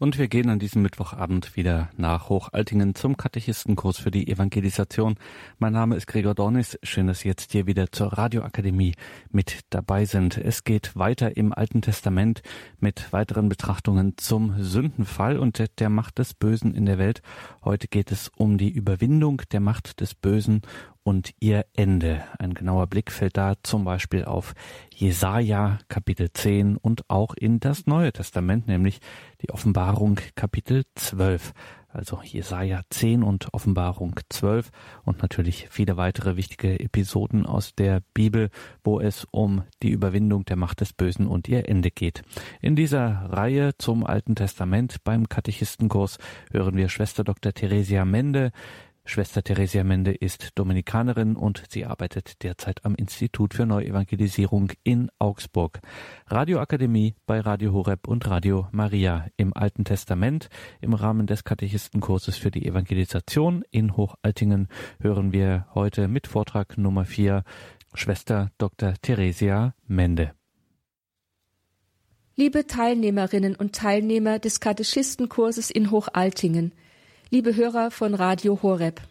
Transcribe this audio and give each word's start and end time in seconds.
Und 0.00 0.16
wir 0.16 0.28
gehen 0.28 0.48
an 0.48 0.60
diesem 0.60 0.82
Mittwochabend 0.82 1.56
wieder 1.56 1.90
nach 1.96 2.28
Hochaltingen 2.28 2.94
zum 2.94 3.16
Katechistenkurs 3.16 3.98
für 3.98 4.12
die 4.12 4.28
Evangelisation. 4.28 5.16
Mein 5.58 5.72
Name 5.72 5.96
ist 5.96 6.06
Gregor 6.06 6.36
Dornis. 6.36 6.78
Schön, 6.84 7.08
dass 7.08 7.20
Sie 7.20 7.28
jetzt 7.28 7.50
hier 7.50 7.66
wieder 7.66 7.90
zur 7.90 8.12
Radioakademie 8.12 8.94
mit 9.32 9.62
dabei 9.70 10.04
sind. 10.04 10.38
Es 10.38 10.62
geht 10.62 10.94
weiter 10.94 11.36
im 11.36 11.52
Alten 11.52 11.82
Testament 11.82 12.42
mit 12.78 13.12
weiteren 13.12 13.48
Betrachtungen 13.48 14.16
zum 14.18 14.62
Sündenfall 14.62 15.36
und 15.36 15.64
der 15.80 15.90
Macht 15.90 16.18
des 16.18 16.32
Bösen 16.32 16.76
in 16.76 16.86
der 16.86 16.98
Welt. 16.98 17.20
Heute 17.64 17.88
geht 17.88 18.12
es 18.12 18.30
um 18.36 18.56
die 18.56 18.70
Überwindung 18.70 19.42
der 19.50 19.60
Macht 19.60 19.98
des 20.00 20.14
Bösen 20.14 20.62
und 21.08 21.32
ihr 21.40 21.64
Ende. 21.74 22.22
Ein 22.38 22.52
genauer 22.52 22.86
Blick 22.86 23.10
fällt 23.10 23.38
da 23.38 23.54
zum 23.62 23.82
Beispiel 23.82 24.26
auf 24.26 24.52
Jesaja 24.94 25.78
Kapitel 25.88 26.30
10 26.30 26.76
und 26.76 27.08
auch 27.08 27.32
in 27.32 27.60
das 27.60 27.86
Neue 27.86 28.12
Testament, 28.12 28.68
nämlich 28.68 29.00
die 29.40 29.48
Offenbarung 29.48 30.20
Kapitel 30.34 30.84
12. 30.96 31.54
Also 31.90 32.20
Jesaja 32.22 32.82
10 32.90 33.22
und 33.22 33.54
Offenbarung 33.54 34.20
12 34.28 34.70
und 35.04 35.22
natürlich 35.22 35.68
viele 35.70 35.96
weitere 35.96 36.36
wichtige 36.36 36.78
Episoden 36.78 37.46
aus 37.46 37.74
der 37.74 38.02
Bibel, 38.12 38.50
wo 38.84 39.00
es 39.00 39.26
um 39.30 39.62
die 39.82 39.88
Überwindung 39.88 40.44
der 40.44 40.56
Macht 40.56 40.82
des 40.82 40.92
Bösen 40.92 41.26
und 41.26 41.48
ihr 41.48 41.66
Ende 41.66 41.90
geht. 41.90 42.20
In 42.60 42.76
dieser 42.76 43.30
Reihe 43.30 43.70
zum 43.78 44.04
Alten 44.04 44.36
Testament 44.36 45.02
beim 45.02 45.30
Katechistenkurs 45.30 46.18
hören 46.52 46.76
wir 46.76 46.90
Schwester 46.90 47.24
Dr. 47.24 47.54
Theresia 47.54 48.04
Mende, 48.04 48.52
Schwester 49.08 49.42
Theresia 49.42 49.84
Mende 49.84 50.12
ist 50.12 50.50
Dominikanerin 50.54 51.34
und 51.34 51.62
sie 51.70 51.86
arbeitet 51.86 52.42
derzeit 52.42 52.84
am 52.84 52.94
Institut 52.94 53.54
für 53.54 53.64
Neuevangelisierung 53.64 54.72
in 54.82 55.10
Augsburg. 55.18 55.80
Radioakademie 56.26 57.14
bei 57.26 57.40
Radio 57.40 57.72
Horeb 57.72 58.06
und 58.06 58.28
Radio 58.28 58.68
Maria 58.70 59.26
im 59.38 59.56
Alten 59.56 59.86
Testament. 59.86 60.50
Im 60.82 60.92
Rahmen 60.92 61.26
des 61.26 61.44
Katechistenkurses 61.44 62.36
für 62.36 62.50
die 62.50 62.66
Evangelisation 62.66 63.64
in 63.70 63.96
Hochaltingen 63.96 64.68
hören 65.00 65.32
wir 65.32 65.66
heute 65.74 66.06
mit 66.06 66.26
Vortrag 66.26 66.76
Nummer 66.76 67.06
4 67.06 67.44
Schwester 67.94 68.50
Dr. 68.58 68.92
Theresia 69.00 69.74
Mende. 69.86 70.32
Liebe 72.36 72.66
Teilnehmerinnen 72.66 73.56
und 73.56 73.74
Teilnehmer 73.74 74.38
des 74.38 74.60
Katechistenkurses 74.60 75.70
in 75.70 75.90
Hochaltingen, 75.90 76.72
liebe 77.30 77.54
Hörer 77.54 77.90
von 77.90 78.14
Radio 78.14 78.60
Horeb. 78.62 79.02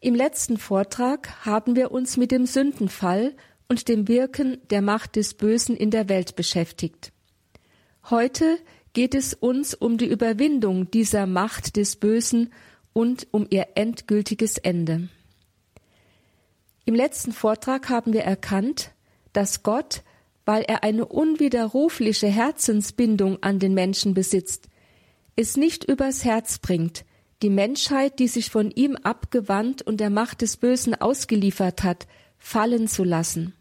Im 0.00 0.14
letzten 0.14 0.58
Vortrag 0.58 1.46
haben 1.46 1.76
wir 1.76 1.90
uns 1.90 2.18
mit 2.18 2.30
dem 2.30 2.44
Sündenfall 2.44 3.32
und 3.68 3.88
dem 3.88 4.06
Wirken 4.06 4.58
der 4.68 4.82
Macht 4.82 5.16
des 5.16 5.32
Bösen 5.32 5.76
in 5.76 5.90
der 5.90 6.10
Welt 6.10 6.36
beschäftigt. 6.36 7.10
Heute 8.10 8.58
geht 8.92 9.14
es 9.14 9.32
uns 9.32 9.72
um 9.72 9.96
die 9.96 10.06
Überwindung 10.06 10.90
dieser 10.90 11.26
Macht 11.26 11.76
des 11.76 11.96
Bösen 11.96 12.52
und 12.92 13.28
um 13.30 13.46
ihr 13.48 13.68
endgültiges 13.76 14.58
Ende. 14.58 15.08
Im 16.84 16.94
letzten 16.94 17.32
Vortrag 17.32 17.88
haben 17.88 18.12
wir 18.12 18.24
erkannt, 18.24 18.90
dass 19.32 19.62
Gott, 19.62 20.02
weil 20.44 20.64
er 20.64 20.84
eine 20.84 21.06
unwiderrufliche 21.06 22.26
Herzensbindung 22.26 23.42
an 23.42 23.58
den 23.58 23.72
Menschen 23.72 24.12
besitzt, 24.12 24.68
es 25.36 25.56
nicht 25.56 25.84
übers 25.84 26.24
Herz 26.24 26.58
bringt, 26.58 27.04
die 27.42 27.50
Menschheit, 27.50 28.18
die 28.18 28.28
sich 28.28 28.50
von 28.50 28.70
ihm 28.70 28.96
abgewandt 28.96 29.82
und 29.82 29.98
der 29.98 30.10
Macht 30.10 30.42
des 30.42 30.56
Bösen 30.56 30.94
ausgeliefert 30.94 31.82
hat, 31.82 32.06
fallen 32.38 32.88
zu 32.88 33.04
lassen. 33.04 33.54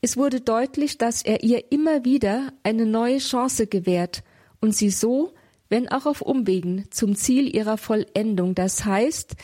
Es 0.00 0.16
wurde 0.16 0.40
deutlich, 0.40 0.98
dass 0.98 1.22
er 1.22 1.42
ihr 1.42 1.70
immer 1.70 2.04
wieder 2.04 2.52
eine 2.62 2.86
neue 2.86 3.18
Chance 3.18 3.66
gewährt 3.66 4.22
und 4.60 4.74
sie 4.74 4.90
so, 4.90 5.34
wenn 5.68 5.88
auch 5.88 6.06
auf 6.06 6.22
Umwegen, 6.22 6.86
zum 6.90 7.14
Ziel 7.14 7.54
ihrer 7.54 7.78
Vollendung, 7.78 8.54
das 8.54 8.84
heißt, 8.84 9.36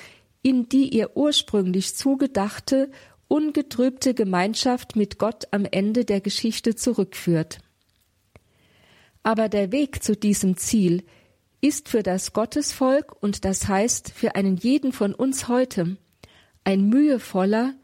in 0.42 0.68
die 0.68 0.88
ihr 0.94 1.16
ursprünglich 1.16 1.94
zugedachte, 1.96 2.90
ungetrübte 3.28 4.14
Gemeinschaft 4.14 4.96
mit 4.96 5.18
Gott 5.18 5.44
am 5.50 5.64
Ende 5.64 6.04
der 6.04 6.20
Geschichte 6.20 6.74
zurückführt. 6.74 7.60
Aber 9.22 9.48
der 9.48 9.72
Weg 9.72 10.02
zu 10.02 10.16
diesem 10.16 10.56
Ziel 10.56 11.04
ist 11.60 11.88
für 11.88 12.02
das 12.02 12.32
Gottesvolk 12.32 13.14
und 13.20 13.44
das 13.44 13.68
heißt 13.68 14.12
für 14.12 14.34
einen 14.34 14.56
jeden 14.56 14.92
von 14.92 15.14
uns 15.14 15.48
heute 15.48 15.96
ein 16.64 16.88
mühevoller 16.88 17.74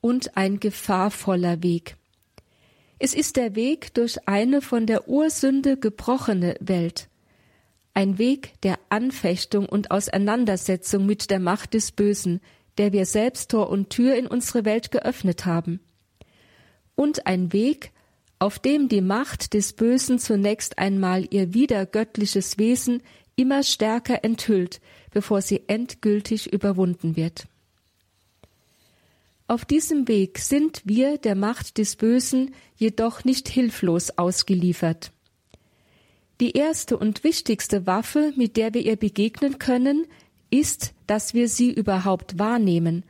und 0.00 0.36
ein 0.36 0.60
gefahrvoller 0.60 1.62
Weg. 1.62 1.96
Es 2.98 3.14
ist 3.14 3.36
der 3.36 3.54
Weg 3.56 3.94
durch 3.94 4.28
eine 4.28 4.60
von 4.60 4.86
der 4.86 5.08
Ursünde 5.08 5.76
gebrochene 5.76 6.56
Welt, 6.60 7.08
ein 7.94 8.18
Weg 8.18 8.60
der 8.62 8.78
Anfechtung 8.90 9.66
und 9.66 9.90
Auseinandersetzung 9.90 11.06
mit 11.06 11.30
der 11.30 11.40
Macht 11.40 11.74
des 11.74 11.92
Bösen, 11.92 12.40
der 12.78 12.92
wir 12.92 13.06
selbst 13.06 13.50
Tor 13.50 13.70
und 13.70 13.90
Tür 13.90 14.14
in 14.14 14.26
unsere 14.26 14.64
Welt 14.64 14.90
geöffnet 14.90 15.46
haben, 15.46 15.80
und 16.94 17.26
ein 17.26 17.52
Weg, 17.52 17.91
auf 18.42 18.58
dem 18.58 18.88
die 18.88 19.02
Macht 19.02 19.54
des 19.54 19.72
Bösen 19.72 20.18
zunächst 20.18 20.76
einmal 20.76 21.28
ihr 21.30 21.54
wiedergöttliches 21.54 22.58
Wesen 22.58 23.00
immer 23.36 23.62
stärker 23.62 24.24
enthüllt, 24.24 24.80
bevor 25.12 25.42
sie 25.42 25.62
endgültig 25.68 26.52
überwunden 26.52 27.14
wird. 27.14 27.46
Auf 29.46 29.64
diesem 29.64 30.08
Weg 30.08 30.40
sind 30.40 30.82
wir 30.84 31.18
der 31.18 31.36
Macht 31.36 31.78
des 31.78 31.94
Bösen 31.94 32.52
jedoch 32.74 33.22
nicht 33.22 33.48
hilflos 33.48 34.18
ausgeliefert. 34.18 35.12
Die 36.40 36.56
erste 36.56 36.98
und 36.98 37.22
wichtigste 37.22 37.86
Waffe, 37.86 38.32
mit 38.34 38.56
der 38.56 38.74
wir 38.74 38.82
ihr 38.82 38.96
begegnen 38.96 39.60
können, 39.60 40.04
ist, 40.50 40.94
dass 41.06 41.32
wir 41.32 41.46
sie 41.48 41.70
überhaupt 41.70 42.40
wahrnehmen, 42.40 43.04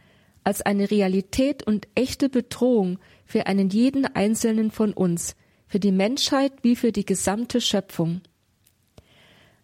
als 0.44 0.60
eine 0.60 0.91
Realität 0.91 1.62
und 1.62 1.88
echte 1.94 2.28
Bedrohung 2.28 2.99
für 3.32 3.47
einen 3.47 3.70
jeden 3.70 4.04
einzelnen 4.04 4.70
von 4.70 4.93
uns, 4.93 5.37
für 5.66 5.81
die 5.81 5.91
Menschheit 5.91 6.53
wie 6.60 6.76
für 6.76 6.93
die 6.93 7.06
gesamte 7.06 7.62
Schöpfung. 7.62 8.20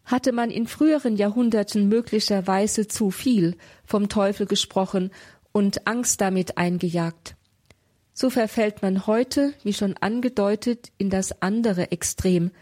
Hatte 0.06 0.33
man 0.33 0.51
in 0.51 0.67
früheren 0.67 1.17
Jahrhunderten 1.17 1.87
möglicherweise 1.87 2.89
zu 2.89 3.11
viel 3.11 3.59
vom 3.84 4.09
Teufel 4.09 4.47
gesprochen 4.47 5.11
und 5.53 5.87
Angst 5.87 6.23
damit 6.23 6.56
eingejagt. 6.56 7.37
So 8.15 8.31
verfällt 8.31 8.81
man 8.81 9.06
heute, 9.06 9.53
wie 9.65 9.75
schon 9.75 9.99
angedeutet, 9.99 10.91
in 10.97 11.11
das 11.11 11.43
andere 11.43 11.93
Extrem. 11.93 12.53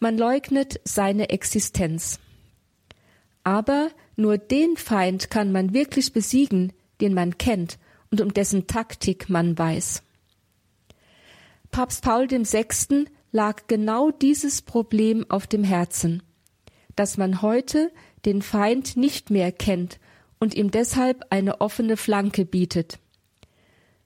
Man 0.00 0.18
leugnet 0.18 0.80
seine 0.82 1.30
Existenz. 1.30 2.18
Aber 3.44 3.90
nur 4.16 4.36
den 4.36 4.76
Feind 4.76 5.30
kann 5.30 5.52
man 5.52 5.74
wirklich 5.74 6.12
besiegen, 6.12 6.72
den 7.00 7.14
man 7.14 7.38
kennt 7.38 7.78
und 8.10 8.20
um 8.20 8.34
dessen 8.34 8.66
Taktik 8.66 9.28
man 9.28 9.56
weiß. 9.56 10.02
Papst 11.78 12.02
Paul 12.02 12.28
VI. 12.28 13.04
lag 13.30 13.68
genau 13.68 14.10
dieses 14.10 14.62
Problem 14.62 15.24
auf 15.28 15.46
dem 15.46 15.62
Herzen, 15.62 16.24
dass 16.96 17.16
man 17.16 17.40
heute 17.40 17.92
den 18.24 18.42
Feind 18.42 18.96
nicht 18.96 19.30
mehr 19.30 19.52
kennt 19.52 20.00
und 20.40 20.56
ihm 20.56 20.72
deshalb 20.72 21.26
eine 21.30 21.60
offene 21.60 21.96
Flanke 21.96 22.44
bietet. 22.44 22.98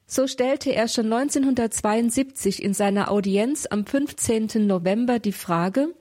So 0.05 0.27
stellte 0.27 0.69
er 0.69 0.87
schon 0.87 1.11
1972 1.11 2.61
in 2.61 2.75
seiner 2.75 3.09
Audienz 3.09 3.65
am 3.65 3.87
15. 3.87 4.67
November 4.67 5.17
die 5.17 5.31
Frage, 5.31 5.95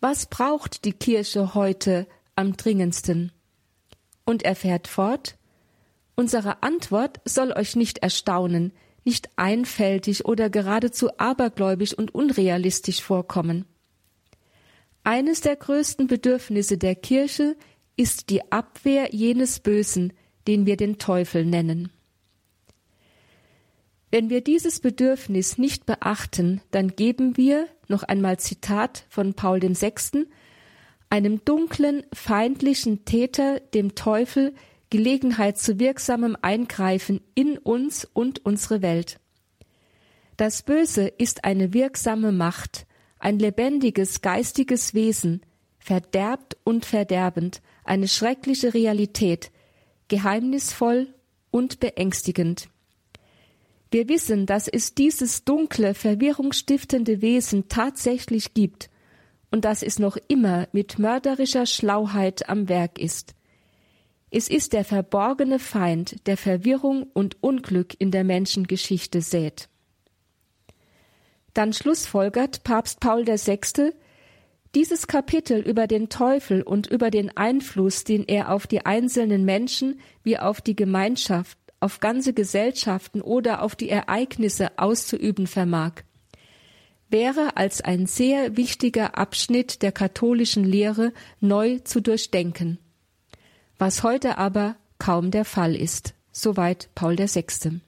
was 0.00 0.26
braucht 0.26 0.84
die 0.84 0.92
Kirche 0.92 1.54
heute 1.54 2.06
am 2.36 2.54
dringendsten? 2.58 3.32
Und 4.26 4.42
er 4.42 4.54
fährt 4.54 4.88
fort, 4.88 5.38
unsere 6.16 6.62
Antwort 6.62 7.22
soll 7.24 7.50
euch 7.52 7.76
nicht 7.76 8.00
erstaunen, 8.00 8.74
nicht 9.04 9.30
einfältig 9.36 10.24
oder 10.24 10.50
geradezu 10.50 11.10
abergläubisch 11.18 11.94
und 11.94 12.14
unrealistisch 12.14 13.02
vorkommen. 13.02 13.64
Eines 15.04 15.40
der 15.40 15.56
größten 15.56 16.06
Bedürfnisse 16.06 16.78
der 16.78 16.94
Kirche 16.94 17.56
ist 17.96 18.30
die 18.30 18.52
Abwehr 18.52 19.08
jenes 19.12 19.60
Bösen, 19.60 20.12
den 20.46 20.66
wir 20.66 20.76
den 20.76 20.98
Teufel 20.98 21.44
nennen. 21.44 21.90
Wenn 24.10 24.28
wir 24.28 24.42
dieses 24.42 24.80
Bedürfnis 24.80 25.56
nicht 25.56 25.86
beachten, 25.86 26.60
dann 26.70 26.88
geben 26.88 27.36
wir, 27.36 27.66
noch 27.88 28.02
einmal 28.02 28.38
Zitat 28.38 29.06
von 29.08 29.34
Paul 29.34 29.62
VI., 29.62 30.26
einem 31.08 31.44
dunklen, 31.44 32.04
feindlichen 32.12 33.04
Täter, 33.04 33.60
dem 33.74 33.94
Teufel, 33.94 34.54
Gelegenheit 34.92 35.56
zu 35.56 35.80
wirksamem 35.80 36.36
Eingreifen 36.42 37.22
in 37.34 37.56
uns 37.56 38.04
und 38.04 38.44
unsere 38.44 38.82
Welt. 38.82 39.18
Das 40.36 40.60
Böse 40.62 41.06
ist 41.08 41.44
eine 41.44 41.72
wirksame 41.72 42.30
Macht, 42.30 42.86
ein 43.18 43.38
lebendiges 43.38 44.20
geistiges 44.20 44.92
Wesen, 44.92 45.40
verderbt 45.78 46.58
und 46.62 46.84
verderbend, 46.84 47.62
eine 47.84 48.06
schreckliche 48.06 48.74
Realität, 48.74 49.50
geheimnisvoll 50.08 51.14
und 51.50 51.80
beängstigend. 51.80 52.68
Wir 53.90 54.10
wissen, 54.10 54.44
dass 54.44 54.68
es 54.68 54.94
dieses 54.94 55.44
dunkle, 55.44 55.94
verwirrungsstiftende 55.94 57.22
Wesen 57.22 57.68
tatsächlich 57.68 58.52
gibt, 58.52 58.90
und 59.50 59.64
dass 59.64 59.82
es 59.82 59.98
noch 59.98 60.18
immer 60.28 60.68
mit 60.72 60.98
mörderischer 60.98 61.64
Schlauheit 61.64 62.50
am 62.50 62.68
Werk 62.68 62.98
ist. 62.98 63.34
Es 64.34 64.48
ist 64.48 64.72
der 64.72 64.86
verborgene 64.86 65.58
Feind, 65.58 66.26
der 66.26 66.38
Verwirrung 66.38 67.02
und 67.12 67.42
Unglück 67.42 67.94
in 67.98 68.10
der 68.10 68.24
Menschengeschichte 68.24 69.20
sät. 69.20 69.68
Dann 71.52 71.74
schlussfolgert 71.74 72.64
Papst 72.64 73.00
Paul 73.00 73.26
VI., 73.26 73.92
dieses 74.74 75.06
Kapitel 75.06 75.60
über 75.60 75.86
den 75.86 76.08
Teufel 76.08 76.62
und 76.62 76.86
über 76.86 77.10
den 77.10 77.36
Einfluss, 77.36 78.04
den 78.04 78.24
er 78.24 78.50
auf 78.50 78.66
die 78.66 78.86
einzelnen 78.86 79.44
Menschen 79.44 80.00
wie 80.22 80.38
auf 80.38 80.62
die 80.62 80.76
Gemeinschaft, 80.76 81.58
auf 81.80 82.00
ganze 82.00 82.32
Gesellschaften 82.32 83.20
oder 83.20 83.60
auf 83.60 83.76
die 83.76 83.90
Ereignisse 83.90 84.78
auszuüben 84.78 85.46
vermag, 85.46 86.04
wäre 87.10 87.58
als 87.58 87.82
ein 87.82 88.06
sehr 88.06 88.56
wichtiger 88.56 89.18
Abschnitt 89.18 89.82
der 89.82 89.92
katholischen 89.92 90.64
Lehre 90.64 91.12
neu 91.40 91.80
zu 91.80 92.00
durchdenken, 92.00 92.78
was 93.78 94.02
heute 94.02 94.38
aber 94.38 94.76
kaum 94.98 95.30
der 95.30 95.44
Fall 95.44 95.74
ist. 95.74 96.14
Soweit 96.30 96.88
Paul 96.94 97.18
VI. 97.18 97.80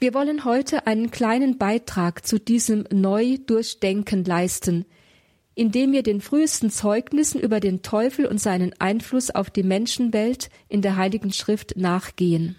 Wir 0.00 0.12
wollen 0.12 0.44
heute 0.44 0.86
einen 0.86 1.10
kleinen 1.10 1.58
Beitrag 1.58 2.26
zu 2.26 2.38
diesem 2.38 2.84
Neu-Durchdenken 2.90 4.24
leisten, 4.24 4.84
indem 5.54 5.92
wir 5.92 6.02
den 6.02 6.20
frühesten 6.20 6.70
Zeugnissen 6.70 7.40
über 7.40 7.60
den 7.60 7.82
Teufel 7.82 8.26
und 8.26 8.40
seinen 8.40 8.78
Einfluss 8.80 9.30
auf 9.30 9.50
die 9.50 9.62
Menschenwelt 9.62 10.50
in 10.68 10.82
der 10.82 10.96
Heiligen 10.96 11.32
Schrift 11.32 11.76
nachgehen. 11.76 12.56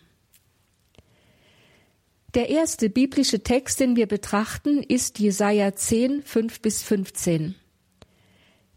Der 2.35 2.49
erste 2.49 2.89
biblische 2.89 3.43
Text, 3.43 3.79
den 3.79 3.95
wir 3.95 4.07
betrachten, 4.07 4.83
ist 4.83 5.19
Jesaja 5.19 5.75
10, 5.75 6.23
5 6.23 6.61
bis 6.61 6.83
15. 6.83 7.55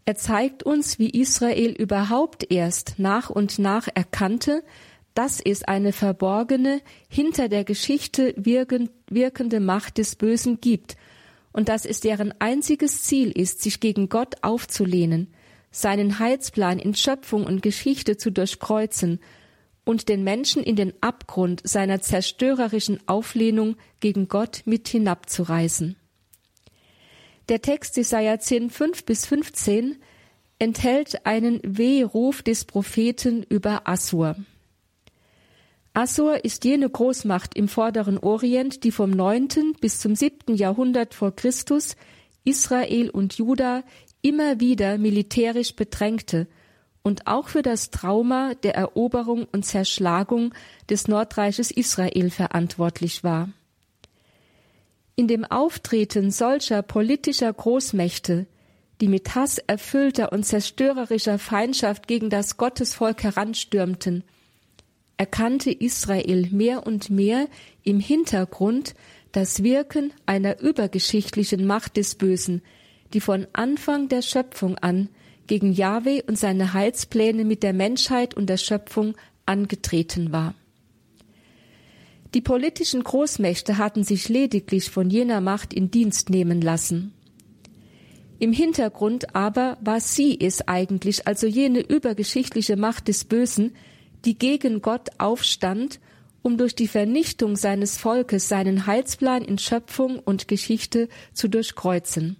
Er 0.09 0.15
zeigt 0.15 0.63
uns, 0.63 0.97
wie 0.97 1.11
Israel 1.11 1.69
überhaupt 1.69 2.51
erst 2.51 2.95
nach 2.97 3.29
und 3.29 3.59
nach 3.59 3.87
erkannte, 3.93 4.63
dass 5.13 5.39
es 5.39 5.61
eine 5.61 5.93
verborgene, 5.93 6.81
hinter 7.07 7.47
der 7.47 7.63
Geschichte 7.63 8.33
wirkende 8.35 9.59
Macht 9.59 9.99
des 9.99 10.15
Bösen 10.15 10.61
gibt 10.61 10.97
und 11.51 11.69
dass 11.69 11.85
es 11.85 11.99
deren 11.99 12.33
einziges 12.41 13.03
Ziel 13.03 13.29
ist, 13.29 13.61
sich 13.61 13.81
gegen 13.81 14.09
Gott 14.09 14.37
aufzulehnen, 14.41 15.31
seinen 15.69 16.17
Heilsplan 16.17 16.79
in 16.79 16.95
Schöpfung 16.95 17.45
und 17.45 17.61
Geschichte 17.61 18.17
zu 18.17 18.31
durchkreuzen 18.31 19.19
und 19.85 20.09
den 20.09 20.23
Menschen 20.23 20.63
in 20.63 20.75
den 20.75 20.93
Abgrund 21.01 21.61
seiner 21.65 22.01
zerstörerischen 22.01 22.99
Auflehnung 23.05 23.75
gegen 23.99 24.27
Gott 24.27 24.63
mit 24.65 24.87
hinabzureißen. 24.87 25.98
Der 27.49 27.63
Text 27.63 27.97
Jesaja 27.97 28.39
10, 28.39 28.69
5 28.69 29.05
bis 29.05 29.25
15 29.25 29.97
enthält 30.59 31.25
einen 31.25 31.59
Wehruf 31.63 32.43
des 32.43 32.63
Propheten 32.63 33.41
über 33.41 33.87
Assur. 33.87 34.35
Assur 35.95 36.45
ist 36.45 36.63
jene 36.63 36.87
Großmacht 36.87 37.55
im 37.55 37.67
vorderen 37.67 38.19
Orient, 38.19 38.83
die 38.83 38.91
vom 38.91 39.09
9. 39.09 39.73
bis 39.81 39.99
zum 39.99 40.15
7. 40.15 40.55
Jahrhundert 40.55 41.15
vor 41.15 41.35
Christus 41.35 41.95
Israel 42.43 43.09
und 43.09 43.33
Juda 43.39 43.81
immer 44.21 44.59
wieder 44.59 44.99
militärisch 44.99 45.75
bedrängte 45.75 46.47
und 47.01 47.25
auch 47.25 47.47
für 47.47 47.63
das 47.63 47.89
Trauma 47.89 48.53
der 48.61 48.75
Eroberung 48.75 49.47
und 49.51 49.65
Zerschlagung 49.65 50.53
des 50.87 51.07
Nordreiches 51.07 51.71
Israel 51.71 52.29
verantwortlich 52.29 53.23
war. 53.23 53.49
In 55.19 55.27
dem 55.27 55.43
Auftreten 55.43 56.31
solcher 56.31 56.81
politischer 56.81 57.51
Großmächte, 57.51 58.47
die 59.01 59.09
mit 59.09 59.35
Hass 59.35 59.57
erfüllter 59.57 60.31
und 60.31 60.45
zerstörerischer 60.45 61.37
Feindschaft 61.39 62.07
gegen 62.07 62.29
das 62.29 62.55
Gottesvolk 62.55 63.23
heranstürmten, 63.23 64.23
erkannte 65.17 65.71
Israel 65.71 66.47
mehr 66.51 66.87
und 66.87 67.09
mehr 67.09 67.49
im 67.83 67.99
Hintergrund 67.99 68.95
das 69.33 69.61
Wirken 69.61 70.13
einer 70.25 70.61
übergeschichtlichen 70.61 71.67
Macht 71.67 71.97
des 71.97 72.15
Bösen, 72.15 72.61
die 73.11 73.19
von 73.19 73.45
Anfang 73.51 74.07
der 74.07 74.21
Schöpfung 74.21 74.77
an 74.77 75.09
gegen 75.47 75.73
Jahwe 75.73 76.23
und 76.27 76.39
seine 76.39 76.71
Heilspläne 76.71 77.43
mit 77.43 77.61
der 77.61 77.73
Menschheit 77.73 78.35
und 78.35 78.45
der 78.45 78.55
Schöpfung 78.55 79.17
angetreten 79.45 80.31
war. 80.31 80.55
Die 82.33 82.41
politischen 82.41 83.03
Großmächte 83.03 83.77
hatten 83.77 84.03
sich 84.03 84.29
lediglich 84.29 84.91
von 84.91 85.09
jener 85.09 85.41
Macht 85.41 85.73
in 85.73 85.89
Dienst 85.89 86.29
nehmen 86.29 86.61
lassen. 86.61 87.13
Im 88.37 88.53
Hintergrund 88.53 89.35
aber 89.35 89.77
war 89.81 89.99
sie 89.99 90.39
es 90.39 90.67
eigentlich, 90.67 91.27
also 91.27 91.47
jene 91.47 91.79
übergeschichtliche 91.81 92.77
Macht 92.77 93.07
des 93.07 93.25
Bösen, 93.25 93.75
die 94.25 94.37
gegen 94.37 94.81
Gott 94.81 95.09
aufstand, 95.17 95.99
um 96.41 96.57
durch 96.57 96.75
die 96.75 96.87
Vernichtung 96.87 97.55
seines 97.55 97.97
Volkes 97.97 98.47
seinen 98.47 98.85
Heilsplan 98.85 99.43
in 99.43 99.57
Schöpfung 99.57 100.19
und 100.19 100.47
Geschichte 100.47 101.09
zu 101.33 101.49
durchkreuzen. 101.49 102.37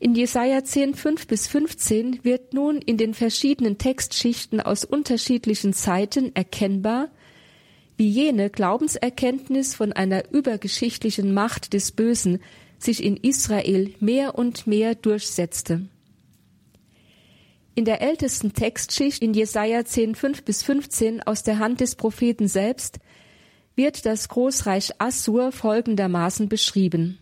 In 0.00 0.14
Jesaja 0.14 0.64
10, 0.64 0.94
5 0.94 1.26
bis 1.26 1.48
15 1.48 2.24
wird 2.24 2.54
nun 2.54 2.78
in 2.78 2.96
den 2.96 3.14
verschiedenen 3.14 3.78
Textschichten 3.78 4.60
aus 4.60 4.84
unterschiedlichen 4.84 5.72
Zeiten 5.72 6.34
erkennbar, 6.34 7.10
wie 7.98 8.08
jene 8.08 8.48
Glaubenserkenntnis 8.48 9.74
von 9.74 9.92
einer 9.92 10.30
übergeschichtlichen 10.32 11.34
Macht 11.34 11.74
des 11.74 11.92
Bösen 11.92 12.38
sich 12.78 13.02
in 13.02 13.16
Israel 13.16 13.92
mehr 13.98 14.36
und 14.36 14.68
mehr 14.68 14.94
durchsetzte. 14.94 15.88
In 17.74 17.84
der 17.84 18.00
ältesten 18.00 18.54
Textschicht 18.54 19.20
in 19.20 19.34
Jesaja 19.34 19.84
10, 19.84 20.14
5 20.14 20.44
bis 20.44 20.62
15 20.62 21.22
aus 21.24 21.42
der 21.42 21.58
Hand 21.58 21.80
des 21.80 21.96
Propheten 21.96 22.48
selbst 22.48 22.98
wird 23.74 24.06
das 24.06 24.28
Großreich 24.28 25.00
Assur 25.00 25.52
folgendermaßen 25.52 26.48
beschrieben. 26.48 27.18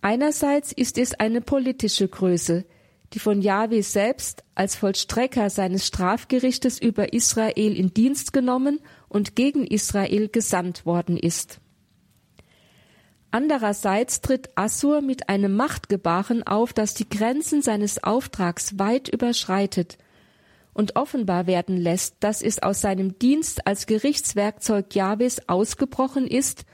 Einerseits 0.00 0.72
ist 0.72 0.98
es 0.98 1.14
eine 1.14 1.40
politische 1.40 2.08
Größe, 2.08 2.64
die 3.12 3.18
von 3.18 3.42
Jahwe 3.42 3.82
selbst 3.82 4.42
als 4.54 4.74
Vollstrecker 4.76 5.50
seines 5.50 5.86
Strafgerichtes 5.86 6.80
über 6.80 7.12
Israel 7.12 7.76
in 7.76 7.92
Dienst 7.94 8.32
genommen 8.32 8.80
und 9.12 9.36
gegen 9.36 9.66
Israel 9.66 10.28
gesandt 10.28 10.86
worden 10.86 11.18
ist. 11.18 11.60
Andererseits 13.30 14.20
tritt 14.20 14.50
Assur 14.56 15.02
mit 15.02 15.28
einem 15.28 15.54
Machtgebaren 15.54 16.42
auf, 16.42 16.72
das 16.72 16.94
die 16.94 17.08
Grenzen 17.08 17.62
seines 17.62 18.02
Auftrags 18.02 18.78
weit 18.78 19.08
überschreitet 19.08 19.98
und 20.74 20.96
offenbar 20.96 21.46
werden 21.46 21.76
lässt, 21.76 22.16
dass 22.20 22.42
es 22.42 22.62
aus 22.62 22.80
seinem 22.80 23.18
Dienst 23.18 23.66
als 23.66 23.86
Gerichtswerkzeug 23.86 24.94
Jahwes 24.94 25.48
ausgebrochen 25.48 26.26
ist 26.26 26.64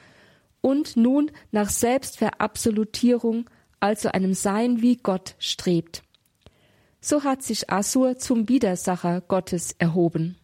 und 0.60 0.96
nun 0.96 1.30
nach 1.50 1.70
Selbstverabsolutierung, 1.70 3.50
also 3.80 4.10
einem 4.10 4.34
Sein 4.34 4.80
wie 4.80 4.96
Gott, 4.96 5.34
strebt. 5.38 6.02
So 7.00 7.24
hat 7.24 7.42
sich 7.42 7.70
Assur 7.70 8.18
zum 8.18 8.48
Widersacher 8.48 9.20
Gottes 9.22 9.74
erhoben. 9.78 10.36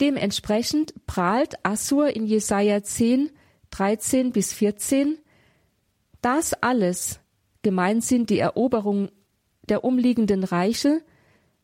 Dementsprechend 0.00 0.94
prahlt 1.06 1.54
Assur 1.64 2.14
in 2.14 2.26
Jesaja 2.26 2.82
10 2.82 3.30
13 3.70 4.32
bis 4.32 4.52
14, 4.52 5.18
das 6.22 6.54
alles, 6.54 7.20
gemeint 7.62 8.04
sind 8.04 8.30
die 8.30 8.38
Eroberung 8.38 9.10
der 9.68 9.84
umliegenden 9.84 10.44
Reiche, 10.44 11.02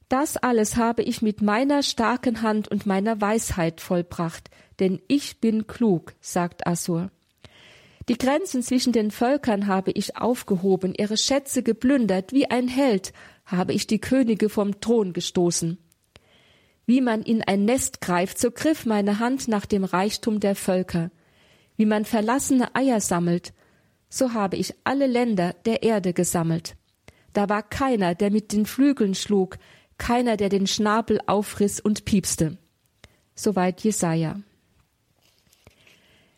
das 0.08 0.36
alles 0.36 0.76
habe 0.76 1.02
ich 1.02 1.22
mit 1.22 1.40
meiner 1.40 1.82
starken 1.82 2.42
Hand 2.42 2.68
und 2.68 2.86
meiner 2.86 3.20
Weisheit 3.20 3.80
vollbracht, 3.80 4.50
denn 4.78 5.00
ich 5.08 5.40
bin 5.40 5.66
klug, 5.66 6.14
sagt 6.20 6.66
Assur. 6.66 7.10
Die 8.08 8.18
Grenzen 8.18 8.62
zwischen 8.62 8.92
den 8.92 9.10
Völkern 9.10 9.66
habe 9.66 9.90
ich 9.90 10.18
aufgehoben, 10.18 10.94
ihre 10.94 11.16
Schätze 11.16 11.62
geplündert, 11.62 12.32
wie 12.32 12.50
ein 12.50 12.68
Held 12.68 13.14
habe 13.46 13.72
ich 13.72 13.86
die 13.86 14.00
Könige 14.00 14.50
vom 14.50 14.80
Thron 14.80 15.14
gestoßen. 15.14 15.78
Wie 16.86 17.00
man 17.00 17.22
in 17.22 17.42
ein 17.42 17.64
Nest 17.64 18.00
greift, 18.00 18.38
so 18.38 18.50
griff 18.50 18.86
meine 18.86 19.18
Hand 19.18 19.48
nach 19.48 19.66
dem 19.66 19.84
Reichtum 19.84 20.40
der 20.40 20.54
Völker 20.54 21.10
wie 21.76 21.86
man 21.86 22.04
verlassene 22.04 22.74
Eier 22.74 23.00
sammelt, 23.00 23.52
so 24.08 24.32
habe 24.32 24.56
ich 24.56 24.74
alle 24.84 25.06
Länder 25.06 25.54
der 25.64 25.82
Erde 25.82 26.12
gesammelt. 26.12 26.76
Da 27.32 27.48
war 27.48 27.62
keiner, 27.62 28.14
der 28.14 28.30
mit 28.30 28.52
den 28.52 28.64
Flügeln 28.64 29.14
schlug, 29.14 29.58
keiner, 29.98 30.36
der 30.36 30.48
den 30.48 30.66
Schnabel 30.66 31.20
aufriss 31.26 31.80
und 31.80 32.04
piepste. 32.04 32.58
Soweit 33.34 33.80
Jesaja. 33.82 34.40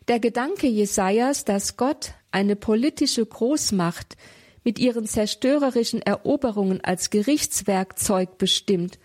Der 0.07 0.19
Gedanke 0.19 0.67
Jesajas, 0.67 1.45
dass 1.45 1.77
Gott 1.77 2.13
eine 2.31 2.55
politische 2.55 3.25
Großmacht 3.25 4.15
mit 4.63 4.79
ihren 4.79 5.05
zerstörerischen 5.05 6.01
Eroberungen 6.01 6.83
als 6.83 7.09
Gerichtswerkzeug 7.09 8.37
bestimmt 8.37 8.97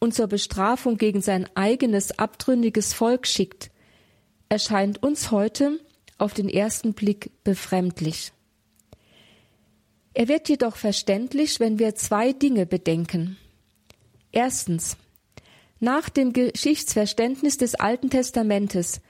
und 0.00 0.14
zur 0.14 0.26
Bestrafung 0.26 0.96
gegen 0.96 1.20
sein 1.20 1.48
eigenes 1.54 2.18
abtrünniges 2.18 2.92
Volk 2.92 3.26
schickt, 3.26 3.70
erscheint 4.48 5.02
uns 5.02 5.30
heute 5.30 5.78
auf 6.18 6.34
den 6.34 6.48
ersten 6.48 6.94
Blick 6.94 7.30
befremdlich. 7.44 8.32
Er 10.12 10.26
wird 10.28 10.48
jedoch 10.48 10.76
verständlich, 10.76 11.60
wenn 11.60 11.78
wir 11.78 11.94
zwei 11.94 12.32
Dinge 12.32 12.66
bedenken. 12.66 13.36
Erstens. 14.32 14.96
Nach 15.78 16.08
dem 16.08 16.32
Geschichtsverständnis 16.32 17.56
des 17.56 17.74
Alten 17.74 18.10
Testamentes 18.10 19.00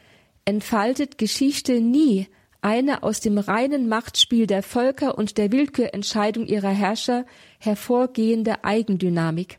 entfaltet 0.44 1.18
Geschichte 1.18 1.80
nie 1.80 2.28
eine 2.62 3.02
aus 3.02 3.20
dem 3.20 3.38
reinen 3.38 3.88
Machtspiel 3.88 4.46
der 4.46 4.62
Völker 4.62 5.16
und 5.16 5.38
der 5.38 5.50
Willkürentscheidung 5.50 6.46
ihrer 6.46 6.70
Herrscher 6.70 7.24
hervorgehende 7.58 8.64
Eigendynamik, 8.64 9.58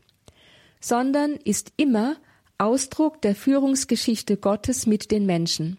sondern 0.82 1.36
ist 1.36 1.72
immer 1.76 2.16
Ausdruck 2.58 3.22
der 3.22 3.34
Führungsgeschichte 3.34 4.36
Gottes 4.36 4.86
mit 4.86 5.10
den 5.10 5.24
Menschen. 5.24 5.78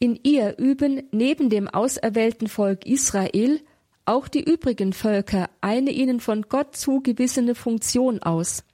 In 0.00 0.18
ihr 0.22 0.58
üben 0.58 1.02
neben 1.12 1.50
dem 1.50 1.68
auserwählten 1.68 2.48
Volk 2.48 2.86
Israel 2.86 3.60
auch 4.04 4.26
die 4.28 4.42
übrigen 4.42 4.92
Völker 4.92 5.50
eine 5.60 5.90
ihnen 5.90 6.20
von 6.20 6.42
Gott 6.42 6.76
zugewiesene 6.76 7.54
Funktion 7.54 8.22
aus. 8.22 8.64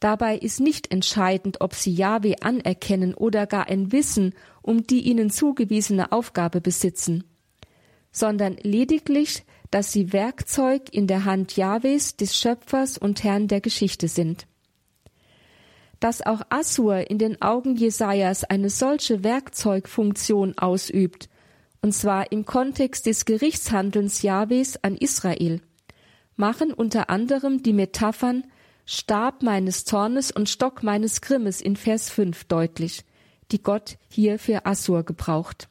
Dabei 0.00 0.36
ist 0.36 0.60
nicht 0.60 0.92
entscheidend, 0.92 1.62
ob 1.62 1.74
sie 1.74 1.94
Jahwe 1.94 2.34
anerkennen 2.42 3.14
oder 3.14 3.46
gar 3.46 3.68
ein 3.68 3.92
Wissen 3.92 4.34
um 4.60 4.86
die 4.86 5.00
ihnen 5.00 5.30
zugewiesene 5.30 6.12
Aufgabe 6.12 6.60
besitzen, 6.60 7.24
sondern 8.12 8.56
lediglich, 8.60 9.44
dass 9.70 9.92
sie 9.92 10.12
Werkzeug 10.12 10.88
in 10.92 11.06
der 11.06 11.24
Hand 11.24 11.56
Jahwes, 11.56 12.16
des 12.16 12.36
Schöpfers 12.36 12.98
und 12.98 13.24
Herrn 13.24 13.48
der 13.48 13.60
Geschichte 13.60 14.08
sind. 14.08 14.46
Dass 16.00 16.24
auch 16.24 16.42
Assur 16.50 17.10
in 17.10 17.18
den 17.18 17.40
Augen 17.42 17.76
Jesajas 17.76 18.44
eine 18.44 18.70
solche 18.70 19.24
Werkzeugfunktion 19.24 20.58
ausübt, 20.58 21.28
und 21.82 21.92
zwar 21.92 22.32
im 22.32 22.44
Kontext 22.44 23.06
des 23.06 23.24
Gerichtshandelns 23.24 24.22
Jahwes 24.22 24.82
an 24.82 24.96
Israel, 24.96 25.60
machen 26.36 26.72
unter 26.72 27.10
anderem 27.10 27.62
die 27.62 27.72
Metaphern 27.72 28.44
Stab 28.84 29.42
meines 29.42 29.84
Zornes 29.84 30.30
und 30.30 30.48
Stock 30.48 30.82
meines 30.84 31.20
Grimmes 31.20 31.60
in 31.60 31.74
Vers 31.76 32.08
5 32.08 32.44
deutlich, 32.44 33.04
die 33.50 33.60
Gott 33.60 33.98
hier 34.08 34.38
für 34.38 34.64
Assur 34.64 35.02
gebraucht. 35.02 35.68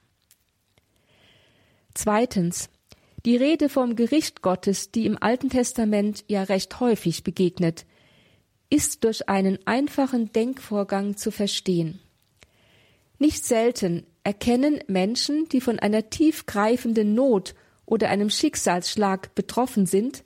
Zweitens. 1.93 2.69
Die 3.25 3.37
Rede 3.37 3.69
vom 3.69 3.95
Gericht 3.95 4.43
Gottes, 4.43 4.91
die 4.91 5.07
im 5.07 5.17
Alten 5.19 5.49
Testament 5.49 6.23
ja 6.27 6.43
recht 6.43 6.79
häufig 6.79 7.23
begegnet, 7.23 7.87
ist 8.69 9.03
durch 9.03 9.27
einen 9.27 9.57
einfachen 9.65 10.31
Denkvorgang 10.31 11.17
zu 11.17 11.31
verstehen. 11.31 11.99
Nicht 13.17 13.43
selten 13.43 14.05
erkennen 14.23 14.79
Menschen, 14.85 15.49
die 15.49 15.59
von 15.59 15.79
einer 15.79 16.11
tiefgreifenden 16.11 17.15
Not 17.15 17.55
oder 17.87 18.09
einem 18.09 18.29
Schicksalsschlag 18.29 19.33
betroffen 19.33 19.87
sind, 19.87 20.23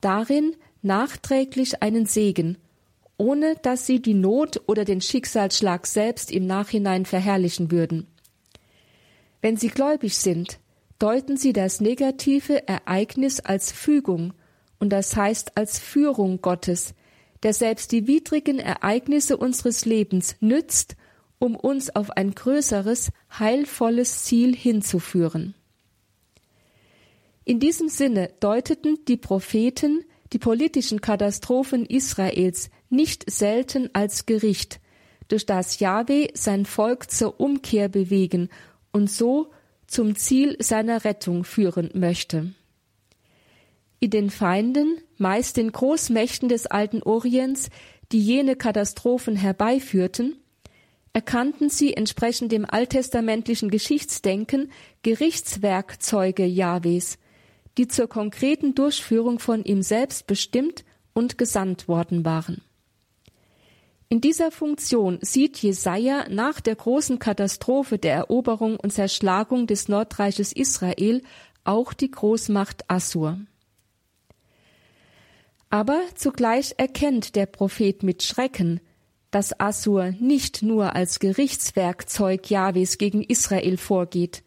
darin 0.00 0.54
nachträglich 0.82 1.82
einen 1.82 2.06
Segen, 2.06 2.58
ohne 3.16 3.56
dass 3.56 3.86
sie 3.86 4.00
die 4.00 4.14
Not 4.14 4.62
oder 4.68 4.84
den 4.84 5.00
Schicksalsschlag 5.00 5.84
selbst 5.84 6.30
im 6.30 6.46
Nachhinein 6.46 7.06
verherrlichen 7.06 7.72
würden. 7.72 8.06
Wenn 9.42 9.56
sie 9.56 9.68
gläubig 9.68 10.16
sind, 10.16 10.60
deuten 11.00 11.36
sie 11.36 11.52
das 11.52 11.80
negative 11.80 12.68
Ereignis 12.68 13.40
als 13.40 13.72
Fügung 13.72 14.32
und 14.78 14.90
das 14.90 15.16
heißt 15.16 15.56
als 15.56 15.78
Führung 15.78 16.40
Gottes, 16.40 16.94
der 17.42 17.54
selbst 17.54 17.90
die 17.90 18.06
widrigen 18.06 18.58
Ereignisse 18.58 19.36
unseres 19.36 19.84
Lebens 19.84 20.36
nützt, 20.40 20.96
um 21.38 21.56
uns 21.56 21.94
auf 21.96 22.10
ein 22.10 22.34
größeres, 22.34 23.10
heilvolles 23.38 24.24
Ziel 24.24 24.54
hinzuführen. 24.54 25.54
In 27.44 27.58
diesem 27.58 27.88
Sinne 27.88 28.30
deuteten 28.40 28.98
die 29.08 29.16
Propheten 29.16 30.04
die 30.34 30.38
politischen 30.38 31.00
Katastrophen 31.00 31.86
Israels 31.86 32.70
nicht 32.90 33.28
selten 33.30 33.88
als 33.94 34.26
Gericht, 34.26 34.80
durch 35.28 35.46
das 35.46 35.80
Jahwe 35.80 36.28
sein 36.34 36.66
Volk 36.66 37.10
zur 37.10 37.40
Umkehr 37.40 37.88
bewegen 37.88 38.50
und 38.92 39.10
so 39.10 39.50
zum 39.90 40.14
Ziel 40.14 40.56
seiner 40.60 41.04
Rettung 41.04 41.42
führen 41.42 41.90
möchte. 41.94 42.54
In 43.98 44.10
den 44.10 44.30
Feinden, 44.30 44.98
meist 45.18 45.56
den 45.56 45.72
Großmächten 45.72 46.48
des 46.48 46.66
alten 46.66 47.02
Orients, 47.02 47.70
die 48.12 48.20
jene 48.20 48.54
Katastrophen 48.54 49.34
herbeiführten, 49.34 50.36
erkannten 51.12 51.68
sie 51.68 51.94
entsprechend 51.94 52.52
dem 52.52 52.64
alttestamentlichen 52.64 53.68
Geschichtsdenken 53.68 54.70
Gerichtswerkzeuge 55.02 56.46
Jahwes, 56.46 57.18
die 57.76 57.88
zur 57.88 58.08
konkreten 58.08 58.76
Durchführung 58.76 59.40
von 59.40 59.64
ihm 59.64 59.82
selbst 59.82 60.28
bestimmt 60.28 60.84
und 61.14 61.36
gesandt 61.36 61.88
worden 61.88 62.24
waren. 62.24 62.62
In 64.12 64.20
dieser 64.20 64.50
Funktion 64.50 65.20
sieht 65.22 65.58
Jesaja 65.58 66.26
nach 66.28 66.60
der 66.60 66.74
großen 66.74 67.20
Katastrophe 67.20 67.96
der 67.96 68.14
Eroberung 68.14 68.76
und 68.76 68.92
Zerschlagung 68.92 69.68
des 69.68 69.86
Nordreiches 69.86 70.52
Israel 70.52 71.22
auch 71.62 71.92
die 71.92 72.10
Großmacht 72.10 72.90
Assur. 72.90 73.38
Aber 75.68 76.00
zugleich 76.16 76.74
erkennt 76.76 77.36
der 77.36 77.46
Prophet 77.46 78.02
mit 78.02 78.24
Schrecken, 78.24 78.80
dass 79.30 79.60
Assur 79.60 80.12
nicht 80.18 80.64
nur 80.64 80.96
als 80.96 81.20
Gerichtswerkzeug 81.20 82.50
Jahwes 82.50 82.98
gegen 82.98 83.22
Israel 83.22 83.76
vorgeht, 83.76 84.42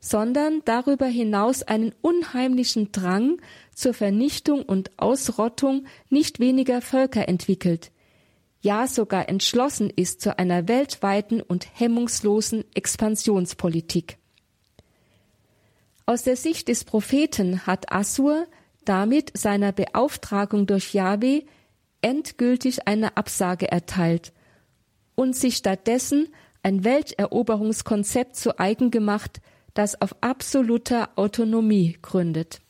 sondern 0.00 0.60
darüber 0.66 1.06
hinaus 1.06 1.62
einen 1.62 1.94
unheimlichen 2.02 2.92
Drang 2.92 3.40
zur 3.74 3.94
Vernichtung 3.94 4.60
und 4.62 4.90
Ausrottung 4.98 5.86
nicht 6.10 6.40
weniger 6.40 6.82
Völker 6.82 7.26
entwickelt, 7.26 7.90
ja 8.62 8.86
sogar 8.86 9.28
entschlossen 9.28 9.90
ist 9.90 10.20
zu 10.20 10.38
einer 10.38 10.68
weltweiten 10.68 11.42
und 11.42 11.66
hemmungslosen 11.78 12.64
Expansionspolitik. 12.74 14.16
Aus 16.06 16.22
der 16.22 16.36
Sicht 16.36 16.68
des 16.68 16.84
Propheten 16.84 17.66
hat 17.66 17.92
Assur 17.92 18.46
damit 18.84 19.36
seiner 19.36 19.72
Beauftragung 19.72 20.66
durch 20.66 20.94
Yahweh 20.94 21.42
endgültig 22.00 22.88
eine 22.88 23.16
Absage 23.16 23.70
erteilt 23.70 24.32
und 25.14 25.36
sich 25.36 25.56
stattdessen 25.56 26.28
ein 26.62 26.84
Welteroberungskonzept 26.84 28.36
zu 28.36 28.58
eigen 28.58 28.90
gemacht, 28.90 29.40
das 29.74 30.00
auf 30.00 30.14
absoluter 30.20 31.10
Autonomie 31.16 31.98
gründet. 32.02 32.60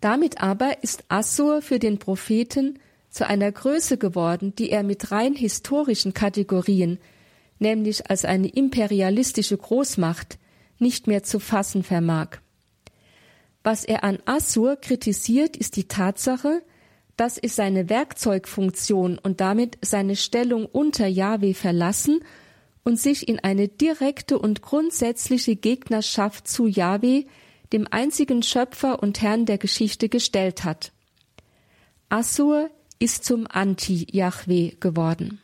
Damit 0.00 0.42
aber 0.42 0.82
ist 0.82 1.04
Assur 1.08 1.60
für 1.60 1.78
den 1.78 1.98
Propheten 1.98 2.78
zu 3.10 3.26
einer 3.26 3.50
Größe 3.50 3.98
geworden, 3.98 4.54
die 4.56 4.70
er 4.70 4.82
mit 4.82 5.10
rein 5.10 5.34
historischen 5.34 6.14
Kategorien, 6.14 6.98
nämlich 7.58 8.08
als 8.08 8.24
eine 8.24 8.48
imperialistische 8.48 9.56
Großmacht, 9.56 10.38
nicht 10.78 11.06
mehr 11.06 11.22
zu 11.22 11.40
fassen 11.40 11.82
vermag. 11.82 12.38
Was 13.62 13.84
er 13.84 14.04
an 14.04 14.18
Assur 14.24 14.76
kritisiert, 14.76 15.56
ist 15.56 15.76
die 15.76 15.88
Tatsache, 15.88 16.62
dass 17.16 17.36
es 17.36 17.54
seine 17.54 17.90
Werkzeugfunktion 17.90 19.18
und 19.18 19.42
damit 19.42 19.76
seine 19.82 20.16
Stellung 20.16 20.64
unter 20.64 21.06
Jahwe 21.06 21.52
verlassen 21.52 22.20
und 22.82 22.98
sich 22.98 23.28
in 23.28 23.38
eine 23.40 23.68
direkte 23.68 24.38
und 24.38 24.62
grundsätzliche 24.62 25.56
Gegnerschaft 25.56 26.48
zu 26.48 26.66
Yahweh, 26.66 27.24
dem 27.74 27.86
einzigen 27.90 28.42
Schöpfer 28.42 29.02
und 29.02 29.20
Herrn 29.20 29.44
der 29.44 29.58
Geschichte, 29.58 30.08
gestellt 30.08 30.64
hat. 30.64 30.92
Assur 32.08 32.70
ist 33.00 33.24
zum 33.24 33.46
Anti-Yahweh 33.48 34.76
geworden. 34.78 35.40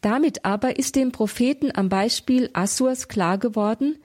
Damit 0.00 0.44
aber 0.44 0.78
ist 0.78 0.96
dem 0.96 1.12
Propheten 1.12 1.70
am 1.74 1.88
Beispiel 1.88 2.50
Assurs 2.52 3.06
klar 3.06 3.38
geworden, 3.38 3.98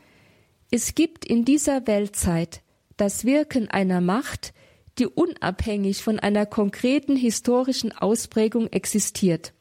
es 0.70 0.94
gibt 0.94 1.26
in 1.26 1.46
dieser 1.46 1.88
Weltzeit 1.88 2.62
das 2.98 3.26
Wirken 3.26 3.70
einer 3.70 4.02
Macht, 4.02 4.54
die 5.00 5.08
unabhängig 5.08 6.04
von 6.04 6.20
einer 6.20 6.46
konkreten 6.46 7.16
historischen 7.16 7.92
Ausprägung 7.92 8.68
existiert. 8.68 9.54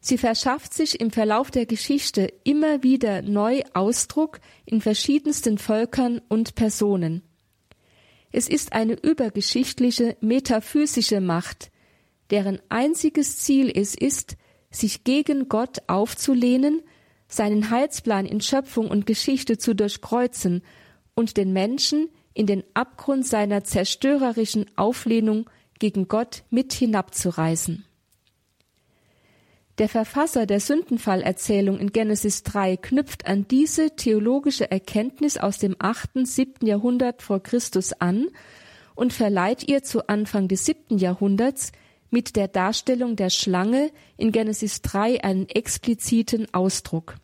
Sie 0.00 0.18
verschafft 0.18 0.74
sich 0.74 1.00
im 1.00 1.12
Verlauf 1.12 1.50
der 1.52 1.66
Geschichte 1.66 2.32
immer 2.42 2.82
wieder 2.82 3.22
neu 3.22 3.62
Ausdruck 3.72 4.40
in 4.64 4.80
verschiedensten 4.80 5.58
Völkern 5.58 6.20
und 6.28 6.56
Personen. 6.56 7.22
Es 8.32 8.48
ist 8.48 8.72
eine 8.72 8.94
übergeschichtliche, 8.94 10.16
metaphysische 10.20 11.20
Macht, 11.20 11.70
deren 12.30 12.60
einziges 12.70 13.38
Ziel 13.38 13.70
es 13.74 13.94
ist, 13.94 14.36
sich 14.70 15.04
gegen 15.04 15.48
Gott 15.48 15.82
aufzulehnen, 15.86 16.82
seinen 17.28 17.70
Heilsplan 17.70 18.26
in 18.26 18.40
Schöpfung 18.40 18.90
und 18.90 19.06
Geschichte 19.06 19.58
zu 19.58 19.74
durchkreuzen 19.74 20.62
und 21.14 21.36
den 21.36 21.52
Menschen 21.52 22.08
in 22.34 22.46
den 22.46 22.64
Abgrund 22.72 23.26
seiner 23.26 23.64
zerstörerischen 23.64 24.66
Auflehnung 24.76 25.48
gegen 25.78 26.08
Gott 26.08 26.44
mit 26.48 26.72
hinabzureißen. 26.72 27.84
Der 29.82 29.88
Verfasser 29.88 30.46
der 30.46 30.60
Sündenfallerzählung 30.60 31.80
in 31.80 31.90
Genesis 31.90 32.44
3 32.44 32.76
knüpft 32.76 33.26
an 33.26 33.48
diese 33.48 33.96
theologische 33.96 34.70
Erkenntnis 34.70 35.38
aus 35.38 35.58
dem 35.58 35.74
8., 35.76 36.24
7. 36.24 36.64
Jahrhundert 36.64 37.20
vor 37.20 37.42
Christus 37.42 37.92
an 37.92 38.28
und 38.94 39.12
verleiht 39.12 39.68
ihr 39.68 39.82
zu 39.82 40.06
Anfang 40.06 40.46
des 40.46 40.66
7. 40.66 40.98
Jahrhunderts 40.98 41.72
mit 42.10 42.36
der 42.36 42.46
Darstellung 42.46 43.16
der 43.16 43.28
Schlange 43.28 43.90
in 44.16 44.30
Genesis 44.30 44.82
3 44.82 45.24
einen 45.24 45.48
expliziten 45.48 46.46
Ausdruck. 46.54 47.16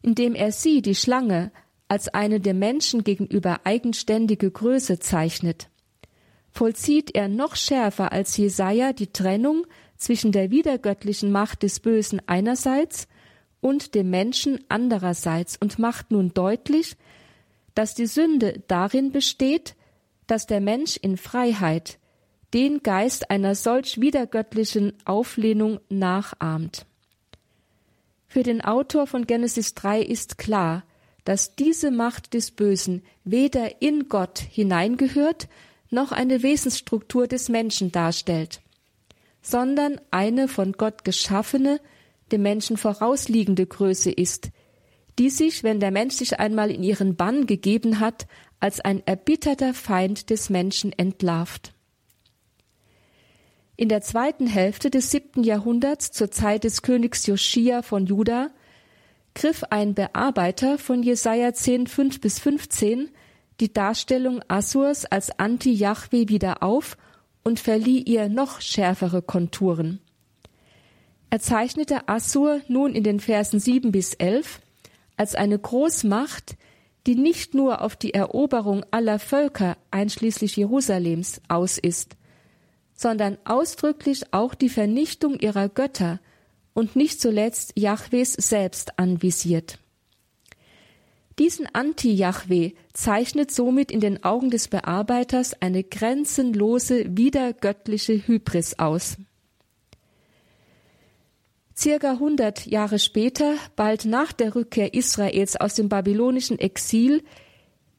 Indem 0.00 0.34
er 0.34 0.50
sie, 0.50 0.80
die 0.80 0.94
Schlange, 0.94 1.52
als 1.88 2.08
eine 2.08 2.40
dem 2.40 2.58
Menschen 2.58 3.04
gegenüber 3.04 3.60
eigenständige 3.64 4.50
Größe 4.50 4.98
zeichnet, 4.98 5.68
vollzieht 6.52 7.14
er 7.14 7.28
noch 7.28 7.54
schärfer 7.54 8.12
als 8.12 8.34
Jesaja 8.38 8.94
die 8.94 9.12
Trennung 9.12 9.66
zwischen 9.98 10.32
der 10.32 10.50
wiedergöttlichen 10.50 11.30
Macht 11.30 11.62
des 11.62 11.80
Bösen 11.80 12.22
einerseits 12.26 13.08
und 13.60 13.94
dem 13.94 14.10
Menschen 14.10 14.64
andererseits 14.68 15.56
und 15.56 15.78
macht 15.78 16.10
nun 16.10 16.32
deutlich, 16.32 16.96
dass 17.74 17.94
die 17.94 18.06
Sünde 18.06 18.62
darin 18.68 19.12
besteht, 19.12 19.74
dass 20.26 20.46
der 20.46 20.60
Mensch 20.60 20.96
in 20.96 21.16
Freiheit 21.16 21.98
den 22.54 22.82
Geist 22.82 23.30
einer 23.30 23.54
solch 23.54 24.00
wiedergöttlichen 24.00 24.92
Auflehnung 25.04 25.80
nachahmt. 25.88 26.86
Für 28.26 28.42
den 28.42 28.62
Autor 28.62 29.06
von 29.06 29.26
Genesis 29.26 29.74
3 29.74 30.02
ist 30.02 30.38
klar, 30.38 30.84
dass 31.24 31.56
diese 31.56 31.90
Macht 31.90 32.34
des 32.34 32.52
Bösen 32.52 33.02
weder 33.24 33.82
in 33.82 34.08
Gott 34.08 34.38
hineingehört, 34.38 35.48
noch 35.90 36.12
eine 36.12 36.42
Wesensstruktur 36.42 37.26
des 37.26 37.48
Menschen 37.48 37.92
darstellt 37.92 38.60
sondern 39.50 40.00
eine 40.10 40.48
von 40.48 40.72
Gott 40.72 41.04
geschaffene, 41.04 41.80
dem 42.32 42.42
Menschen 42.42 42.76
vorausliegende 42.76 43.66
Größe 43.66 44.10
ist, 44.10 44.50
die 45.18 45.30
sich, 45.30 45.64
wenn 45.64 45.80
der 45.80 45.90
Mensch 45.90 46.14
sich 46.14 46.38
einmal 46.38 46.70
in 46.70 46.82
ihren 46.82 47.16
Bann 47.16 47.46
gegeben 47.46 48.00
hat, 48.00 48.26
als 48.60 48.80
ein 48.80 49.02
erbitterter 49.06 49.74
Feind 49.74 50.30
des 50.30 50.50
Menschen 50.50 50.92
entlarvt. 50.92 51.72
In 53.76 53.88
der 53.88 54.00
zweiten 54.02 54.46
Hälfte 54.46 54.90
des 54.90 55.10
siebten 55.10 55.44
Jahrhunderts, 55.44 56.10
zur 56.10 56.30
Zeit 56.30 56.64
des 56.64 56.82
Königs 56.82 57.26
Joschia 57.26 57.82
von 57.82 58.06
Juda, 58.06 58.50
griff 59.34 59.62
ein 59.70 59.94
Bearbeiter 59.94 60.78
von 60.78 61.02
Jesaja 61.02 61.54
10, 61.54 61.86
5 61.86 62.20
bis 62.20 62.40
15 62.40 63.10
die 63.60 63.72
Darstellung 63.72 64.40
Assurs 64.48 65.04
als 65.04 65.36
Anti-Jahwe 65.38 66.28
wieder 66.28 66.62
auf 66.62 66.96
und 67.48 67.60
verlieh 67.60 68.02
ihr 68.02 68.28
noch 68.28 68.60
schärfere 68.60 69.22
Konturen. 69.22 70.00
Er 71.30 71.40
zeichnete 71.40 72.06
Assur 72.06 72.60
nun 72.68 72.94
in 72.94 73.02
den 73.02 73.20
Versen 73.20 73.58
sieben 73.58 73.90
bis 73.90 74.12
elf 74.12 74.60
als 75.16 75.34
eine 75.34 75.58
Großmacht, 75.58 76.58
die 77.06 77.14
nicht 77.14 77.54
nur 77.54 77.80
auf 77.80 77.96
die 77.96 78.12
Eroberung 78.12 78.84
aller 78.90 79.18
Völker 79.18 79.78
einschließlich 79.90 80.56
Jerusalems 80.56 81.40
aus 81.48 81.78
ist, 81.78 82.16
sondern 82.92 83.38
ausdrücklich 83.46 84.34
auch 84.34 84.54
die 84.54 84.68
Vernichtung 84.68 85.38
ihrer 85.40 85.70
Götter 85.70 86.20
und 86.74 86.96
nicht 86.96 87.18
zuletzt 87.18 87.72
Jahwes 87.76 88.34
selbst 88.34 88.98
anvisiert. 88.98 89.78
Diesen 91.38 91.68
Anti-Jahwe 91.72 92.72
zeichnet 92.92 93.52
somit 93.52 93.92
in 93.92 94.00
den 94.00 94.24
Augen 94.24 94.50
des 94.50 94.66
Bearbeiters 94.66 95.54
eine 95.62 95.84
grenzenlose, 95.84 97.16
wiedergöttliche 97.16 98.26
Hybris 98.26 98.78
aus. 98.80 99.16
Circa 101.76 102.12
100 102.12 102.66
Jahre 102.66 102.98
später, 102.98 103.54
bald 103.76 104.04
nach 104.04 104.32
der 104.32 104.56
Rückkehr 104.56 104.94
Israels 104.94 105.54
aus 105.54 105.74
dem 105.74 105.88
babylonischen 105.88 106.58
Exil, 106.58 107.22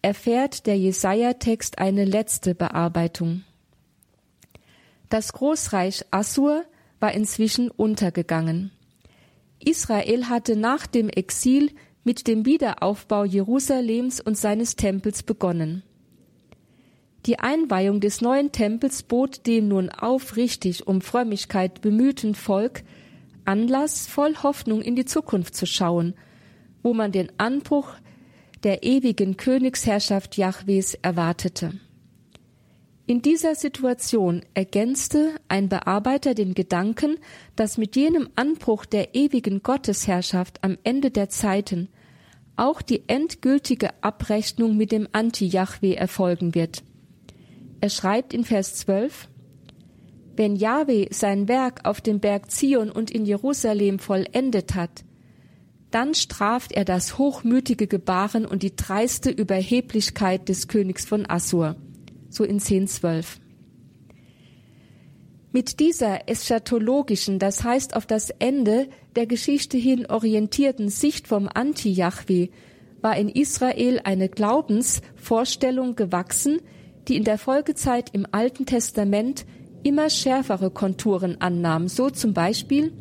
erfährt 0.01 0.65
der 0.65 0.77
Jesaja-Text 0.77 1.79
eine 1.79 2.03
letzte 2.03 2.55
Bearbeitung. 2.55 3.45
Das 5.09 5.31
Großreich 5.31 6.05
Assur 6.11 6.65
war 6.99 7.13
inzwischen 7.13 7.71
untergegangen. 7.71 8.71
Israel 9.59 10.25
hatte 10.25 10.57
nach 10.57 10.85
dem 10.85 11.07
Exil 11.07 11.71
mit 12.03 12.27
dem 12.27 12.45
Wiederaufbau 12.45 13.23
Jerusalems 13.23 14.19
und 14.21 14.37
seines 14.37 14.75
Tempels 14.75 15.23
begonnen. 15.23 15.83
Die 17.25 17.39
Einweihung 17.39 17.99
des 17.99 18.21
neuen 18.21 18.51
Tempels 18.51 19.03
bot 19.03 19.45
dem 19.45 19.67
nun 19.67 19.89
aufrichtig 19.89 20.87
um 20.87 21.01
Frömmigkeit 21.01 21.81
bemühten 21.81 22.33
Volk 22.33 22.83
Anlass, 23.45 24.07
voll 24.07 24.35
Hoffnung 24.43 24.81
in 24.81 24.95
die 24.95 25.05
Zukunft 25.05 25.55
zu 25.55 25.65
schauen, 25.65 26.13
wo 26.83 26.93
man 26.93 27.11
den 27.11 27.31
Anbruch 27.37 27.93
der 28.63 28.83
ewigen 28.83 29.37
Königsherrschaft 29.37 30.37
Jahwes 30.37 30.93
erwartete. 30.93 31.73
In 33.09 33.23
dieser 33.23 33.55
Situation 33.55 34.43
ergänzte 34.53 35.31
ein 35.47 35.67
Bearbeiter 35.67 36.35
den 36.35 36.53
Gedanken, 36.53 37.17
dass 37.55 37.79
mit 37.79 37.95
jenem 37.95 38.29
Anbruch 38.35 38.85
der 38.85 39.15
ewigen 39.15 39.63
Gottesherrschaft 39.63 40.63
am 40.63 40.77
Ende 40.83 41.09
der 41.09 41.27
Zeiten 41.27 41.89
auch 42.55 42.83
die 42.83 43.09
endgültige 43.09 43.89
Abrechnung 44.03 44.77
mit 44.77 44.91
dem 44.91 45.07
Anti-Jahwe 45.11 45.95
erfolgen 45.95 46.53
wird. 46.53 46.83
Er 47.81 47.89
schreibt 47.89 48.31
in 48.31 48.43
Vers 48.43 48.75
12, 48.75 49.27
Wenn 50.35 50.55
Jahwe 50.55 51.07
sein 51.09 51.47
Werk 51.47 51.85
auf 51.85 52.01
dem 52.01 52.19
Berg 52.19 52.51
Zion 52.51 52.91
und 52.91 53.09
in 53.09 53.25
Jerusalem 53.25 53.97
vollendet 53.97 54.75
hat, 54.75 55.03
dann 55.89 56.13
straft 56.13 56.73
er 56.73 56.85
das 56.85 57.17
hochmütige 57.17 57.87
Gebaren 57.87 58.45
und 58.45 58.61
die 58.61 58.75
dreiste 58.75 59.31
Überheblichkeit 59.31 60.47
des 60.47 60.67
Königs 60.67 61.05
von 61.05 61.27
Assur 61.27 61.75
so 62.29 62.43
in 62.43 62.59
10.12. 62.59 63.25
Mit 65.51 65.79
dieser 65.79 66.29
eschatologischen, 66.29 67.39
das 67.39 67.63
heißt 67.63 67.95
auf 67.95 68.05
das 68.05 68.29
Ende 68.29 68.87
der 69.15 69.25
Geschichte 69.25 69.77
hin 69.77 70.05
orientierten 70.05 70.89
Sicht 70.89 71.27
vom 71.27 71.49
Anti-Yahweh 71.51 72.49
war 73.01 73.17
in 73.17 73.29
Israel 73.29 74.01
eine 74.03 74.29
Glaubensvorstellung 74.29 75.95
gewachsen, 75.95 76.59
die 77.07 77.15
in 77.15 77.23
der 77.23 77.39
Folgezeit 77.39 78.11
im 78.13 78.27
Alten 78.31 78.65
Testament 78.65 79.45
immer 79.81 80.09
schärfere 80.09 80.69
Konturen 80.69 81.41
annahm, 81.41 81.87
so 81.87 82.09
zum 82.09 82.33
Beispiel 82.33 82.93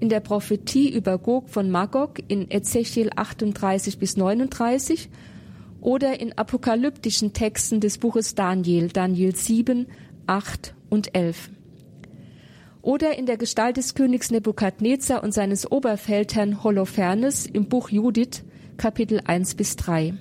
in 0.00 0.08
der 0.08 0.20
Prophetie 0.20 0.92
über 0.92 1.18
Gog 1.18 1.48
von 1.48 1.70
Magog 1.70 2.18
in 2.26 2.50
Ezechiel 2.50 3.10
38 3.14 3.98
bis 3.98 4.16
39 4.16 5.08
oder 5.82 6.20
in 6.20 6.32
apokalyptischen 6.38 7.32
Texten 7.32 7.80
des 7.80 7.98
Buches 7.98 8.34
Daniel, 8.34 8.88
Daniel 8.88 9.34
7, 9.34 9.86
8 10.26 10.74
und 10.88 11.14
11. 11.14 11.50
Oder 12.80 13.18
in 13.18 13.26
der 13.26 13.36
Gestalt 13.36 13.76
des 13.76 13.94
Königs 13.94 14.30
Nebukadnezar 14.30 15.22
und 15.22 15.34
seines 15.34 15.70
Oberfeldherrn 15.70 16.64
Holofernes 16.64 17.46
im 17.46 17.68
Buch 17.68 17.90
Judith, 17.90 18.44
Kapitel 18.76 19.20
1 19.24 19.56
bis 19.56 19.76
3. 19.76 20.14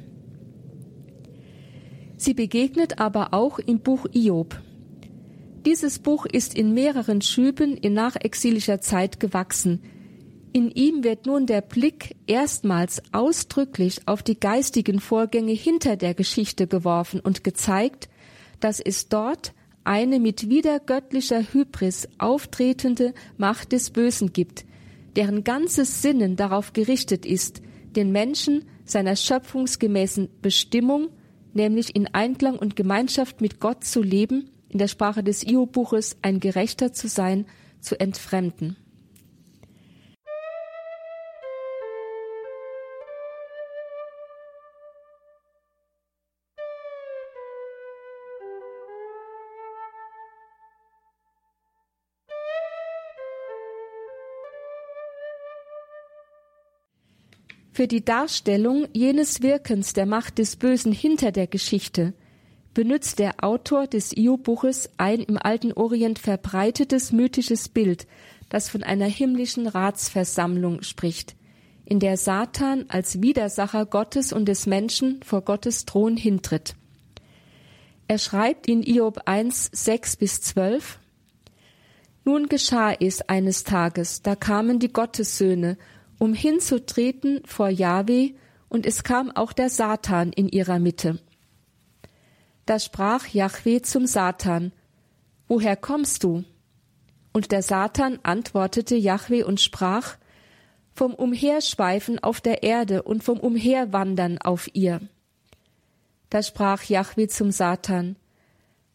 Sie 2.18 2.34
begegnet 2.34 3.00
aber 3.00 3.34
auch 3.34 3.58
im 3.58 3.80
Buch 3.80 4.06
Iob. 4.14 4.60
Dieses 5.66 6.00
Buch 6.00 6.26
ist 6.26 6.56
in 6.56 6.74
mehreren 6.74 7.22
Schüben 7.22 7.78
in 7.78 7.94
nachexilischer 7.94 8.82
Zeit 8.82 9.20
gewachsen, 9.20 9.82
in 10.54 10.70
ihm 10.72 11.04
wird 11.04 11.26
nun 11.26 11.46
der 11.46 11.62
Blick 11.62 12.16
erstmals 12.28 13.02
ausdrücklich 13.12 14.02
auf 14.08 14.22
die 14.22 14.40
geistigen 14.40 15.00
Vorgänge 15.00 15.54
hinter 15.54 15.96
der 15.96 16.14
Geschichte 16.14 16.68
geworfen 16.68 17.20
und 17.20 17.44
gezeigt, 17.44 18.10
dass 18.60 18.80
es 18.80 19.08
dort 19.08 19.54
eine 19.84 20.20
mit 20.20 20.50
wiedergöttlicher 20.50 21.42
Hybris 21.54 22.08
auftretende 22.18 23.14
Macht 23.38 23.72
des 23.72 23.90
Bösen 23.90 24.34
gibt, 24.34 24.66
deren 25.16 25.44
ganzes 25.44 26.02
Sinnen 26.02 26.36
darauf 26.36 26.74
gerichtet 26.74 27.26
ist, 27.26 27.62
den 27.96 28.12
Menschen 28.12 28.66
seiner 28.86 29.16
schöpfungsgemäßen 29.16 30.30
Bestimmung, 30.42 31.10
nämlich 31.54 31.96
in 31.96 32.08
Einklang 32.08 32.58
und 32.58 32.76
Gemeinschaft 32.76 33.42
mit 33.42 33.60
Gott 33.60 33.84
zu 33.84 34.02
leben, 34.02 34.50
in 34.70 34.80
der 34.80 34.88
Sprache 34.88 35.24
des 35.24 35.44
Io-Buches 35.44 36.18
ein 36.22 36.40
Gerechter 36.40 36.94
zu 36.94 37.08
sein, 37.08 37.46
zu 37.80 38.00
entfremden. 38.00 38.78
Für 57.74 57.88
die 57.88 58.04
Darstellung 58.04 58.88
jenes 58.92 59.42
Wirkens 59.42 59.94
der 59.94 60.06
Macht 60.06 60.40
des 60.40 60.58
Bösen 60.58 60.92
hinter 60.92 61.32
der 61.32 61.48
Geschichte 61.48 62.14
benutzt 62.74 63.20
der 63.20 63.44
Autor 63.44 63.88
des 63.88 64.12
Io-Buches 64.16 64.90
ein 64.98 65.22
im 65.22 65.38
alten 65.38 65.72
Orient 65.72 66.20
verbreitetes 66.20 67.14
mythisches 67.14 67.70
Bild, 67.70 68.08
das 68.50 68.70
von 68.70 68.84
einer 68.84 69.06
himmlischen 69.06 69.68
Ratsversammlung 69.68 70.84
spricht, 70.84 71.36
in 71.86 72.00
der 72.00 72.18
Satan 72.18 72.86
als 72.90 73.22
Widersacher 73.22 73.86
Gottes 73.86 74.34
und 74.34 74.46
des 74.46 74.66
Menschen 74.66 75.22
vor 75.24 75.42
Gottes 75.42 75.86
Thron 75.86 76.18
hintritt. 76.18 76.76
Er 78.10 78.18
schreibt 78.18 78.68
in 78.68 78.84
Iob 78.84 79.22
1, 79.26 79.70
6 79.72 80.18
bis 80.18 80.42
12, 80.42 81.00
Nun 82.26 82.48
geschah 82.48 82.92
es 82.92 83.22
eines 83.22 83.64
Tages, 83.64 84.22
da 84.22 84.36
kamen 84.36 84.80
die 84.80 84.92
Gottessöhne, 84.92 85.78
um 86.22 86.36
hinzutreten 86.36 87.42
vor 87.46 87.70
Jahwe, 87.70 88.36
und 88.70 88.86
es 88.86 89.04
kam 89.04 89.32
auch 89.32 89.54
der 89.54 89.72
Satan 89.72 90.32
in 90.32 90.48
ihrer 90.48 90.78
Mitte. 90.78 91.18
Da 92.68 92.78
sprach 92.78 93.26
Jahwe 93.26 93.82
zum 93.82 94.06
Satan, 94.06 94.72
Woher 95.48 95.76
kommst 95.76 96.24
du? 96.24 96.44
Und 97.34 97.52
der 97.52 97.64
Satan 97.64 98.20
antwortete 98.22 98.96
Jahwe 98.96 99.48
und 99.48 99.62
sprach, 99.62 100.18
Vom 100.94 101.16
Umherschweifen 101.16 102.20
auf 102.20 102.40
der 102.40 102.62
Erde 102.62 103.02
und 103.02 103.24
vom 103.24 103.40
Umherwandern 103.40 104.38
auf 104.38 104.70
ihr. 104.74 105.02
Da 106.30 106.44
sprach 106.44 106.84
Jahwe 106.84 107.30
zum 107.30 107.50
Satan, 107.50 108.16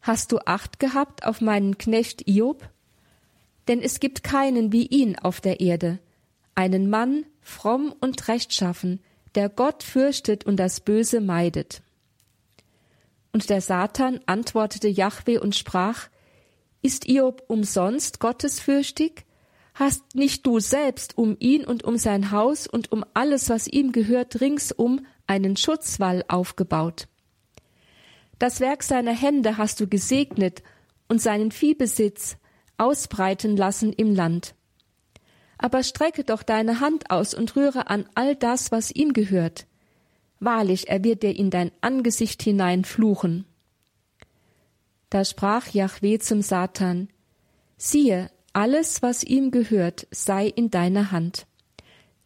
Hast 0.01 0.31
du 0.31 0.37
Acht 0.45 0.79
gehabt 0.79 1.25
auf 1.25 1.41
meinen 1.41 1.77
Knecht 1.77 2.25
Iob? 2.25 2.69
Denn 3.67 3.81
es 3.81 3.99
gibt 3.99 4.23
keinen 4.23 4.71
wie 4.71 4.85
ihn 4.85 5.19
auf 5.19 5.41
der 5.41 5.59
Erde, 5.59 5.99
einen 6.57 6.89
Mann, 6.89 7.25
fromm 7.39 7.93
und 8.01 8.27
rechtschaffen, 8.27 8.99
der 9.35 9.47
Gott 9.47 9.83
fürchtet 9.83 10.45
und 10.45 10.57
das 10.57 10.79
Böse 10.79 11.21
meidet. 11.21 11.83
Und 13.31 13.51
der 13.51 13.61
Satan 13.61 14.19
antwortete 14.25 14.87
Jahwe 14.87 15.39
und 15.39 15.55
sprach, 15.55 16.07
Ist 16.81 17.07
Iob 17.07 17.43
umsonst 17.47 18.19
gottesfürchtig? 18.19 19.25
Hast 19.75 20.15
nicht 20.15 20.47
du 20.47 20.59
selbst 20.59 21.15
um 21.19 21.37
ihn 21.39 21.63
und 21.63 21.83
um 21.83 21.97
sein 21.97 22.31
Haus 22.31 22.65
und 22.65 22.91
um 22.91 23.05
alles, 23.13 23.49
was 23.49 23.67
ihm 23.67 23.91
gehört, 23.91 24.41
ringsum 24.41 25.05
einen 25.27 25.55
Schutzwall 25.57 26.25
aufgebaut? 26.27 27.07
Das 28.39 28.59
Werk 28.59 28.81
seiner 28.81 29.13
Hände 29.13 29.57
hast 29.57 29.79
du 29.79 29.87
gesegnet 29.87 30.63
und 31.07 31.21
seinen 31.21 31.51
Viehbesitz 31.51 32.37
ausbreiten 32.79 33.55
lassen 33.55 33.93
im 33.93 34.15
Land. 34.15 34.55
Aber 35.57 35.83
strecke 35.83 36.23
doch 36.23 36.43
deine 36.43 36.79
Hand 36.79 37.09
aus 37.09 37.33
und 37.33 37.55
rühre 37.55 37.89
an 37.89 38.07
all 38.15 38.35
das, 38.35 38.71
was 38.71 38.91
ihm 38.91 39.13
gehört. 39.13 39.65
Wahrlich, 40.39 40.87
er 40.89 41.03
wird 41.03 41.23
dir 41.23 41.35
in 41.35 41.49
dein 41.49 41.71
Angesicht 41.81 42.43
hinein 42.43 42.85
fluchen. 42.85 43.45
Da 45.09 45.25
sprach 45.25 45.69
Jahwe 45.69 46.19
zum 46.19 46.41
Satan, 46.41 47.09
siehe, 47.77 48.29
alles, 48.53 49.01
was 49.01 49.23
ihm 49.23 49.51
gehört, 49.51 50.07
sei 50.11 50.47
in 50.47 50.69
deiner 50.69 51.11
Hand. 51.11 51.47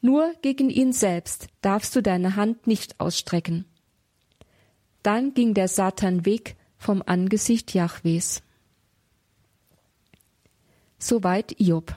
Nur 0.01 0.33
gegen 0.41 0.69
ihn 0.69 0.93
selbst 0.93 1.47
darfst 1.61 1.95
du 1.95 2.01
deine 2.01 2.35
Hand 2.35 2.67
nicht 2.67 2.99
ausstrecken. 2.99 3.65
Dann 5.03 5.33
ging 5.33 5.53
der 5.53 5.67
Satan 5.67 6.25
weg 6.25 6.55
vom 6.77 7.03
Angesicht 7.05 7.73
Jahwes. 7.73 8.41
Soweit 10.97 11.59
Job. 11.59 11.95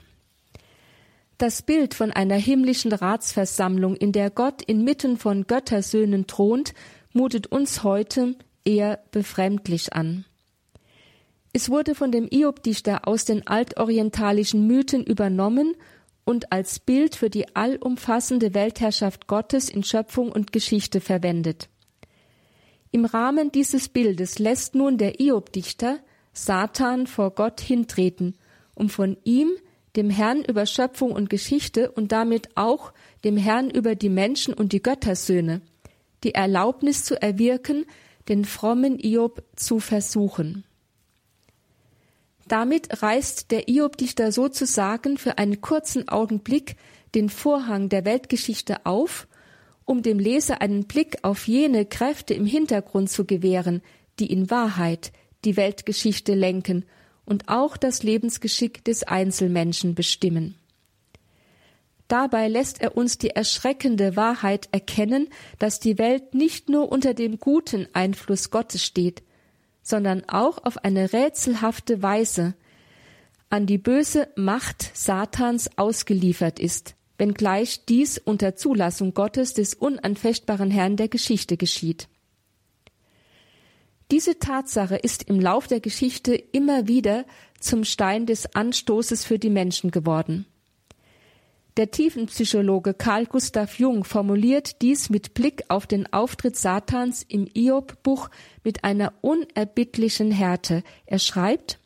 Das 1.37 1.61
Bild 1.61 1.93
von 1.93 2.11
einer 2.11 2.35
himmlischen 2.35 2.93
Ratsversammlung, 2.93 3.97
in 3.97 4.13
der 4.13 4.29
Gott 4.29 4.61
inmitten 4.61 5.17
von 5.17 5.47
Göttersöhnen 5.47 6.27
thront, 6.27 6.73
mutet 7.11 7.47
uns 7.47 7.83
heute 7.83 8.35
eher 8.63 8.99
befremdlich 9.11 9.93
an. 9.93 10.23
Es 11.51 11.69
wurde 11.69 11.93
von 11.93 12.11
dem 12.11 12.27
Iob-Dichter 12.29 13.07
aus 13.07 13.25
den 13.25 13.47
altorientalischen 13.47 14.65
Mythen 14.65 15.03
übernommen 15.03 15.75
und 16.23 16.53
als 16.53 16.79
Bild 16.79 17.15
für 17.15 17.29
die 17.29 17.53
allumfassende 17.55 18.53
Weltherrschaft 18.53 19.27
Gottes 19.27 19.69
in 19.69 19.83
Schöpfung 19.83 20.31
und 20.31 20.53
Geschichte 20.53 21.01
verwendet. 21.01 21.69
Im 22.91 23.03
Rahmen 23.03 23.51
dieses 23.51 23.89
Bildes 23.89 24.39
lässt 24.39 24.73
nun 24.73 24.97
der 24.97 25.19
Iob-Dichter 25.19 25.99
Satan 26.31 27.07
vor 27.07 27.31
Gott 27.31 27.59
hintreten, 27.59 28.35
um 28.73 28.89
von 28.89 29.17
ihm 29.25 29.49
dem 29.95 30.09
Herrn 30.09 30.43
über 30.43 30.65
Schöpfung 30.65 31.11
und 31.11 31.29
Geschichte 31.29 31.91
und 31.91 32.11
damit 32.11 32.49
auch 32.55 32.93
dem 33.23 33.37
Herrn 33.37 33.69
über 33.69 33.95
die 33.95 34.09
Menschen 34.09 34.53
und 34.53 34.73
die 34.73 34.81
Göttersöhne, 34.81 35.61
die 36.23 36.33
Erlaubnis 36.33 37.03
zu 37.03 37.21
erwirken, 37.21 37.85
den 38.27 38.45
frommen 38.45 38.99
Iob 38.99 39.43
zu 39.55 39.79
versuchen. 39.79 40.63
Damit 42.47 43.01
reißt 43.01 43.51
der 43.51 43.69
Iob-Dichter 43.69 44.31
sozusagen 44.31 45.17
für 45.17 45.37
einen 45.37 45.61
kurzen 45.61 46.07
Augenblick 46.09 46.75
den 47.15 47.29
Vorhang 47.29 47.89
der 47.89 48.05
Weltgeschichte 48.05 48.85
auf, 48.85 49.27
um 49.85 50.01
dem 50.01 50.19
Leser 50.19 50.61
einen 50.61 50.85
Blick 50.85 51.17
auf 51.23 51.47
jene 51.47 51.85
Kräfte 51.85 52.33
im 52.33 52.45
Hintergrund 52.45 53.09
zu 53.09 53.25
gewähren, 53.25 53.81
die 54.19 54.31
in 54.31 54.49
Wahrheit 54.49 55.11
die 55.43 55.57
Weltgeschichte 55.57 56.33
lenken 56.33 56.85
und 57.25 57.49
auch 57.49 57.77
das 57.77 58.03
Lebensgeschick 58.03 58.83
des 58.83 59.03
Einzelmenschen 59.03 59.95
bestimmen. 59.95 60.55
Dabei 62.07 62.47
lässt 62.47 62.81
er 62.81 62.95
uns 62.95 63.17
die 63.17 63.31
erschreckende 63.31 64.15
Wahrheit 64.15 64.69
erkennen, 64.71 65.29
dass 65.57 65.79
die 65.79 65.97
Welt 65.97 66.35
nicht 66.35 66.69
nur 66.69 66.91
unter 66.91 67.13
dem 67.15 67.39
guten 67.39 67.87
Einfluss 67.93 68.51
Gottes 68.51 68.83
steht, 68.83 69.23
sondern 69.81 70.23
auch 70.27 70.63
auf 70.63 70.83
eine 70.83 71.13
rätselhafte 71.13 72.03
Weise 72.03 72.53
an 73.49 73.65
die 73.65 73.77
böse 73.77 74.27
Macht 74.35 74.91
Satans 74.95 75.77
ausgeliefert 75.77 76.59
ist, 76.59 76.95
wenngleich 77.17 77.85
dies 77.85 78.17
unter 78.17 78.55
Zulassung 78.55 79.13
Gottes 79.13 79.53
des 79.53 79.73
unanfechtbaren 79.73 80.71
Herrn 80.71 80.97
der 80.97 81.07
Geschichte 81.07 81.57
geschieht. 81.57 82.07
Diese 84.11 84.37
Tatsache 84.37 84.95
ist 84.95 85.23
im 85.23 85.39
Lauf 85.39 85.67
der 85.67 85.79
Geschichte 85.79 86.35
immer 86.35 86.87
wieder 86.87 87.25
zum 87.59 87.83
Stein 87.83 88.27
des 88.27 88.55
Anstoßes 88.55 89.25
für 89.25 89.39
die 89.39 89.49
Menschen 89.49 89.89
geworden. 89.89 90.45
Der 91.77 91.91
Tiefenpsychologe 91.91 92.93
Carl 92.93 93.25
Gustav 93.25 93.79
Jung 93.79 94.03
formuliert 94.03 94.81
dies 94.81 95.09
mit 95.09 95.33
Blick 95.33 95.63
auf 95.67 95.87
den 95.87 96.11
Auftritt 96.13 96.55
Satans 96.55 97.23
im 97.27 97.47
Iob-Buch 97.53 98.29
mit 98.63 98.83
einer 98.83 99.11
unerbittlichen 99.21 100.31
Härte. 100.31 100.83
Er 101.05 101.19
schreibt, 101.19 101.79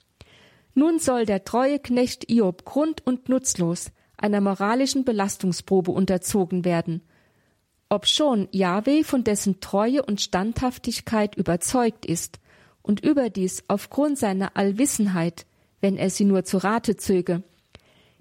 nun 0.76 1.00
soll 1.00 1.26
der 1.26 1.44
treue 1.46 1.80
Knecht 1.80 2.30
Iob 2.30 2.66
grund- 2.66 3.06
und 3.08 3.30
nutzlos 3.30 3.92
einer 4.18 4.42
moralischen 4.42 5.06
Belastungsprobe 5.06 5.92
unterzogen 5.92 6.66
werden 6.66 7.02
obschon 7.90 8.48
Jahwe 8.52 9.04
von 9.04 9.24
dessen 9.24 9.60
Treue 9.60 10.04
und 10.04 10.22
Standhaftigkeit 10.22 11.36
überzeugt 11.36 12.06
ist 12.06 12.40
und 12.82 13.04
überdies 13.04 13.64
aufgrund 13.68 14.18
seiner 14.18 14.56
Allwissenheit, 14.56 15.46
wenn 15.82 15.98
er 15.98 16.10
sie 16.10 16.26
nur 16.26 16.44
zu 16.44 16.58
Rate 16.58 16.98
zöge, 16.98 17.44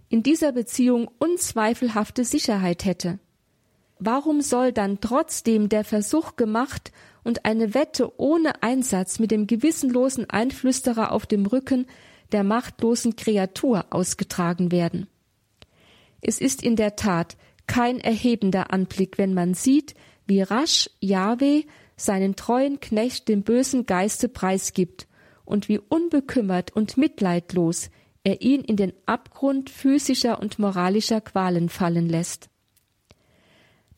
in 0.09 0.23
dieser 0.23 0.53
Beziehung 0.53 1.11
unzweifelhafte 1.19 2.25
Sicherheit 2.25 2.85
hätte. 2.85 3.19
Warum 3.99 4.41
soll 4.41 4.73
dann 4.73 5.01
trotzdem 5.01 5.69
der 5.69 5.85
Versuch 5.85 6.37
gemacht 6.37 6.93
und 7.25 7.45
eine 7.45 7.75
Wette 7.75 8.19
ohne 8.19 8.63
Einsatz 8.63 9.19
mit 9.19 9.31
dem 9.31 9.47
gewissenlosen 9.47 10.31
Einflüsterer 10.31 11.13
auf 11.13 11.27
dem 11.27 11.47
Rücken 11.47 11.87
der 12.33 12.45
machtlosen 12.45 13.17
Kreatur 13.17 13.87
ausgetragen 13.91 14.71
werden? 14.71 15.09
Es 16.21 16.41
ist 16.41 16.63
in 16.63 16.77
der 16.77 16.97
Tat 16.97 17.37
kein 17.69 18.01
erhebender 18.01 18.73
Anblick, 18.73 19.19
wenn 19.19 19.35
man 19.35 19.55
sieht, 19.55 19.95
wie 20.27 20.43
rasch 20.43 20.91
Jahwe 20.99 21.63
seinen 21.97 22.35
treuen 22.35 22.81
Knecht 22.81 23.29
dem 23.29 23.45
bösen 23.45 23.87
Geiste 23.87 24.29
preisgibt 24.29 25.07
und 25.45 25.69
wie 25.69 25.79
unbekümmert 25.79 26.75
und 26.75 26.97
mitleidlos 26.97 27.91
er 28.25 28.43
ihn 28.43 28.63
in 28.63 28.77
den 28.77 28.93
Abgrund 29.07 29.71
physischer 29.71 30.41
und 30.41 30.59
moralischer 30.59 31.21
Qualen 31.21 31.69
fallen 31.69 32.09
lässt. 32.09 32.49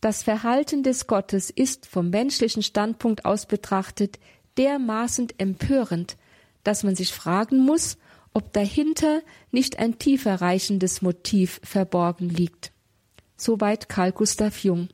Das 0.01 0.23
Verhalten 0.23 0.83
des 0.83 1.07
Gottes 1.07 1.51
ist 1.51 1.87
vom 1.87 2.11
menschlichen 2.11 2.63
Standpunkt 2.63 3.25
aus 3.25 3.47
betrachtet 3.47 4.19
dermaßen 4.57 5.29
empörend, 5.39 6.17
dass 6.65 6.85
man 6.85 6.97
sich 6.97 7.13
fragen 7.13 7.59
muss, 7.59 7.99
ob 8.33 8.53
dahinter 8.53 9.21
nicht 9.51 9.79
ein 9.79 9.99
tiefer 9.99 10.41
reichendes 10.41 11.03
Motiv 11.03 11.61
verborgen 11.65 12.29
liegt. 12.29 12.73
Soweit 13.41 13.89
Karl 13.89 14.13
Gustav 14.13 14.63
Jung. 14.65 14.91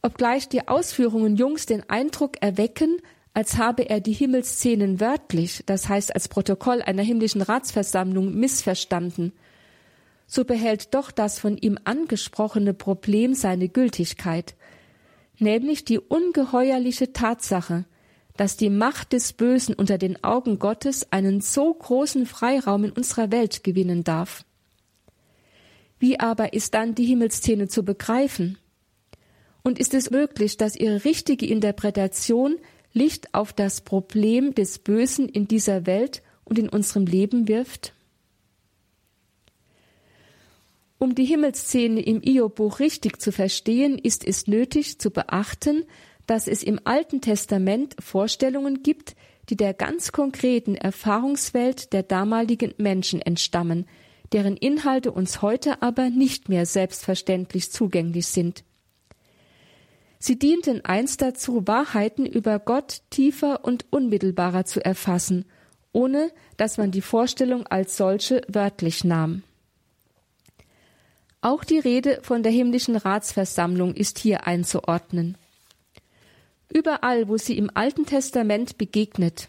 Obgleich 0.00 0.48
die 0.48 0.68
Ausführungen 0.68 1.36
Jungs 1.36 1.66
den 1.66 1.86
Eindruck 1.90 2.40
erwecken, 2.40 2.96
als 3.34 3.58
habe 3.58 3.90
er 3.90 4.00
die 4.00 4.14
Himmelsszenen 4.14 5.00
wörtlich, 5.00 5.62
das 5.66 5.90
heißt 5.90 6.14
als 6.14 6.28
Protokoll 6.28 6.80
einer 6.80 7.02
himmlischen 7.02 7.42
Ratsversammlung, 7.42 8.34
missverstanden, 8.34 9.34
so 10.26 10.46
behält 10.46 10.94
doch 10.94 11.10
das 11.10 11.38
von 11.38 11.58
ihm 11.58 11.78
angesprochene 11.84 12.72
Problem 12.72 13.34
seine 13.34 13.68
Gültigkeit, 13.68 14.54
nämlich 15.38 15.84
die 15.84 15.98
ungeheuerliche 15.98 17.12
Tatsache, 17.12 17.84
dass 18.38 18.56
die 18.56 18.70
Macht 18.70 19.12
des 19.12 19.34
Bösen 19.34 19.74
unter 19.74 19.98
den 19.98 20.24
Augen 20.24 20.58
Gottes 20.58 21.12
einen 21.12 21.42
so 21.42 21.74
großen 21.74 22.24
Freiraum 22.24 22.84
in 22.84 22.92
unserer 22.92 23.30
Welt 23.30 23.62
gewinnen 23.62 24.04
darf. 24.04 24.46
Wie 26.04 26.20
aber 26.20 26.52
ist 26.52 26.74
dann 26.74 26.94
die 26.94 27.06
Himmelsszene 27.06 27.66
zu 27.66 27.82
begreifen? 27.82 28.58
Und 29.62 29.78
ist 29.78 29.94
es 29.94 30.10
möglich, 30.10 30.58
dass 30.58 30.76
ihre 30.76 31.02
richtige 31.06 31.46
Interpretation 31.46 32.56
Licht 32.92 33.32
auf 33.32 33.54
das 33.54 33.80
Problem 33.80 34.54
des 34.54 34.80
Bösen 34.80 35.30
in 35.30 35.48
dieser 35.48 35.86
Welt 35.86 36.22
und 36.44 36.58
in 36.58 36.68
unserem 36.68 37.06
Leben 37.06 37.48
wirft? 37.48 37.94
Um 40.98 41.14
die 41.14 41.24
Himmelsszene 41.24 42.02
im 42.02 42.20
Iob-Buch 42.22 42.80
richtig 42.80 43.18
zu 43.18 43.32
verstehen, 43.32 43.96
ist 43.96 44.26
es 44.26 44.46
nötig 44.46 44.98
zu 44.98 45.10
beachten, 45.10 45.84
dass 46.26 46.48
es 46.48 46.62
im 46.62 46.80
Alten 46.84 47.22
Testament 47.22 47.96
Vorstellungen 47.98 48.82
gibt, 48.82 49.16
die 49.48 49.56
der 49.56 49.72
ganz 49.72 50.12
konkreten 50.12 50.74
Erfahrungswelt 50.74 51.94
der 51.94 52.02
damaligen 52.02 52.74
Menschen 52.76 53.22
entstammen, 53.22 53.86
deren 54.32 54.56
Inhalte 54.56 55.12
uns 55.12 55.42
heute 55.42 55.82
aber 55.82 56.10
nicht 56.10 56.48
mehr 56.48 56.66
selbstverständlich 56.66 57.70
zugänglich 57.70 58.26
sind. 58.26 58.64
Sie 60.18 60.38
dienten 60.38 60.84
einst 60.84 61.20
dazu, 61.20 61.66
Wahrheiten 61.66 62.24
über 62.24 62.58
Gott 62.58 63.02
tiefer 63.10 63.64
und 63.64 63.84
unmittelbarer 63.90 64.64
zu 64.64 64.82
erfassen, 64.84 65.44
ohne 65.92 66.30
dass 66.56 66.78
man 66.78 66.90
die 66.90 67.02
Vorstellung 67.02 67.66
als 67.66 67.96
solche 67.96 68.42
wörtlich 68.48 69.04
nahm. 69.04 69.42
Auch 71.42 71.62
die 71.62 71.78
Rede 71.78 72.20
von 72.22 72.42
der 72.42 72.52
himmlischen 72.52 72.96
Ratsversammlung 72.96 73.94
ist 73.94 74.18
hier 74.18 74.46
einzuordnen. 74.46 75.36
Überall, 76.72 77.28
wo 77.28 77.36
sie 77.36 77.58
im 77.58 77.70
Alten 77.74 78.06
Testament 78.06 78.78
begegnet, 78.78 79.48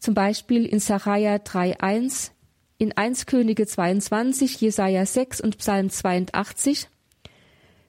zum 0.00 0.12
Beispiel 0.12 0.66
in 0.66 0.80
Sacharja 0.80 1.36
3,1, 1.36 2.32
in 2.78 2.92
1 2.96 3.26
Könige 3.26 3.66
22, 3.66 4.60
Jesaja 4.60 5.06
6 5.06 5.40
und 5.40 5.58
Psalm 5.58 5.90
82, 5.90 6.88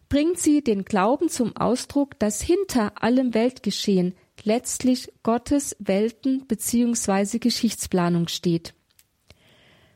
bringt 0.10 0.39
sie 0.39 0.63
den 0.63 0.86
Glauben 0.86 1.30
zum 1.30 1.56
Ausdruck, 1.58 2.19
dass 2.19 2.41
hinter 2.41 3.02
allem 3.02 3.34
Weltgeschehen 3.34 4.15
letztlich 4.43 5.12
Gottes 5.24 5.76
Welten 5.80 6.45
bzw. 6.48 7.39
Geschichtsplanung 7.39 8.28
steht. 8.28 8.74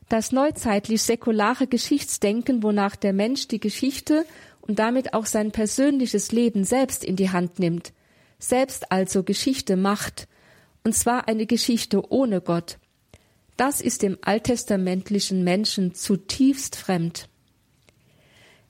Das 0.09 0.31
neuzeitlich 0.31 1.03
säkulare 1.03 1.67
Geschichtsdenken, 1.67 2.63
wonach 2.63 2.95
der 2.95 3.13
Mensch 3.13 3.47
die 3.47 3.59
Geschichte 3.59 4.25
und 4.61 4.79
damit 4.79 5.13
auch 5.13 5.27
sein 5.27 5.51
persönliches 5.51 6.31
Leben 6.31 6.63
selbst 6.63 7.03
in 7.03 7.15
die 7.15 7.29
Hand 7.29 7.59
nimmt, 7.59 7.93
selbst 8.39 8.91
also 8.91 9.23
Geschichte 9.23 9.75
macht, 9.77 10.27
und 10.83 10.95
zwar 10.95 11.27
eine 11.27 11.45
Geschichte 11.45 12.11
ohne 12.11 12.41
Gott, 12.41 12.78
das 13.59 13.81
ist 13.81 14.03
dem 14.03 14.17
alttestamentlichen 14.21 15.43
Menschen 15.43 15.93
zutiefst 15.93 16.75
fremd. 16.75 17.27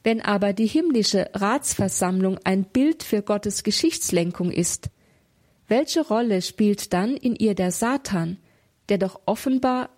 Wenn 0.03 0.21
aber 0.21 0.53
die 0.53 0.65
himmlische 0.65 1.29
Ratsversammlung 1.33 2.39
ein 2.43 2.63
Bild 2.63 3.03
für 3.03 3.21
Gottes 3.21 3.63
Geschichtslenkung 3.63 4.51
ist, 4.51 4.89
welche 5.67 6.01
Rolle 6.01 6.41
spielt 6.41 6.93
dann 6.93 7.15
in 7.15 7.35
ihr 7.35 7.53
der 7.53 7.71
Satan, 7.71 8.37
der 8.87 8.97
doch 8.97 9.19
offenbar 9.25 9.89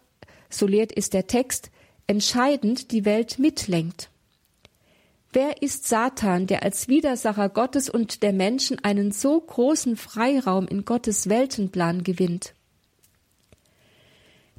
so 0.49 0.67
lehrt 0.67 0.91
es 0.95 1.10
der 1.10 1.27
Text, 1.27 1.71
entscheidend 2.08 2.91
die 2.91 3.06
Welt 3.06 3.39
mitlenkt. 3.39 4.10
Wer 5.34 5.62
ist 5.62 5.88
Satan, 5.88 6.45
der 6.45 6.63
als 6.63 6.89
Widersacher 6.89 7.47
Gottes 7.47 7.89
und 7.89 8.21
der 8.21 8.34
Menschen 8.34 8.84
einen 8.84 9.13
so 9.13 9.39
großen 9.39 9.95
Freiraum 9.95 10.67
in 10.67 10.84
Gottes 10.84 11.30
Weltenplan 11.30 12.04
gewinnt? 12.04 12.54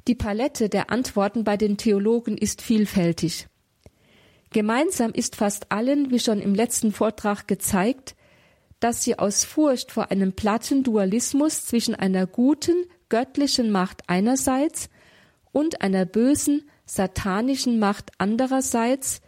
Die 0.07 0.15
Palette 0.15 0.67
der 0.67 0.89
Antworten 0.89 1.43
bei 1.43 1.55
den 1.55 1.77
Theologen 1.77 2.37
ist 2.37 2.61
vielfältig. 2.61 3.47
Gemeinsam 4.51 5.11
ist 5.11 5.35
fast 5.35 5.71
allen, 5.71 6.11
wie 6.11 6.19
schon 6.19 6.41
im 6.41 6.53
letzten 6.53 6.91
Vortrag 6.91 7.47
gezeigt, 7.47 8.15
dass 8.79 9.03
sie 9.03 9.17
aus 9.17 9.45
Furcht 9.45 9.91
vor 9.91 10.11
einem 10.11 10.33
platten 10.33 10.83
Dualismus 10.83 11.65
zwischen 11.65 11.95
einer 11.95 12.27
guten, 12.27 12.75
göttlichen 13.07 13.71
Macht 13.71 14.01
einerseits 14.07 14.89
und 15.53 15.81
einer 15.81 16.05
bösen, 16.05 16.69
satanischen 16.85 17.79
Macht 17.79 18.11
andererseits 18.17 19.21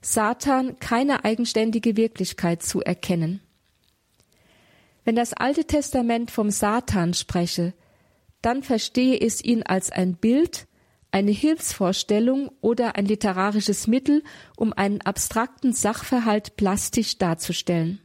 Satan 0.00 0.80
keine 0.80 1.24
eigenständige 1.24 1.96
Wirklichkeit 1.96 2.62
zu 2.62 2.80
erkennen. 2.82 3.40
Wenn 5.04 5.14
das 5.14 5.32
Alte 5.32 5.64
Testament 5.64 6.30
vom 6.30 6.50
Satan 6.50 7.14
spreche, 7.14 7.72
dann 8.42 8.62
verstehe 8.62 9.20
es 9.20 9.42
ihn 9.42 9.62
als 9.62 9.90
ein 9.90 10.16
Bild, 10.16 10.66
eine 11.10 11.30
Hilfsvorstellung 11.30 12.50
oder 12.60 12.96
ein 12.96 13.06
literarisches 13.06 13.86
Mittel, 13.86 14.22
um 14.56 14.72
einen 14.72 15.00
abstrakten 15.00 15.72
Sachverhalt 15.72 16.56
plastisch 16.56 17.18
darzustellen. 17.18 18.00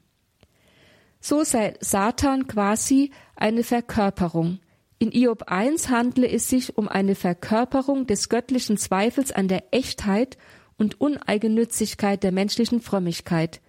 So 1.19 1.43
sei 1.43 1.75
Satan 1.79 2.47
quasi 2.47 3.11
eine 3.35 3.63
Verkörperung, 3.63 4.59
in 5.03 5.11
Iob 5.11 5.43
1 5.51 5.89
handle 5.89 6.25
es 6.25 6.47
sich 6.47 6.77
um 6.77 6.87
eine 6.87 7.15
Verkörperung 7.15 8.07
des 8.07 8.29
göttlichen 8.29 8.77
Zweifels 8.77 9.33
an 9.33 9.49
der 9.49 9.65
Echtheit 9.71 10.37
und 10.77 11.01
Uneigennützigkeit 11.01 12.23
der 12.23 12.31
menschlichen 12.31 12.79
Frömmigkeit, 12.79 13.59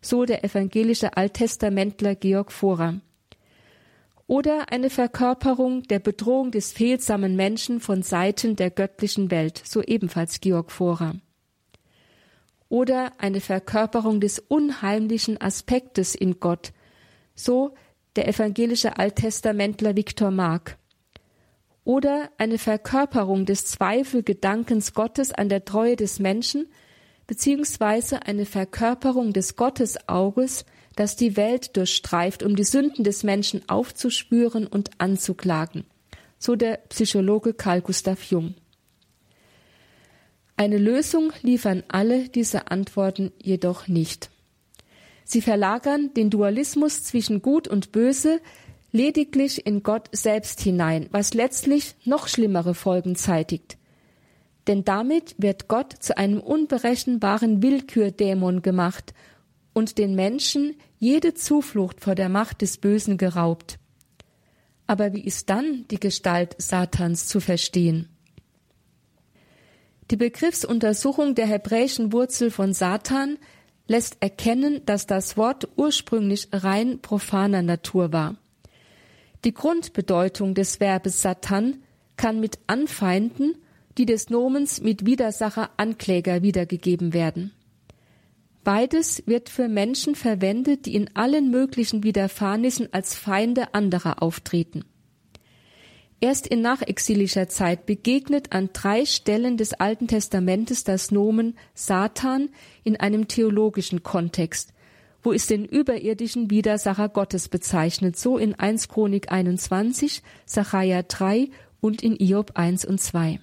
so 0.00 0.24
der 0.24 0.42
evangelische 0.42 1.18
Alttestamentler 1.18 2.14
Georg 2.14 2.50
Vorer. 2.50 3.02
Oder 4.30 4.70
eine 4.70 4.90
Verkörperung 4.90 5.82
der 5.82 5.98
Bedrohung 5.98 6.52
des 6.52 6.70
fehlsamen 6.70 7.34
Menschen 7.34 7.80
von 7.80 8.04
Seiten 8.04 8.54
der 8.54 8.70
göttlichen 8.70 9.32
Welt, 9.32 9.60
so 9.64 9.82
ebenfalls 9.82 10.40
Georg 10.40 10.70
Vorer. 10.70 11.16
Oder 12.68 13.10
eine 13.18 13.40
Verkörperung 13.40 14.20
des 14.20 14.38
unheimlichen 14.38 15.40
Aspektes 15.40 16.14
in 16.14 16.38
Gott, 16.38 16.72
so 17.34 17.74
der 18.14 18.28
evangelische 18.28 18.98
Alttestamentler 18.98 19.96
Viktor 19.96 20.30
Mark. 20.30 20.78
Oder 21.82 22.30
eine 22.38 22.58
Verkörperung 22.58 23.46
des 23.46 23.66
Zweifelgedankens 23.66 24.94
Gottes 24.94 25.32
an 25.32 25.48
der 25.48 25.64
Treue 25.64 25.96
des 25.96 26.20
Menschen, 26.20 26.68
beziehungsweise 27.26 28.26
eine 28.26 28.46
Verkörperung 28.46 29.32
des 29.32 29.56
Gottesauges, 29.56 30.66
das 30.96 31.16
die 31.16 31.36
Welt 31.36 31.76
durchstreift, 31.76 32.42
um 32.42 32.56
die 32.56 32.64
Sünden 32.64 33.04
des 33.04 33.22
Menschen 33.22 33.68
aufzuspüren 33.68 34.66
und 34.66 34.90
anzuklagen. 34.98 35.84
So 36.38 36.56
der 36.56 36.78
Psychologe 36.88 37.54
Carl 37.54 37.80
Gustav 37.80 38.22
Jung. 38.24 38.54
Eine 40.56 40.78
Lösung 40.78 41.32
liefern 41.42 41.84
alle 41.88 42.28
diese 42.28 42.70
Antworten 42.70 43.32
jedoch 43.42 43.88
nicht. 43.88 44.30
Sie 45.24 45.40
verlagern 45.40 46.12
den 46.14 46.28
Dualismus 46.28 47.02
zwischen 47.04 47.40
Gut 47.40 47.68
und 47.68 47.92
Böse 47.92 48.40
lediglich 48.92 49.66
in 49.66 49.82
Gott 49.82 50.08
selbst 50.12 50.60
hinein, 50.60 51.08
was 51.12 51.34
letztlich 51.34 51.94
noch 52.04 52.28
schlimmere 52.28 52.74
Folgen 52.74 53.16
zeitigt. 53.16 53.78
Denn 54.66 54.84
damit 54.84 55.34
wird 55.38 55.68
Gott 55.68 55.94
zu 55.98 56.18
einem 56.18 56.40
unberechenbaren 56.40 57.62
Willkürdämon 57.62 58.62
gemacht 58.62 59.14
und 59.80 59.96
den 59.96 60.14
Menschen 60.14 60.76
jede 60.98 61.32
Zuflucht 61.32 62.02
vor 62.02 62.14
der 62.14 62.28
Macht 62.28 62.60
des 62.60 62.76
Bösen 62.76 63.16
geraubt. 63.16 63.78
Aber 64.86 65.14
wie 65.14 65.24
ist 65.24 65.48
dann 65.48 65.86
die 65.90 65.98
Gestalt 65.98 66.54
Satans 66.58 67.26
zu 67.26 67.40
verstehen? 67.40 68.10
Die 70.10 70.18
Begriffsuntersuchung 70.18 71.34
der 71.34 71.46
hebräischen 71.46 72.12
Wurzel 72.12 72.50
von 72.50 72.74
Satan 72.74 73.38
lässt 73.86 74.18
erkennen, 74.20 74.82
dass 74.84 75.06
das 75.06 75.38
Wort 75.38 75.66
ursprünglich 75.76 76.48
rein 76.52 77.00
profaner 77.00 77.62
Natur 77.62 78.12
war. 78.12 78.36
Die 79.46 79.54
Grundbedeutung 79.54 80.52
des 80.54 80.76
Verbes 80.76 81.22
Satan 81.22 81.82
kann 82.18 82.38
mit 82.38 82.58
Anfeinden, 82.66 83.54
die 83.96 84.04
des 84.04 84.28
Nomens 84.28 84.82
mit 84.82 85.06
Widersacher 85.06 85.70
Ankläger 85.78 86.42
wiedergegeben 86.42 87.14
werden. 87.14 87.52
Beides 88.62 89.22
wird 89.26 89.48
für 89.48 89.68
Menschen 89.68 90.14
verwendet, 90.14 90.86
die 90.86 90.94
in 90.94 91.14
allen 91.16 91.50
möglichen 91.50 92.02
Widerfahrnissen 92.02 92.92
als 92.92 93.14
Feinde 93.14 93.72
anderer 93.74 94.22
auftreten. 94.22 94.84
Erst 96.22 96.46
in 96.46 96.60
nachexilischer 96.60 97.48
Zeit 97.48 97.86
begegnet 97.86 98.52
an 98.52 98.68
drei 98.74 99.06
Stellen 99.06 99.56
des 99.56 99.72
Alten 99.72 100.06
Testamentes 100.06 100.84
das 100.84 101.10
Nomen 101.10 101.56
Satan 101.72 102.50
in 102.84 103.00
einem 103.00 103.26
theologischen 103.26 104.02
Kontext, 104.02 104.74
wo 105.22 105.32
es 105.32 105.46
den 105.46 105.64
überirdischen 105.64 106.50
Widersacher 106.50 107.08
Gottes 107.08 107.48
bezeichnet, 107.48 108.18
so 108.18 108.36
in 108.36 108.54
1 108.54 108.88
Chronik 108.88 109.32
21, 109.32 110.22
Sacharja 110.44 111.02
3 111.02 111.48
und 111.80 112.02
in 112.02 112.16
Iob 112.20 112.52
1 112.54 112.84
und 112.84 113.00
2. 113.00 113.40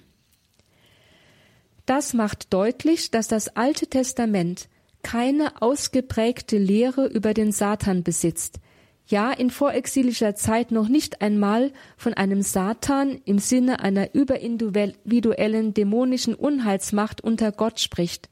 Das 1.84 2.14
macht 2.14 2.52
deutlich, 2.52 3.10
dass 3.10 3.26
das 3.26 3.56
Alte 3.56 3.88
Testament 3.88 4.68
keine 5.02 5.62
ausgeprägte 5.62 6.58
Lehre 6.58 7.06
über 7.06 7.34
den 7.34 7.52
Satan 7.52 8.02
besitzt, 8.02 8.60
ja 9.06 9.32
in 9.32 9.50
vorexilischer 9.50 10.34
Zeit 10.34 10.70
noch 10.70 10.88
nicht 10.88 11.22
einmal 11.22 11.72
von 11.96 12.14
einem 12.14 12.42
Satan 12.42 13.20
im 13.24 13.38
Sinne 13.38 13.80
einer 13.80 14.14
überindividuellen 14.14 15.74
dämonischen 15.74 16.34
Unheilsmacht 16.34 17.22
unter 17.22 17.52
Gott 17.52 17.80
spricht. 17.80 18.28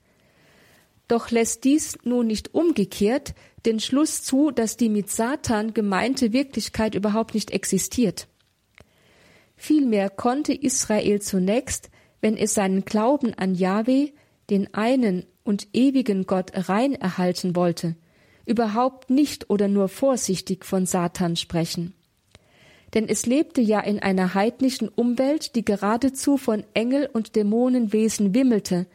Doch 1.09 1.31
lässt 1.31 1.65
dies 1.65 1.99
nun 2.05 2.27
nicht 2.27 2.55
umgekehrt 2.55 3.35
den 3.65 3.81
Schluss 3.81 4.23
zu, 4.23 4.51
dass 4.51 4.77
die 4.77 4.89
mit 4.89 5.11
Satan 5.11 5.75
gemeinte 5.75 6.33
Wirklichkeit 6.33 6.95
überhaupt 6.95 7.35
nicht 7.35 7.51
existiert. 7.51 8.29
Vielmehr 9.57 10.11
konnte 10.11 10.53
Israel 10.53 11.21
zunächst, 11.21 11.91
wenn 12.21 12.37
es 12.37 12.55
seinen 12.55 12.85
Glauben 12.85 13.35
an 13.35 13.55
Jahwe, 13.55 14.13
den 14.51 14.73
einen 14.75 15.25
und 15.45 15.69
ewigen 15.73 16.27
Gott 16.27 16.53
rein 16.69 16.95
erhalten 16.95 17.57
wollte, 17.57 17.97
überhaupt 18.45 19.11
nicht 19.11 19.51
oder 19.51 19.69
nur 19.69 19.89
vorsichtig 19.89 20.65
von 20.65 20.87
Satan 20.87 21.37
sprechen. 21.37 21.95
Denn 22.95 23.09
es 23.09 23.27
lebte 23.27 23.61
ja 23.61 23.81
in 23.81 23.99
einer 23.99 24.35
heidnischen 24.35 24.89
Umwelt, 24.89 25.55
die 25.57 25.65
geradezu 25.65 26.37
von 26.37 26.65
Engel 26.75 27.09
und 27.13 27.37
Dämonenwesen 27.37 28.35
wimmelte, 28.35 28.87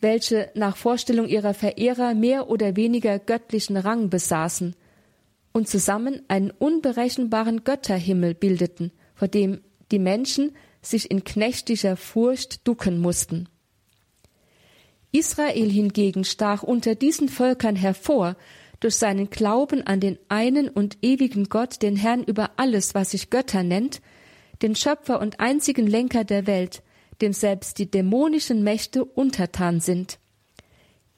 welche 0.00 0.50
nach 0.54 0.76
Vorstellung 0.76 1.28
ihrer 1.28 1.54
Verehrer 1.54 2.14
mehr 2.14 2.48
oder 2.48 2.76
weniger 2.76 3.18
göttlichen 3.18 3.76
Rang 3.76 4.10
besaßen 4.10 4.74
und 5.52 5.68
zusammen 5.68 6.22
einen 6.28 6.50
unberechenbaren 6.50 7.64
Götterhimmel 7.64 8.34
bildeten, 8.34 8.92
vor 9.14 9.28
dem 9.28 9.60
die 9.90 9.98
Menschen 9.98 10.52
sich 10.80 11.10
in 11.10 11.22
knechtischer 11.24 11.96
Furcht 11.96 12.66
ducken 12.66 12.98
mussten. 12.98 13.48
Israel 15.12 15.70
hingegen 15.70 16.24
stach 16.24 16.62
unter 16.62 16.94
diesen 16.94 17.28
Völkern 17.28 17.76
hervor 17.76 18.36
durch 18.80 18.96
seinen 18.96 19.30
Glauben 19.30 19.86
an 19.86 20.00
den 20.00 20.18
einen 20.28 20.68
und 20.68 20.98
ewigen 21.02 21.48
Gott, 21.48 21.82
den 21.82 21.96
Herrn 21.96 22.24
über 22.24 22.52
alles, 22.56 22.94
was 22.94 23.12
sich 23.12 23.30
Götter 23.30 23.62
nennt, 23.62 24.00
den 24.62 24.74
Schöpfer 24.74 25.20
und 25.20 25.38
einzigen 25.38 25.86
Lenker 25.86 26.24
der 26.24 26.46
Welt, 26.46 26.82
dem 27.20 27.32
selbst 27.32 27.78
die 27.78 27.90
dämonischen 27.90 28.64
Mächte 28.64 29.04
untertan 29.04 29.80
sind. 29.80 30.18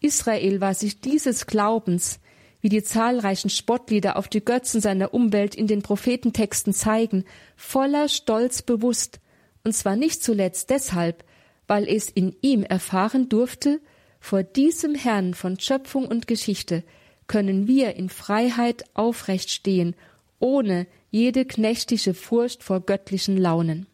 Israel 0.00 0.60
war 0.60 0.74
sich 0.74 1.00
dieses 1.00 1.46
Glaubens, 1.46 2.20
wie 2.60 2.68
die 2.68 2.82
zahlreichen 2.82 3.48
Spottlieder 3.48 4.16
auf 4.16 4.28
die 4.28 4.44
Götzen 4.44 4.80
seiner 4.80 5.14
Umwelt 5.14 5.54
in 5.54 5.66
den 5.66 5.82
Prophetentexten 5.82 6.74
zeigen, 6.74 7.24
voller 7.56 8.08
Stolz 8.08 8.62
bewusst, 8.62 9.20
und 9.64 9.74
zwar 9.74 9.96
nicht 9.96 10.22
zuletzt 10.22 10.68
deshalb, 10.70 11.24
weil 11.66 11.88
es 11.88 12.10
in 12.10 12.34
ihm 12.40 12.62
erfahren 12.62 13.28
durfte, 13.28 13.80
vor 14.20 14.42
diesem 14.42 14.94
Herrn 14.94 15.34
von 15.34 15.58
Schöpfung 15.58 16.06
und 16.06 16.26
Geschichte 16.26 16.82
können 17.26 17.66
wir 17.66 17.94
in 17.96 18.08
Freiheit 18.08 18.84
aufrecht 18.94 19.50
stehen, 19.50 19.94
ohne 20.38 20.86
jede 21.10 21.44
knechtische 21.44 22.14
Furcht 22.14 22.62
vor 22.62 22.80
göttlichen 22.80 23.36
Launen. 23.36 23.86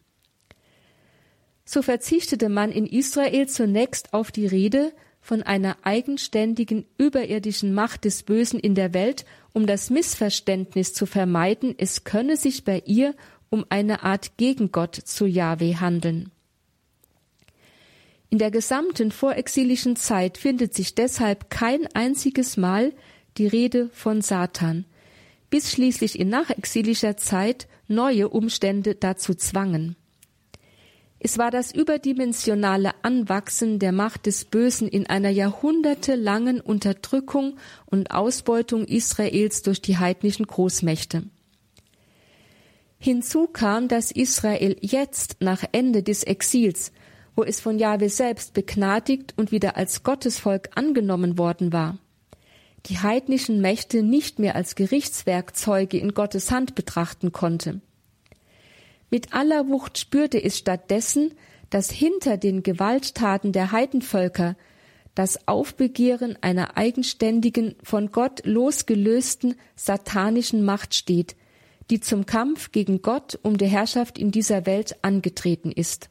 So 1.65 1.81
verzichtete 1.81 2.49
man 2.49 2.71
in 2.71 2.85
Israel 2.85 3.47
zunächst 3.47 4.13
auf 4.13 4.31
die 4.31 4.47
Rede 4.47 4.91
von 5.21 5.43
einer 5.43 5.77
eigenständigen 5.83 6.85
überirdischen 6.97 7.73
Macht 7.73 8.05
des 8.05 8.23
Bösen 8.23 8.59
in 8.59 8.75
der 8.75 8.93
Welt, 8.93 9.25
um 9.53 9.67
das 9.67 9.89
Missverständnis 9.89 10.93
zu 10.93 11.05
vermeiden, 11.05 11.75
es 11.77 12.03
könne 12.03 12.37
sich 12.37 12.65
bei 12.65 12.81
ihr 12.85 13.13
um 13.49 13.65
eine 13.69 14.03
Art 14.03 14.37
Gegengott 14.37 14.95
zu 14.95 15.25
Jahwe 15.25 15.79
handeln. 15.79 16.31
In 18.31 18.37
der 18.37 18.49
gesamten 18.49 19.11
vorexilischen 19.11 19.97
Zeit 19.97 20.37
findet 20.37 20.73
sich 20.73 20.95
deshalb 20.95 21.49
kein 21.49 21.85
einziges 21.87 22.55
Mal 22.55 22.93
die 23.37 23.45
Rede 23.45 23.89
von 23.91 24.21
Satan, 24.21 24.85
bis 25.49 25.69
schließlich 25.69 26.17
in 26.17 26.29
nachexilischer 26.29 27.17
Zeit 27.17 27.67
neue 27.89 28.29
Umstände 28.29 28.95
dazu 28.95 29.33
zwangen. 29.33 29.97
Es 31.19 31.37
war 31.37 31.51
das 31.51 31.73
überdimensionale 31.75 32.91
Anwachsen 33.03 33.79
der 33.79 33.91
Macht 33.91 34.25
des 34.25 34.45
Bösen 34.45 34.87
in 34.87 35.07
einer 35.07 35.29
jahrhundertelangen 35.29 36.61
Unterdrückung 36.61 37.57
und 37.85 38.11
Ausbeutung 38.11 38.85
Israels 38.85 39.61
durch 39.61 39.81
die 39.81 39.97
heidnischen 39.97 40.47
Großmächte. 40.47 41.23
Hinzu 42.97 43.47
kam, 43.47 43.89
dass 43.89 44.09
Israel 44.09 44.77
jetzt 44.79 45.35
nach 45.41 45.65
Ende 45.73 46.01
des 46.01 46.23
Exils 46.23 46.93
wo 47.35 47.43
es 47.43 47.59
von 47.59 47.79
Jahwe 47.79 48.09
selbst 48.09 48.53
begnadigt 48.53 49.33
und 49.37 49.51
wieder 49.51 49.77
als 49.77 50.03
Gottesvolk 50.03 50.69
angenommen 50.75 51.37
worden 51.37 51.71
war, 51.71 51.97
die 52.87 52.99
heidnischen 52.99 53.61
Mächte 53.61 54.03
nicht 54.03 54.39
mehr 54.39 54.55
als 54.55 54.75
Gerichtswerkzeuge 54.75 55.97
in 55.97 56.13
Gottes 56.13 56.51
Hand 56.51 56.75
betrachten 56.75 57.31
konnte. 57.31 57.81
Mit 59.09 59.33
aller 59.33 59.67
Wucht 59.67 59.97
spürte 59.97 60.41
es 60.41 60.57
stattdessen, 60.57 61.33
dass 61.69 61.89
hinter 61.89 62.37
den 62.37 62.63
Gewalttaten 62.63 63.51
der 63.51 63.71
Heidenvölker 63.71 64.55
das 65.15 65.47
Aufbegehren 65.47 66.37
einer 66.41 66.77
eigenständigen, 66.77 67.75
von 67.83 68.11
Gott 68.11 68.45
losgelösten 68.45 69.55
satanischen 69.75 70.63
Macht 70.63 70.95
steht, 70.95 71.35
die 71.89 71.99
zum 71.99 72.25
Kampf 72.25 72.71
gegen 72.71 73.01
Gott 73.01 73.37
um 73.41 73.57
die 73.57 73.65
Herrschaft 73.65 74.17
in 74.17 74.31
dieser 74.31 74.65
Welt 74.65 74.95
angetreten 75.01 75.71
ist. 75.71 76.10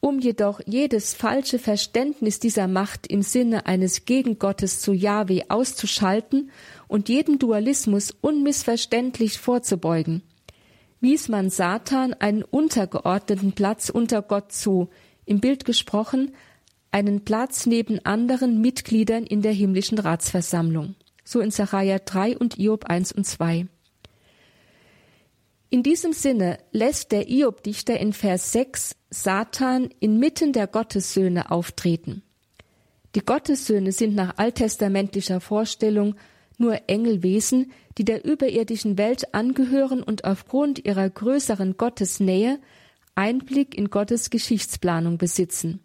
Um 0.00 0.18
jedoch 0.18 0.60
jedes 0.64 1.12
falsche 1.12 1.58
Verständnis 1.58 2.38
dieser 2.38 2.68
Macht 2.68 3.06
im 3.06 3.20
Sinne 3.20 3.66
eines 3.66 4.06
Gegengottes 4.06 4.80
zu 4.80 4.92
Yahweh 4.92 5.42
auszuschalten 5.50 6.50
und 6.88 7.10
jeden 7.10 7.38
Dualismus 7.38 8.10
unmissverständlich 8.22 9.38
vorzubeugen, 9.38 10.22
wies 11.00 11.28
man 11.28 11.50
Satan 11.50 12.14
einen 12.14 12.42
untergeordneten 12.42 13.52
Platz 13.52 13.90
unter 13.90 14.22
Gott 14.22 14.52
zu, 14.52 14.88
im 15.26 15.40
Bild 15.40 15.66
gesprochen, 15.66 16.32
einen 16.90 17.24
Platz 17.24 17.66
neben 17.66 18.04
anderen 18.04 18.60
Mitgliedern 18.60 19.24
in 19.24 19.42
der 19.42 19.52
himmlischen 19.52 19.98
Ratsversammlung. 19.98 20.94
So 21.24 21.40
in 21.40 21.50
Sacharja 21.50 21.98
3 21.98 22.38
und 22.38 22.58
Iob 22.58 22.86
1 22.86 23.12
und 23.12 23.24
2. 23.26 23.66
In 25.72 25.84
diesem 25.84 26.12
Sinne 26.12 26.58
lässt 26.72 27.12
der 27.12 27.30
Iob-Dichter 27.30 27.98
in 28.00 28.12
Vers 28.12 28.50
6 28.50 28.96
Satan 29.08 29.88
inmitten 30.00 30.52
der 30.52 30.66
Gottessöhne 30.66 31.52
auftreten. 31.52 32.24
Die 33.14 33.20
Gottessöhne 33.20 33.92
sind 33.92 34.16
nach 34.16 34.36
alttestamentlicher 34.36 35.40
Vorstellung 35.40 36.16
nur 36.58 36.88
Engelwesen, 36.88 37.70
die 37.98 38.04
der 38.04 38.24
überirdischen 38.24 38.98
Welt 38.98 39.32
angehören 39.32 40.02
und 40.02 40.24
aufgrund 40.24 40.84
ihrer 40.84 41.08
größeren 41.08 41.76
Gottesnähe 41.76 42.58
Einblick 43.14 43.78
in 43.78 43.90
Gottes 43.90 44.30
Geschichtsplanung 44.30 45.18
besitzen. 45.18 45.80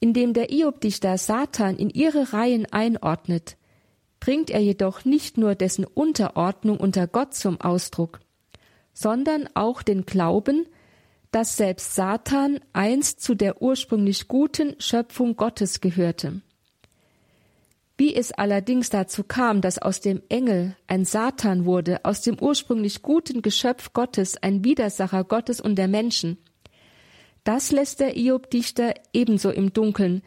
Indem 0.00 0.32
der 0.32 0.50
Iob-Dichter 0.50 1.18
Satan 1.18 1.76
in 1.76 1.90
ihre 1.90 2.32
Reihen 2.32 2.64
einordnet, 2.72 3.58
bringt 4.24 4.48
er 4.48 4.60
jedoch 4.60 5.04
nicht 5.04 5.36
nur 5.36 5.54
dessen 5.54 5.84
Unterordnung 5.84 6.78
unter 6.80 7.06
Gott 7.06 7.34
zum 7.34 7.60
Ausdruck, 7.60 8.20
sondern 8.94 9.50
auch 9.52 9.82
den 9.82 10.06
Glauben, 10.06 10.64
dass 11.30 11.58
selbst 11.58 11.94
Satan 11.94 12.58
einst 12.72 13.20
zu 13.20 13.34
der 13.34 13.60
ursprünglich 13.60 14.26
guten 14.26 14.76
Schöpfung 14.78 15.36
Gottes 15.36 15.82
gehörte. 15.82 16.40
Wie 17.98 18.16
es 18.16 18.32
allerdings 18.32 18.88
dazu 18.88 19.24
kam, 19.24 19.60
dass 19.60 19.78
aus 19.78 20.00
dem 20.00 20.22
Engel 20.30 20.74
ein 20.86 21.04
Satan 21.04 21.66
wurde, 21.66 22.02
aus 22.06 22.22
dem 22.22 22.40
ursprünglich 22.40 23.02
guten 23.02 23.42
Geschöpf 23.42 23.92
Gottes 23.92 24.42
ein 24.42 24.64
Widersacher 24.64 25.24
Gottes 25.24 25.60
und 25.60 25.74
der 25.76 25.88
Menschen, 25.88 26.38
das 27.44 27.72
lässt 27.72 28.00
der 28.00 28.16
Iob-Dichter 28.16 28.94
ebenso 29.12 29.50
im 29.50 29.74
Dunkeln, 29.74 30.22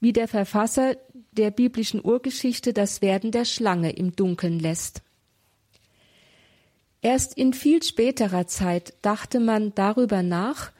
wie 0.00 0.12
der 0.12 0.26
Verfasser 0.26 0.96
der 1.36 1.52
biblischen 1.52 2.04
Urgeschichte 2.04 2.72
das 2.72 3.02
Werden 3.02 3.30
der 3.30 3.44
Schlange 3.44 3.92
im 3.92 4.16
Dunkeln 4.16 4.58
lässt. 4.58 5.02
Erst 7.02 7.38
in 7.38 7.52
viel 7.52 7.82
späterer 7.84 8.48
Zeit 8.48 8.94
dachte 9.02 9.38
man 9.38 9.72
darüber 9.76 10.24
nach 10.24 10.72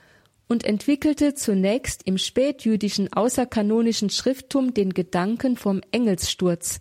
und 0.49 0.65
entwickelte 0.65 1.35
zunächst 1.35 2.03
im 2.05 2.19
spätjüdischen 2.19 3.13
außerkanonischen 3.13 4.11
Schrifttum 4.11 4.75
den 4.75 4.93
Gedanken 4.93 5.57
vom 5.57 5.83
Engelssturz, 5.93 6.81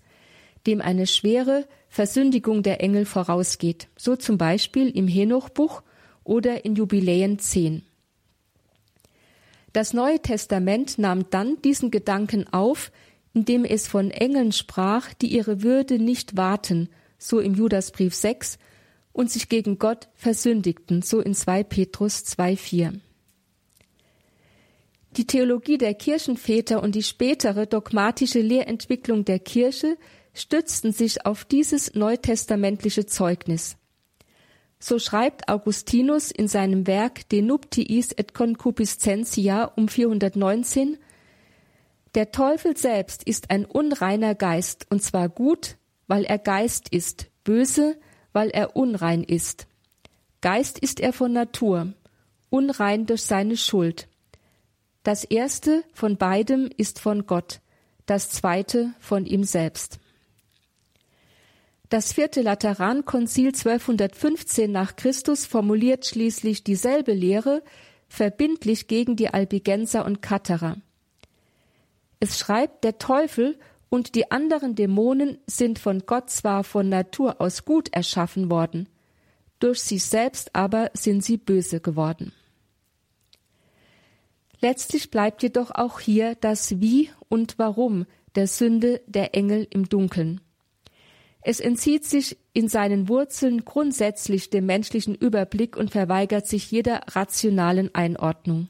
dem 0.66 0.82
eine 0.82 1.06
schwere 1.06 1.68
Versündigung 1.90 2.64
der 2.64 2.82
Engel 2.82 3.06
vorausgeht, 3.06 3.88
so 3.96 4.16
zum 4.16 4.38
Beispiel 4.38 4.90
im 4.90 5.08
Henochbuch 5.08 5.84
oder 6.24 6.66
in 6.66 6.76
Jubiläen 6.76 7.40
10. 7.40 7.84
Das 9.74 9.94
Neue 9.94 10.22
Testament 10.22 10.98
nahm 10.98 11.30
dann 11.30 11.62
diesen 11.62 11.92
Gedanken 11.92 12.48
auf, 12.52 12.92
indem 13.36 13.66
es 13.66 13.88
von 13.88 14.12
Engeln 14.12 14.54
sprach, 14.54 15.14
die 15.14 15.28
ihre 15.28 15.62
Würde 15.62 16.00
nicht 16.00 16.38
wahrten, 16.38 16.90
so 17.18 17.40
im 17.40 17.54
Judasbrief 17.54 18.16
6, 18.16 18.58
und 19.12 19.30
sich 19.30 19.50
gegen 19.50 19.78
Gott 19.78 20.08
versündigten, 20.16 21.02
so 21.02 21.20
in 21.20 21.36
2 21.36 21.64
Petrus 21.64 22.24
2,4. 22.24 23.00
Die 25.18 25.28
Theologie 25.28 25.78
der 25.78 25.94
Kirchenväter 25.94 26.82
und 26.82 26.96
die 26.96 27.04
spätere 27.04 27.68
dogmatische 27.68 28.42
Lehrentwicklung 28.42 29.26
der 29.26 29.40
Kirche 29.40 29.98
stützten 30.34 30.92
sich 30.92 31.26
auf 31.26 31.46
dieses 31.46 31.94
neutestamentliche 31.94 33.06
Zeugnis. 33.06 33.78
So 34.80 35.00
schreibt 35.00 35.50
Augustinus 35.50 36.32
in 36.32 36.48
seinem 36.48 36.88
Werk 36.88 37.28
De 37.30 37.42
Nuptiis 37.42 38.12
et 38.12 38.34
Concupiscentia 38.34 39.66
um 39.76 39.88
419, 39.88 40.98
Der 42.16 42.32
Teufel 42.32 42.78
selbst 42.78 43.24
ist 43.24 43.52
ein 43.52 43.66
unreiner 43.66 44.36
Geist, 44.36 44.88
und 44.90 45.04
zwar 45.04 45.28
gut, 45.28 45.76
weil 46.08 46.24
er 46.24 46.40
Geist 46.40 46.88
ist, 46.88 47.28
böse, 47.44 48.00
weil 48.32 48.50
er 48.52 48.78
unrein 48.78 49.22
ist. 49.22 49.68
Geist 50.40 50.80
ist 50.80 51.02
er 51.02 51.12
von 51.12 51.34
Natur, 51.34 51.94
unrein 52.50 53.06
durch 53.06 53.24
seine 53.24 53.58
Schuld. 53.58 54.08
Das 55.04 55.26
erste 55.26 55.84
von 55.94 56.16
beidem 56.16 56.70
ist 56.78 57.00
von 57.00 57.26
Gott, 57.28 57.60
das 58.06 58.30
zweite 58.30 58.94
von 59.00 59.26
ihm 59.26 59.44
selbst. 59.44 60.00
Das 61.90 62.14
vierte 62.14 62.42
Laterankonzil 62.42 63.48
1215 63.48 64.72
nach 64.72 64.96
Christus 64.96 65.46
formuliert 65.46 66.06
schließlich 66.06 66.64
dieselbe 66.64 67.14
Lehre, 67.14 67.62
verbindlich 68.08 68.88
gegen 68.88 69.18
die 69.18 69.34
Albigenser 69.34 70.06
und 70.06 70.22
Katterer. 70.22 70.78
Es 72.28 72.40
schreibt, 72.40 72.84
der 72.84 72.98
Teufel 72.98 73.56
und 73.88 74.16
die 74.16 74.32
anderen 74.32 74.74
Dämonen 74.74 75.38
sind 75.46 75.78
von 75.78 76.08
Gott 76.08 76.32
zwar 76.32 76.64
von 76.64 76.90
Natur 76.90 77.40
aus 77.40 77.66
gut 77.66 77.94
erschaffen 77.94 78.50
worden, 78.50 78.90
durch 79.60 79.82
sich 79.82 80.04
selbst 80.06 80.56
aber 80.56 80.90
sind 80.96 81.24
sie 81.24 81.38
böse 81.38 81.82
geworden. 81.82 82.34
Letztlich 84.60 85.12
bleibt 85.12 85.44
jedoch 85.44 85.70
auch 85.70 86.00
hier 86.00 86.34
das 86.34 86.82
Wie 86.82 87.12
und 87.30 87.60
Warum 87.60 88.08
der 88.34 88.48
Sünde 88.48 89.04
der 89.06 89.36
Engel 89.36 89.68
im 89.70 89.88
Dunkeln. 89.88 90.42
Es 91.42 91.60
entzieht 91.60 92.06
sich 92.06 92.40
in 92.54 92.70
seinen 92.70 93.08
Wurzeln 93.08 93.66
grundsätzlich 93.66 94.50
dem 94.50 94.66
menschlichen 94.66 95.14
Überblick 95.14 95.78
und 95.78 95.92
verweigert 95.92 96.48
sich 96.48 96.72
jeder 96.72 97.02
rationalen 97.08 97.94
Einordnung. 97.94 98.68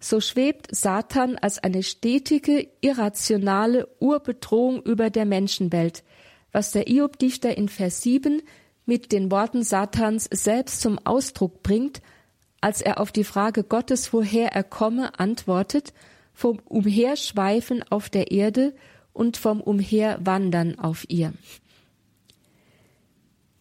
So 0.00 0.20
schwebt 0.20 0.68
Satan 0.74 1.36
als 1.36 1.58
eine 1.58 1.82
stetige, 1.82 2.68
irrationale 2.80 3.88
Urbedrohung 3.98 4.82
über 4.82 5.10
der 5.10 5.24
Menschenwelt, 5.24 6.04
was 6.52 6.70
der 6.70 6.88
Iob-Dichter 6.88 7.56
in 7.56 7.68
Vers 7.68 8.02
7 8.02 8.42
mit 8.86 9.12
den 9.12 9.30
Worten 9.30 9.64
Satans 9.64 10.28
selbst 10.30 10.80
zum 10.80 10.98
Ausdruck 11.04 11.62
bringt, 11.62 12.00
als 12.60 12.80
er 12.80 13.00
auf 13.00 13.12
die 13.12 13.24
Frage 13.24 13.64
Gottes, 13.64 14.12
woher 14.12 14.52
er 14.52 14.64
komme, 14.64 15.18
antwortet, 15.18 15.92
vom 16.32 16.60
Umherschweifen 16.64 17.82
auf 17.90 18.08
der 18.08 18.30
Erde 18.30 18.74
und 19.12 19.36
vom 19.36 19.60
Umherwandern 19.60 20.78
auf 20.78 21.04
ihr. 21.08 21.32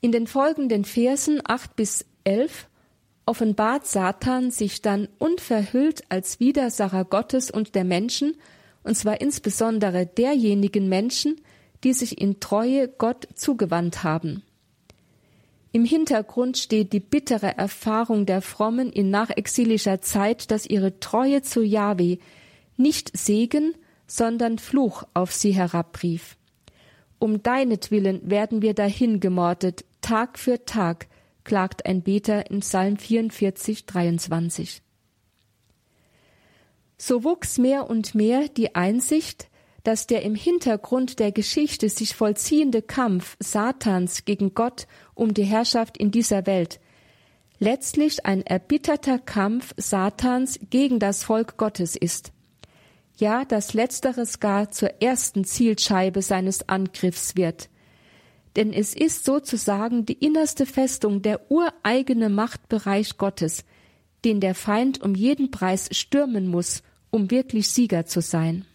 In 0.02 0.12
den 0.12 0.28
folgenden 0.28 0.86
Versen 0.86 1.42
8 1.44 1.76
bis 1.76 2.06
11 2.24 2.68
offenbart 3.28 3.86
Satan 3.86 4.52
sich 4.52 4.82
dann 4.82 5.08
unverhüllt 5.20 6.04
als 6.10 6.40
Widersacher 6.40 7.06
Gottes 7.06 7.52
und 7.52 7.76
der 7.76 7.84
Menschen, 7.84 8.36
und 8.84 8.96
zwar 8.96 9.22
insbesondere 9.22 10.06
derjenigen 10.06 10.90
Menschen, 10.90 11.36
die 11.84 11.94
sich 11.94 12.20
in 12.20 12.40
Treue 12.40 12.88
Gott 12.88 13.28
zugewandt 13.36 14.04
haben. 14.04 14.44
Im 15.72 15.86
Hintergrund 15.86 16.58
steht 16.58 16.94
die 16.94 17.00
bittere 17.00 17.58
Erfahrung 17.58 18.26
der 18.26 18.42
Frommen 18.42 18.92
in 18.92 19.12
nachexilischer 19.12 20.02
Zeit, 20.02 20.50
dass 20.50 20.66
ihre 20.66 21.00
Treue 21.00 21.42
zu 21.42 21.62
Yahweh 21.62 22.18
nicht 22.78 23.16
Segen, 23.16 23.76
sondern 24.08 24.58
Fluch 24.58 25.04
auf 25.14 25.34
sie 25.34 25.52
herabrief. 25.52 26.38
Um 27.20 27.44
deinetwillen 27.44 28.22
werden 28.30 28.62
wir 28.62 28.74
dahin 28.74 29.20
gemordet, 29.20 29.84
Tag 30.02 30.40
für 30.40 30.66
Tag, 30.66 31.08
klagt 31.48 31.88
ein 31.88 32.04
Beter 32.04 32.52
in 32.52 32.60
Psalm 32.60 32.98
44, 32.98 33.88
23. 33.88 34.84
So 37.00 37.24
wuchs 37.24 37.58
mehr 37.58 37.90
und 37.90 38.14
mehr 38.14 38.48
die 38.50 38.76
Einsicht, 38.76 39.50
dass 39.84 40.06
der 40.06 40.22
im 40.22 40.36
Hintergrund 40.36 41.18
der 41.18 41.32
Geschichte 41.32 41.90
sich 41.90 42.16
vollziehende 42.16 42.84
Kampf 42.84 43.36
Satans 43.40 44.26
gegen 44.26 44.54
Gott 44.54 44.86
um 45.16 45.34
die 45.34 45.46
Herrschaft 45.46 45.98
in 45.98 46.12
dieser 46.12 46.46
Welt 46.46 46.80
letztlich 47.58 48.28
ein 48.28 48.44
erbitterter 48.44 49.18
Kampf 49.18 49.74
Satans 49.78 50.60
gegen 50.70 51.00
das 51.00 51.24
Volk 51.24 51.58
Gottes 51.58 51.96
ist 51.96 52.32
ja, 53.20 53.46
dass 53.46 53.74
letzteres 53.74 54.40
gar 54.40 54.70
zur 54.72 55.02
ersten 55.02 55.44
Zielscheibe 55.44 56.22
seines 56.22 56.70
Angriffs 56.70 57.36
wird. 57.36 57.70
Denn 58.58 58.74
es 58.74 58.96
ist 58.96 59.24
sozusagen 59.24 60.08
die 60.08 60.14
innerste 60.14 60.66
Festung 60.66 61.22
der 61.22 61.52
ureigene 61.52 62.28
Machtbereich 62.28 63.18
Gottes, 63.18 63.64
den 64.26 64.40
der 64.42 64.56
Feind 64.56 65.02
um 65.04 65.14
jeden 65.14 65.52
Preis 65.52 65.90
stürmen 65.92 66.48
muss, 66.48 66.82
um 67.12 67.30
wirklich 67.30 67.70
Sieger 67.70 68.08
zu 68.08 68.20
sein. 68.20 68.66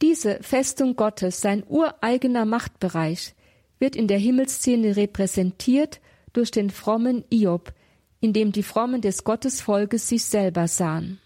Diese 0.00 0.38
Festung 0.40 0.94
Gottes, 0.94 1.40
sein 1.40 1.64
ureigener 1.66 2.44
Machtbereich, 2.44 3.34
wird 3.80 3.96
in 3.96 4.06
der 4.06 4.18
Himmelsszene 4.18 4.94
repräsentiert 4.94 6.00
durch 6.32 6.52
den 6.52 6.70
frommen 6.70 7.24
Iob, 7.30 7.74
in 8.20 8.32
dem 8.32 8.52
die 8.52 8.62
Frommen 8.62 9.00
des 9.00 9.24
Gottesvolkes 9.24 10.08
sich 10.08 10.24
selber 10.24 10.68
sahen. 10.68 11.18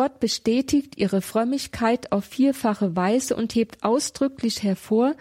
Gott 0.00 0.18
bestätigt 0.18 0.96
ihre 0.96 1.20
Frömmigkeit 1.20 2.10
auf 2.10 2.24
vierfache 2.24 2.96
Weise 2.96 3.36
und 3.36 3.54
hebt 3.54 3.84
ausdrücklich 3.84 4.62
hervor, 4.62 5.14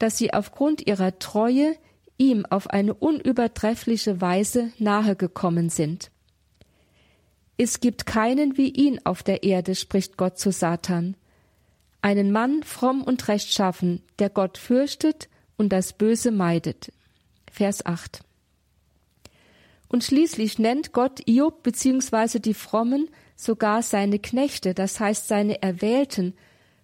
dass 0.00 0.18
sie 0.18 0.34
aufgrund 0.34 0.84
ihrer 0.84 1.20
Treue 1.20 1.76
ihm 2.16 2.44
auf 2.44 2.68
eine 2.68 2.94
unübertreffliche 2.94 4.20
Weise 4.20 4.72
nahegekommen 4.80 5.70
sind. 5.70 6.10
Es 7.58 7.78
gibt 7.78 8.06
keinen 8.06 8.56
wie 8.56 8.70
ihn 8.70 8.98
auf 9.04 9.22
der 9.22 9.44
Erde, 9.44 9.76
spricht 9.76 10.16
Gott 10.16 10.36
zu 10.36 10.50
Satan. 10.50 11.16
Einen 12.02 12.32
Mann 12.32 12.64
fromm 12.64 13.04
und 13.04 13.28
rechtschaffen, 13.28 14.02
der 14.18 14.30
Gott 14.30 14.58
fürchtet 14.58 15.28
und 15.56 15.68
das 15.68 15.92
Böse 15.92 16.32
meidet. 16.32 16.92
Vers 17.52 17.86
8. 17.86 18.18
Und 19.86 20.02
schließlich 20.02 20.58
nennt 20.58 20.92
Gott 20.92 21.20
Iob 21.28 21.62
bzw. 21.62 22.40
die 22.40 22.54
Frommen 22.54 23.08
sogar 23.38 23.82
seine 23.82 24.18
Knechte, 24.18 24.74
das 24.74 24.98
heißt 24.98 25.28
seine 25.28 25.62
Erwählten, 25.62 26.34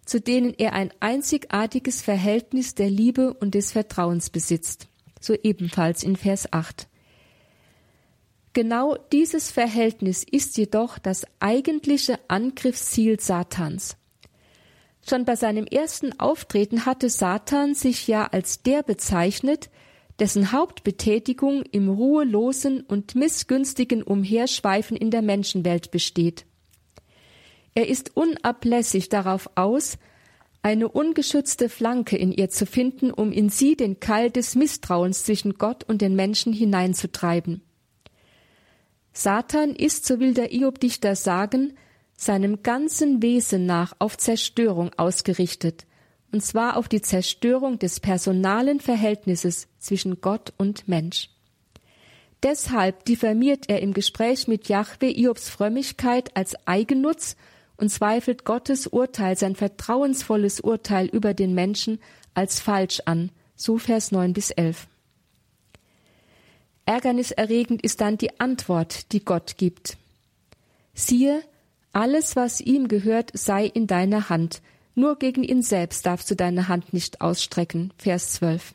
zu 0.07 0.20
denen 0.20 0.55
er 0.57 0.72
ein 0.72 0.92
einzigartiges 1.00 2.00
Verhältnis 2.00 2.74
der 2.74 2.88
Liebe 2.88 3.34
und 3.34 3.55
des 3.55 3.72
Vertrauens 3.72 4.30
besitzt. 4.30 4.86
So 5.20 5.34
ebenfalls 5.34 6.05
in 6.05 6.16
Vers 6.16 6.52
8. 6.52 6.86
Genau 8.52 8.96
dieses 9.11 9.50
Verhältnis 9.50 10.22
ist 10.22 10.57
jedoch 10.57 10.98
das 10.98 11.26
eigentliche 11.40 12.20
Angriffsziel 12.28 13.18
Satans. 13.18 13.96
Schon 15.09 15.24
bei 15.24 15.34
seinem 15.34 15.66
ersten 15.66 16.18
Auftreten 16.20 16.86
hatte 16.86 17.11
Satan 17.11 17.74
sich 17.74 18.07
ja 18.07 18.26
als 18.26 18.62
der 18.62 18.84
bezeichnet, 18.84 19.70
dessen 20.20 20.52
Hauptbetätigung 20.52 21.62
im 21.62 21.88
ruhelosen 21.88 22.82
und 22.82 23.14
missgünstigen 23.14 24.02
Umherschweifen 24.02 24.96
in 24.96 25.10
der 25.10 25.22
Menschenwelt 25.22 25.90
besteht. 25.90 26.46
Er 27.74 27.88
ist 27.88 28.16
unablässig 28.16 29.08
darauf 29.08 29.50
aus, 29.56 29.98
eine 30.62 30.88
ungeschützte 30.88 31.68
Flanke 31.68 32.16
in 32.16 32.32
ihr 32.32 32.48
zu 32.48 32.64
finden, 32.64 33.10
um 33.10 33.32
in 33.32 33.50
sie 33.50 33.76
den 33.76 34.00
Keil 34.00 34.30
des 34.30 34.54
Misstrauens 34.54 35.24
zwischen 35.24 35.54
Gott 35.54 35.84
und 35.84 36.00
den 36.00 36.16
Menschen 36.16 36.52
hineinzutreiben. 36.52 37.60
Satan 39.12 39.74
ist, 39.74 40.06
so 40.06 40.20
will 40.20 40.32
der 40.32 40.52
Iob-Dichter 40.54 41.16
sagen, 41.16 41.74
seinem 42.16 42.62
ganzen 42.62 43.22
Wesen 43.22 43.66
nach 43.66 43.94
auf 43.98 44.16
Zerstörung 44.16 44.90
ausgerichtet, 44.96 45.84
und 46.35 46.41
zwar 46.41 46.76
auf 46.76 46.89
die 46.89 47.01
Zerstörung 47.01 47.78
des 47.78 48.01
personalen 48.01 48.80
Verhältnisses 48.80 49.68
zwischen 49.78 50.20
Gott 50.20 50.53
und 50.57 50.89
Mensch. 50.89 51.30
Deshalb 52.43 53.05
diffamiert 53.05 53.68
er 53.68 53.80
im 53.80 53.95
Gespräch 53.95 54.49
mit 54.49 54.68
Jahwe 54.68 55.16
Iobs 55.16 55.49
Frömmigkeit 55.49 56.37
als 56.37 56.57
Eigennutz 56.66 57.37
und 57.76 57.89
zweifelt 57.89 58.45
Gottes 58.45 58.89
Urteil, 58.89 59.39
sein 59.39 59.55
vertrauensvolles 59.55 60.59
Urteil 60.59 61.07
über 61.07 61.35
den 61.35 61.55
Menschen 61.55 62.01
als 62.35 62.59
falsch 62.59 63.01
an. 63.05 63.30
So 63.55 63.78
Vers 63.78 64.11
9 64.11 64.32
bis 64.32 64.51
11. 64.51 64.89
Ärgerniserregend 66.85 67.80
ist 67.80 68.01
dann 68.01 68.18
die 68.18 68.41
Antwort, 68.41 69.12
die 69.12 69.24
Gott 69.24 69.57
gibt. 69.57 69.99
Siehe, 70.95 71.45
alles, 71.93 72.35
was 72.35 72.61
ihm 72.61 72.89
gehört, 72.89 73.30
sei 73.35 73.66
in 73.66 73.87
deiner 73.87 74.30
Hand. 74.30 74.62
Nur 74.95 75.18
gegen 75.18 75.42
ihn 75.42 75.62
selbst 75.62 76.07
darfst 76.07 76.30
du 76.30 76.36
deine 76.36 76.68
Hand 76.68 76.92
nicht 76.92 77.20
ausstrecken. 77.20 77.92
Vers 77.99 78.34
12. 78.34 78.74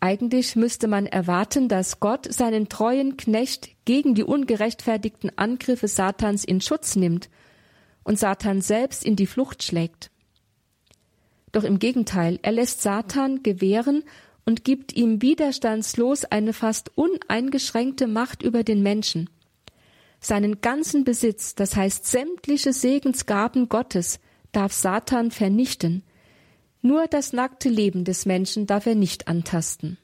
Eigentlich 0.00 0.54
müsste 0.54 0.86
man 0.86 1.06
erwarten, 1.06 1.68
dass 1.68 1.98
Gott 1.98 2.30
seinen 2.30 2.68
treuen 2.68 3.16
Knecht 3.16 3.70
gegen 3.84 4.14
die 4.14 4.24
ungerechtfertigten 4.24 5.38
Angriffe 5.38 5.88
Satans 5.88 6.44
in 6.44 6.60
Schutz 6.60 6.94
nimmt 6.96 7.30
und 8.02 8.18
Satan 8.18 8.60
selbst 8.60 9.04
in 9.04 9.16
die 9.16 9.26
Flucht 9.26 9.62
schlägt. 9.62 10.10
Doch 11.52 11.64
im 11.64 11.78
Gegenteil, 11.78 12.38
er 12.42 12.52
lässt 12.52 12.82
Satan 12.82 13.42
gewähren 13.42 14.02
und 14.44 14.64
gibt 14.64 14.92
ihm 14.92 15.22
widerstandslos 15.22 16.24
eine 16.24 16.52
fast 16.52 16.90
uneingeschränkte 16.96 18.06
Macht 18.06 18.42
über 18.42 18.62
den 18.62 18.82
Menschen. 18.82 19.30
Seinen 20.24 20.62
ganzen 20.62 21.04
Besitz, 21.04 21.54
das 21.54 21.76
heißt 21.76 22.06
sämtliche 22.06 22.72
Segensgaben 22.72 23.68
Gottes, 23.68 24.20
darf 24.52 24.72
Satan 24.72 25.30
vernichten. 25.30 26.02
Nur 26.80 27.08
das 27.08 27.34
nackte 27.34 27.68
Leben 27.68 28.04
des 28.04 28.24
Menschen 28.24 28.66
darf 28.66 28.86
er 28.86 28.94
nicht 28.94 29.28
antasten. 29.28 29.98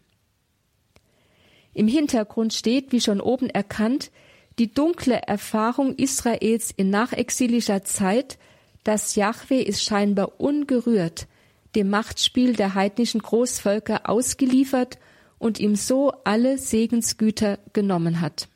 Im 1.72 1.88
Hintergrund 1.88 2.52
steht, 2.52 2.92
wie 2.92 3.00
schon 3.00 3.22
oben 3.22 3.48
erkannt, 3.48 4.10
die 4.58 4.70
dunkle 4.70 5.22
Erfahrung 5.22 5.94
Israels 5.94 6.70
in 6.70 6.90
nachexilischer 6.90 7.84
Zeit, 7.84 8.36
dass 8.84 9.14
Jahwe 9.14 9.62
ist 9.62 9.82
scheinbar 9.82 10.38
ungerührt, 10.38 11.28
dem 11.74 11.88
Machtspiel 11.88 12.56
der 12.56 12.74
heidnischen 12.74 13.22
Großvölker 13.22 14.06
ausgeliefert 14.06 14.98
und 15.38 15.58
ihm 15.58 15.76
so 15.76 16.12
alle 16.24 16.58
Segensgüter 16.58 17.58
genommen 17.72 18.20
hat. 18.20 18.49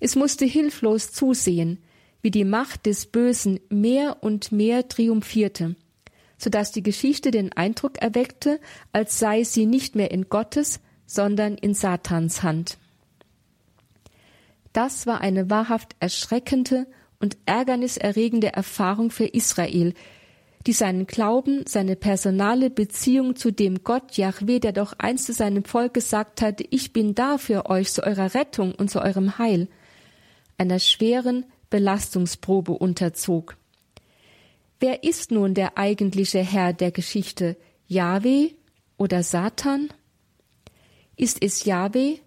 Es 0.00 0.16
musste 0.16 0.46
hilflos 0.46 1.12
zusehen, 1.12 1.78
wie 2.22 2.30
die 2.30 2.44
Macht 2.44 2.86
des 2.86 3.06
Bösen 3.06 3.60
mehr 3.68 4.18
und 4.22 4.52
mehr 4.52 4.88
triumphierte, 4.88 5.76
so 6.38 6.50
dass 6.50 6.72
die 6.72 6.82
Geschichte 6.82 7.30
den 7.30 7.52
Eindruck 7.52 7.98
erweckte, 7.98 8.60
als 8.92 9.18
sei 9.18 9.44
sie 9.44 9.66
nicht 9.66 9.94
mehr 9.94 10.10
in 10.10 10.28
Gottes, 10.28 10.80
sondern 11.06 11.56
in 11.56 11.74
Satans 11.74 12.42
Hand. 12.42 12.78
Das 14.72 15.06
war 15.06 15.20
eine 15.20 15.50
wahrhaft 15.50 15.96
erschreckende 16.00 16.86
und 17.18 17.36
ärgerniserregende 17.44 18.52
Erfahrung 18.52 19.10
für 19.10 19.26
Israel, 19.26 19.94
die 20.66 20.72
seinen 20.72 21.06
Glauben, 21.06 21.64
seine 21.66 21.96
personale 21.96 22.70
Beziehung 22.70 23.34
zu 23.34 23.50
dem 23.50 23.82
Gott 23.82 24.16
Yahweh, 24.16 24.60
der 24.60 24.72
doch 24.72 24.94
einst 24.98 25.26
zu 25.26 25.32
seinem 25.32 25.64
Volk 25.64 25.94
gesagt 25.94 26.42
hatte, 26.42 26.64
ich 26.70 26.92
bin 26.92 27.14
da 27.14 27.38
für 27.38 27.68
euch 27.68 27.92
zu 27.92 28.02
eurer 28.02 28.34
Rettung 28.34 28.74
und 28.74 28.90
zu 28.90 29.00
eurem 29.00 29.38
Heil, 29.38 29.68
einer 30.60 30.78
schweren 30.78 31.46
Belastungsprobe 31.70 32.72
unterzog. 32.72 33.56
Wer 34.78 35.04
ist 35.04 35.30
nun 35.30 35.54
der 35.54 35.78
eigentliche 35.78 36.40
Herr 36.40 36.72
der 36.74 36.90
Geschichte, 36.90 37.56
Yahweh 37.86 38.50
oder 38.98 39.22
Satan? 39.22 39.88
Ist 41.16 41.42
es 41.42 41.64
Yahweh? 41.64 42.18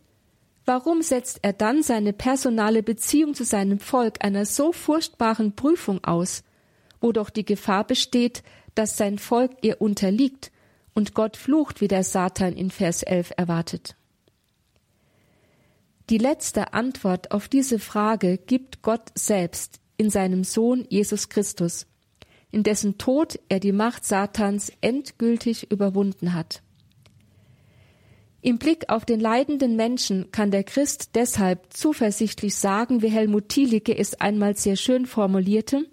Warum 0.65 1.01
setzt 1.01 1.39
er 1.43 1.53
dann 1.53 1.83
seine 1.83 2.13
personale 2.13 2.83
Beziehung 2.83 3.35
zu 3.35 3.43
seinem 3.43 3.79
Volk 3.79 4.23
einer 4.23 4.45
so 4.45 4.71
furchtbaren 4.71 5.55
Prüfung 5.55 6.03
aus, 6.03 6.43
wo 7.01 7.11
doch 7.11 7.29
die 7.29 7.45
Gefahr 7.45 7.85
besteht, 7.85 8.43
dass 8.73 8.97
sein 8.97 9.19
Volk 9.19 9.51
ihr 9.61 9.79
unterliegt 9.81 10.51
und 10.95 11.13
Gott 11.13 11.37
flucht, 11.37 11.81
wie 11.81 11.87
der 11.87 12.03
Satan 12.03 12.53
in 12.53 12.71
Vers 12.71 13.03
11 13.03 13.33
erwartet? 13.37 13.95
Die 16.09 16.17
letzte 16.17 16.73
Antwort 16.73 17.31
auf 17.31 17.47
diese 17.47 17.79
Frage 17.79 18.37
gibt 18.37 18.81
Gott 18.81 19.11
selbst 19.15 19.79
in 19.97 20.09
seinem 20.09 20.43
Sohn 20.43 20.85
Jesus 20.89 21.29
Christus, 21.29 21.87
in 22.51 22.63
dessen 22.63 22.97
Tod 22.97 23.39
er 23.47 23.59
die 23.59 23.71
Macht 23.71 24.05
Satans 24.05 24.71
endgültig 24.81 25.71
überwunden 25.71 26.33
hat. 26.33 26.61
Im 28.41 28.57
Blick 28.57 28.89
auf 28.89 29.05
den 29.05 29.21
leidenden 29.21 29.77
Menschen 29.77 30.29
kann 30.31 30.51
der 30.51 30.65
Christ 30.65 31.11
deshalb 31.15 31.71
zuversichtlich 31.71 32.55
sagen, 32.55 33.01
wie 33.01 33.09
Helmut 33.09 33.47
Thielicke 33.47 33.97
es 33.97 34.19
einmal 34.19 34.57
sehr 34.57 34.75
schön 34.75 35.05
formulierte, 35.05 35.85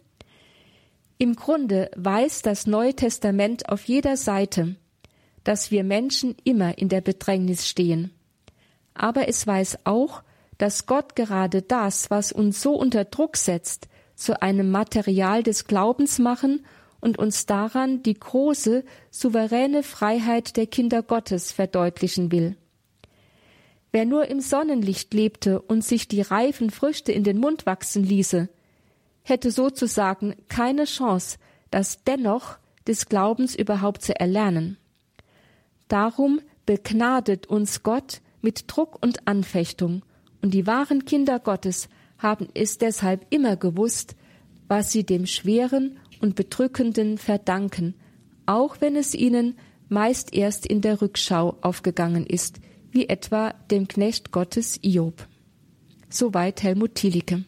im 1.16 1.36
Grunde 1.36 1.90
weiß 1.96 2.40
das 2.40 2.66
Neue 2.66 2.96
Testament 2.96 3.68
auf 3.68 3.84
jeder 3.84 4.16
Seite, 4.16 4.76
dass 5.44 5.70
wir 5.70 5.84
Menschen 5.84 6.34
immer 6.44 6.78
in 6.78 6.88
der 6.88 7.02
Bedrängnis 7.02 7.68
stehen. 7.68 8.11
Aber 8.95 9.28
es 9.28 9.47
weiß 9.47 9.80
auch, 9.84 10.22
dass 10.59 10.86
Gott 10.86 11.16
gerade 11.16 11.62
das, 11.62 12.11
was 12.11 12.32
uns 12.32 12.61
so 12.61 12.74
unter 12.74 13.05
Druck 13.05 13.36
setzt, 13.36 13.88
zu 14.14 14.43
einem 14.43 14.70
Material 14.70 15.43
des 15.43 15.66
Glaubens 15.66 16.18
machen 16.18 16.64
und 17.01 17.18
uns 17.18 17.47
daran 17.47 18.03
die 18.03 18.18
große, 18.18 18.84
souveräne 19.11 19.82
Freiheit 19.82 20.57
der 20.57 20.66
Kinder 20.66 21.03
Gottes 21.03 21.53
verdeutlichen 21.53 22.30
will. 22.30 22.57
Wer 23.93 24.05
nur 24.05 24.28
im 24.28 24.41
Sonnenlicht 24.41 25.14
lebte 25.14 25.61
und 25.61 25.82
sich 25.82 26.07
die 26.07 26.20
reifen 26.20 26.70
Früchte 26.70 27.11
in 27.11 27.24
den 27.24 27.38
Mund 27.38 27.66
wachsen 27.66 28.05
ließe, 28.05 28.49
hätte 29.22 29.51
sozusagen 29.51 30.36
keine 30.49 30.84
Chance, 30.84 31.38
das 31.70 32.05
Dennoch 32.05 32.59
des 32.86 33.07
Glaubens 33.07 33.55
überhaupt 33.55 34.03
zu 34.03 34.18
erlernen. 34.18 34.76
Darum 35.88 36.41
begnadet 36.66 37.47
uns 37.47 37.82
Gott 37.82 38.20
mit 38.43 38.64
Druck 38.66 39.03
und 39.03 39.26
Anfechtung, 39.26 40.03
und 40.43 40.55
die 40.55 40.66
wahren 40.66 41.05
Kinder 41.05 41.38
Gottes 41.38 41.88
haben 42.18 42.49
es 42.55 42.78
deshalb 42.78 43.26
immer 43.30 43.57
gewusst, 43.57 44.16
was 44.68 44.93
sie 44.93 45.05
dem 45.05 45.26
Schweren 45.26 45.99
und 46.20 46.34
Bedrückenden 46.34 47.18
verdanken, 47.18 47.95
auch 48.47 48.80
wenn 48.80 48.97
es 48.97 49.14
ihnen 49.14 49.59
meist 49.88 50.32
erst 50.32 50.66
in 50.66 50.80
der 50.80 51.03
Rückschau 51.03 51.57
aufgegangen 51.61 52.26
ist, 52.26 52.61
wie 52.91 53.09
etwa 53.09 53.51
dem 53.70 53.88
Knecht 53.88 54.30
Gottes 54.32 54.78
Iob. 54.82 55.26
Soweit 56.09 56.62
Helmut 56.62 56.95
Thielicke. 56.95 57.45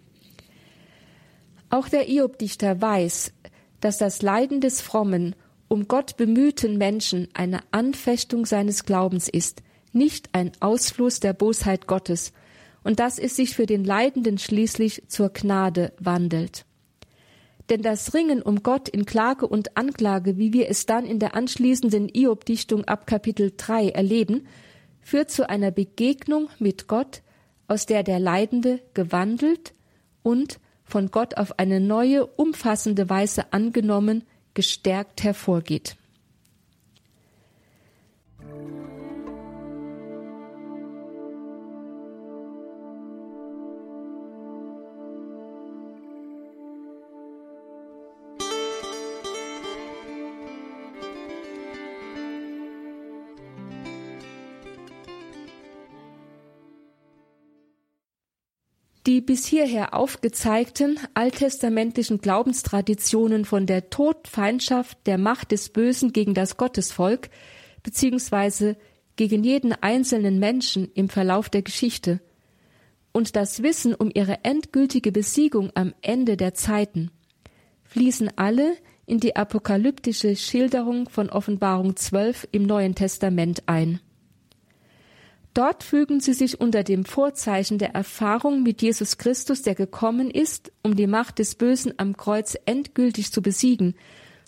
Auch 1.71 1.89
der 1.89 2.09
Iob-Dichter 2.09 2.81
weiß, 2.81 3.33
dass 3.81 3.99
das 3.99 4.23
Leiden 4.23 4.61
des 4.61 4.81
frommen, 4.81 5.35
um 5.69 5.89
Gott 5.89 6.17
bemühten 6.17 6.77
Menschen 6.77 7.29
eine 7.35 7.61
Anfechtung 7.71 8.47
seines 8.47 8.85
Glaubens 8.85 9.29
ist, 9.29 9.63
nicht 9.93 10.31
ein 10.33 10.53
Ausfluss 10.61 11.21
der 11.21 11.33
Bosheit 11.33 11.87
Gottes, 11.87 12.33
und 12.85 12.99
dass 12.99 13.19
es 13.19 13.37
sich 13.37 13.55
für 13.55 13.67
den 13.67 13.85
Leidenden 13.85 14.39
schließlich 14.39 15.05
zur 15.07 15.31
Gnade 15.31 15.93
wandelt. 15.99 16.65
Denn 17.71 17.83
das 17.83 18.13
Ringen 18.13 18.43
um 18.43 18.63
Gott 18.63 18.89
in 18.89 19.07
Klage 19.07 19.47
und 19.47 19.77
Anklage, 19.77 20.37
wie 20.37 20.53
wir 20.53 20.69
es 20.69 20.85
dann 20.85 21.07
in 21.07 21.19
der 21.19 21.35
anschließenden 21.35 22.09
Iob-Dichtung 22.13 22.85
ab 22.85 23.07
Kapitel 23.07 23.53
3 23.57 23.91
erleben, 23.91 24.47
führt 25.01 25.31
zu 25.31 25.49
einer 25.49 25.71
Begegnung 25.71 26.49
mit 26.59 26.89
Gott, 26.89 27.23
aus 27.69 27.87
der 27.87 28.03
der 28.03 28.19
Leidende 28.19 28.81
gewandelt 28.95 29.75
und 30.23 30.59
von 30.85 31.11
Gott 31.11 31.37
auf 31.37 31.59
eine 31.59 31.81
neue, 31.81 32.27
umfassende 32.27 33.09
Weise 33.09 33.53
angenommen, 33.53 34.25
gestärkt 34.55 35.23
hervorgeht. 35.23 35.97
Die 59.13 59.21
bis 59.21 59.45
hierher 59.45 59.93
aufgezeigten 59.93 60.99
alttestamentlichen 61.13 62.23
Glaubenstraditionen 62.23 63.45
von 63.45 63.67
der 63.67 63.91
Todfeindschaft 63.91 65.07
der 65.07 65.19
Macht 65.19 65.53
des 65.53 65.69
Bösen 65.69 66.15
gegen 66.15 66.33
das 66.33 66.57
Gottesvolk 66.57 67.29
beziehungsweise 67.83 68.75
gegen 69.17 69.45
jeden 69.45 69.75
einzelnen 69.75 70.39
Menschen 70.39 70.91
im 70.95 71.11
Verlauf 71.11 71.51
der 71.51 71.61
Geschichte 71.61 72.23
und 73.13 73.37
das 73.37 73.63
Wissen 73.63 73.95
um 73.95 74.11
ihre 74.15 74.47
endgültige 74.47 75.13
Besiegung 75.13 75.71
am 75.75 75.93
Ende 76.01 76.39
der 76.39 76.55
Zeiten 76.55 77.11
fließen 77.85 78.31
alle 78.37 78.79
in 79.05 79.21
die 79.21 79.37
apokalyptische 79.37 80.37
Schilderung 80.37 81.11
von 81.11 81.29
Offenbarung 81.29 81.97
12 81.97 82.49
im 82.51 82.63
Neuen 82.63 82.95
Testament 82.95 83.65
ein. 83.67 84.01
Dort 85.55 85.83
fügen 85.83 86.21
sie 86.21 86.33
sich 86.33 86.61
unter 86.61 86.83
dem 86.83 87.05
Vorzeichen 87.05 87.77
der 87.79 87.95
Erfahrung 87.95 88.63
mit 88.63 88.81
Jesus 88.81 89.19
Christus, 89.19 89.63
der 89.63 89.75
gekommen 89.75 90.31
ist, 90.31 90.73
um 90.83 90.97
die 90.97 91.07
Macht 91.07 91.39
des 91.39 91.57
Bösen 91.57 91.93
am 91.99 92.17
Kreuz 92.17 92.57
endgültig 92.65 93.33
zu 93.33 93.43
besiegen, 93.43 93.95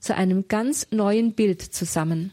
zu 0.01 0.15
einem 0.15 0.49
ganz 0.49 0.87
neuen 0.91 1.35
Bild 1.35 1.61
zusammen. 1.61 2.33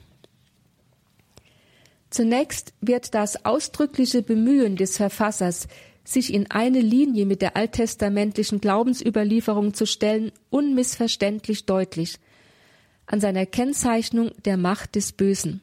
Zunächst 2.10 2.74
wird 2.82 3.14
das 3.14 3.46
ausdrückliche 3.46 4.22
Bemühen 4.22 4.76
des 4.76 4.98
Verfassers, 4.98 5.68
sich 6.04 6.34
in 6.34 6.50
eine 6.50 6.82
Linie 6.82 7.26
mit 7.26 7.42
der 7.42 7.56
alttestamentlichen 7.56 8.60
Glaubensüberlieferung 8.60 9.74
zu 9.74 9.86
stellen, 9.86 10.32
unmissverständlich 10.50 11.66
deutlich 11.66 12.20
an 13.06 13.20
seiner 13.20 13.46
Kennzeichnung 13.46 14.32
der 14.46 14.58
Macht 14.58 14.96
des 14.96 15.12
Bösen. 15.12 15.62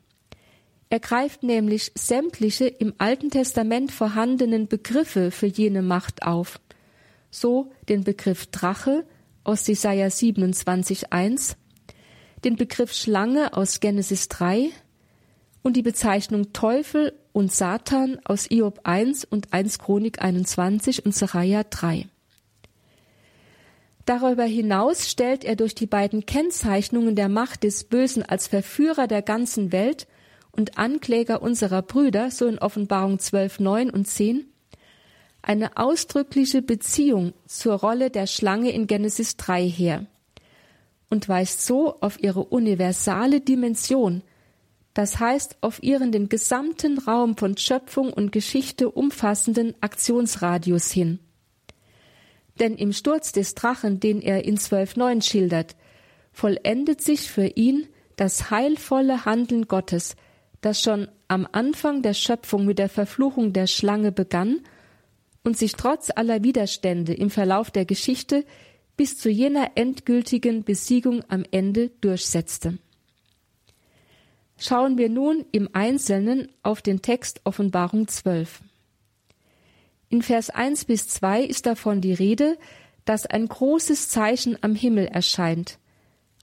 Er 0.91 1.01
greift 1.01 1.43
nämlich 1.43 1.93
sämtliche 1.95 2.67
im 2.67 2.95
Alten 2.99 3.31
Testament 3.31 3.93
vorhandenen 3.93 4.69
Begriffe 4.69 5.31
für 5.31 5.47
jene 5.47 5.83
Macht 5.83 6.23
auf. 6.23 6.61
So 7.31 7.71
den 7.89 8.05
Begriff 8.05 8.47
Drache 8.47 9.05
aus 9.45 9.67
Jesaja 9.67 10.07
27,1, 10.07 11.57
den 12.45 12.57
Begriff 12.57 12.93
Schlange 12.95 13.53
aus 13.53 13.81
Genesis 13.81 14.29
3 14.29 14.71
und 15.63 15.77
die 15.77 15.83
Bezeichnung 15.83 16.53
Teufel 16.55 17.13
und 17.33 17.53
Satan 17.53 18.19
aus 18.25 18.51
Iob 18.51 18.81
1 18.85 19.25
und 19.25 19.53
1 19.53 19.79
Chronik 19.79 20.23
21 20.23 21.05
und 21.05 21.15
Sacharja 21.15 21.65
3. 21.65 22.07
Darüber 24.07 24.45
hinaus 24.45 25.11
stellt 25.11 25.45
er 25.45 25.55
durch 25.55 25.75
die 25.75 25.87
beiden 25.87 26.25
Kennzeichnungen 26.25 27.15
der 27.15 27.29
Macht 27.29 27.65
des 27.65 27.85
Bösen 27.85 28.23
als 28.23 28.47
Verführer 28.47 29.07
der 29.07 29.21
ganzen 29.21 29.71
Welt 29.71 30.07
und 30.59 30.77
Ankläger 30.77 31.41
unserer 31.41 31.83
Brüder, 31.83 32.33
so 32.33 32.47
in 32.47 32.59
Offenbarung 32.59 33.21
12, 33.21 33.61
9 33.61 33.91
und 33.91 34.09
10, 34.09 34.45
eine 35.41 35.77
ausdrückliche 35.77 36.63
Beziehung 36.63 37.33
zur 37.47 37.75
Rolle 37.75 38.11
der 38.11 38.27
Schlange 38.27 38.73
in 38.73 38.89
Genesis 38.89 39.37
3 39.37 39.69
her 39.69 40.07
und 41.11 41.29
weist 41.29 41.65
so 41.65 42.01
auf 42.01 42.21
ihre 42.21 42.43
universale 42.43 43.41
Dimension, 43.41 44.23
das 44.95 45.21
heißt 45.21 45.59
auf 45.61 45.81
ihren 45.81 46.11
den 46.11 46.29
gesamten 46.29 46.99
Raum 46.99 47.37
von 47.37 47.57
Schöpfung 47.57 48.13
und 48.13 48.33
Geschichte 48.33 48.91
umfassenden 48.91 49.77
Aktionsradius 49.81 50.91
hin. 50.91 51.21
Denn 52.59 52.75
im 52.75 52.93
Sturz 52.93 53.31
des 53.31 53.55
Drachen, 53.55 54.01
den 54.01 54.21
er 54.21 54.45
in 54.45 54.59
12.9 54.59 55.23
schildert, 55.23 55.77
vollendet 56.33 57.01
sich 57.01 57.31
für 57.31 57.47
ihn 57.47 57.87
das 58.17 58.51
heilvolle 58.51 59.25
Handeln 59.25 59.69
Gottes, 59.69 60.17
das 60.61 60.83
schon 60.83 61.09
am 61.29 61.47
Anfang 61.53 62.03
der 62.03 62.15
Schöpfung 62.15 62.65
mit 62.65 62.79
der 62.79 62.89
Verfluchung 62.89 63.53
der 63.53 63.67
Schlange 63.67 64.13
begann 64.13 64.61
und 65.45 65.57
sich 65.57 65.73
trotz 65.73 66.11
aller 66.15 66.43
Widerstände 66.43 67.15
im 67.15 67.31
Verlauf 67.31 67.71
der 67.71 67.85
Geschichte 67.85 68.45
bis 68.97 69.17
zu 69.17 69.31
jener 69.31 69.73
endgültigen 69.77 70.65
Besiegung 70.65 71.23
am 71.29 71.45
Ende 71.51 71.91
durchsetzte. 72.01 72.79
Schauen 74.59 74.99
wir 74.99 75.09
nun 75.09 75.47
im 75.53 75.69
Einzelnen 75.73 76.51
auf 76.65 76.83
den 76.83 77.01
Text 77.01 77.41
Offenbarung 77.45 78.09
12. 78.09 78.61
In 80.09 80.23
Vers 80.23 80.51
1 80.51 80.87
bis 80.87 81.07
2 81.07 81.45
ist 81.45 81.67
davon 81.67 82.01
die 82.01 82.13
Rede, 82.13 82.59
dass 83.05 83.25
ein 83.25 83.47
großes 83.47 84.09
Zeichen 84.09 84.59
am 84.63 84.75
Himmel 84.75 85.07
erscheint. 85.07 85.79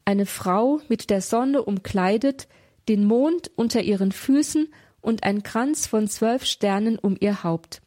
Eine 0.06 0.26
Frau 0.26 0.80
mit 0.88 1.10
der 1.10 1.22
Sonne 1.22 1.64
umkleidet, 1.64 2.48
den 2.88 3.06
Mond 3.06 3.52
unter 3.56 3.82
ihren 3.82 4.12
Füßen 4.12 4.68
und 5.02 5.24
ein 5.24 5.44
Kranz 5.44 5.88
von 5.88 6.08
zwölf 6.08 6.46
Sternen 6.46 6.98
um 6.98 7.16
ihr 7.20 7.44
Haupt. 7.44 7.82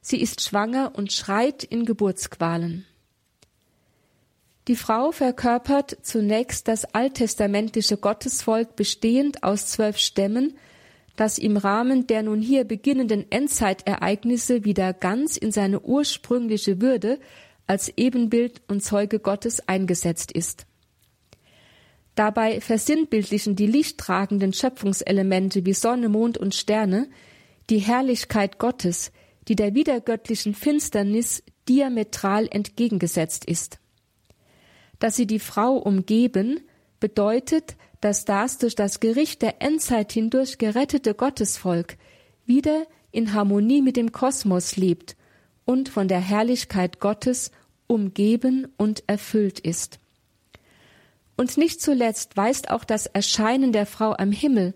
Sie 0.00 0.20
ist 0.20 0.40
schwanger 0.40 0.92
und 0.94 1.12
schreit 1.12 1.64
in 1.64 1.84
Geburtsqualen. 1.84 2.86
Die 4.68 4.76
Frau 4.76 5.12
verkörpert 5.12 5.96
zunächst 6.02 6.68
das 6.68 6.84
alttestamentliche 6.94 7.96
Gottesvolk 7.96 8.76
bestehend 8.76 9.42
aus 9.42 9.66
zwölf 9.66 9.96
Stämmen, 9.96 10.58
das 11.16 11.38
im 11.38 11.56
Rahmen 11.56 12.06
der 12.06 12.22
nun 12.22 12.40
hier 12.40 12.64
beginnenden 12.64 13.26
Endzeitereignisse 13.30 14.64
wieder 14.64 14.92
ganz 14.92 15.36
in 15.36 15.52
seine 15.52 15.80
ursprüngliche 15.80 16.80
Würde 16.80 17.18
als 17.66 17.92
Ebenbild 17.96 18.62
und 18.68 18.82
Zeuge 18.82 19.18
Gottes 19.18 19.66
eingesetzt 19.66 20.32
ist. 20.32 20.67
Dabei 22.18 22.60
versinnbildlichen 22.60 23.54
die 23.54 23.68
lichttragenden 23.68 24.52
Schöpfungselemente 24.52 25.64
wie 25.64 25.72
Sonne, 25.72 26.08
Mond 26.08 26.36
und 26.36 26.52
Sterne 26.52 27.08
die 27.70 27.78
Herrlichkeit 27.78 28.58
Gottes, 28.58 29.12
die 29.46 29.54
der 29.54 29.76
wiedergöttlichen 29.76 30.56
Finsternis 30.56 31.44
diametral 31.68 32.48
entgegengesetzt 32.50 33.44
ist. 33.44 33.78
Dass 34.98 35.14
sie 35.14 35.28
die 35.28 35.38
Frau 35.38 35.76
umgeben, 35.76 36.58
bedeutet, 36.98 37.76
dass 38.00 38.24
das 38.24 38.58
durch 38.58 38.74
das 38.74 38.98
Gericht 38.98 39.40
der 39.40 39.62
Endzeit 39.62 40.10
hindurch 40.10 40.58
gerettete 40.58 41.14
Gottesvolk 41.14 41.98
wieder 42.44 42.84
in 43.12 43.32
Harmonie 43.32 43.80
mit 43.80 43.96
dem 43.96 44.10
Kosmos 44.10 44.76
lebt 44.76 45.16
und 45.64 45.88
von 45.88 46.08
der 46.08 46.20
Herrlichkeit 46.20 46.98
Gottes 46.98 47.52
umgeben 47.86 48.66
und 48.76 49.04
erfüllt 49.06 49.60
ist. 49.60 50.00
Und 51.38 51.56
nicht 51.56 51.80
zuletzt 51.80 52.36
weist 52.36 52.68
auch 52.68 52.82
das 52.82 53.06
Erscheinen 53.06 53.72
der 53.72 53.86
Frau 53.86 54.12
am 54.12 54.32
Himmel, 54.32 54.74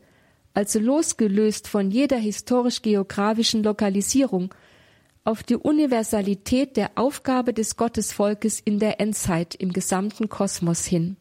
also 0.54 0.78
losgelöst 0.78 1.66
von 1.66 1.90
jeder 1.90 2.18
historisch-geografischen 2.18 3.64
Lokalisierung, 3.64 4.54
auf 5.24 5.42
die 5.42 5.56
Universalität 5.56 6.76
der 6.76 6.92
Aufgabe 6.94 7.52
des 7.52 7.76
Gottesvolkes 7.76 8.60
in 8.60 8.78
der 8.78 9.00
Endzeit 9.00 9.56
im 9.56 9.72
gesamten 9.72 10.28
Kosmos 10.28 10.84
hin. 10.84 11.16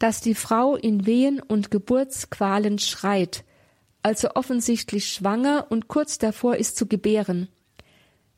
Dass 0.00 0.20
die 0.20 0.34
Frau 0.34 0.74
in 0.74 1.06
Wehen 1.06 1.40
und 1.40 1.70
Geburtsqualen 1.70 2.80
schreit, 2.80 3.44
also 4.02 4.30
offensichtlich 4.34 5.06
schwanger 5.06 5.66
und 5.70 5.86
kurz 5.86 6.18
davor 6.18 6.56
ist 6.56 6.76
zu 6.76 6.86
gebären, 6.86 7.46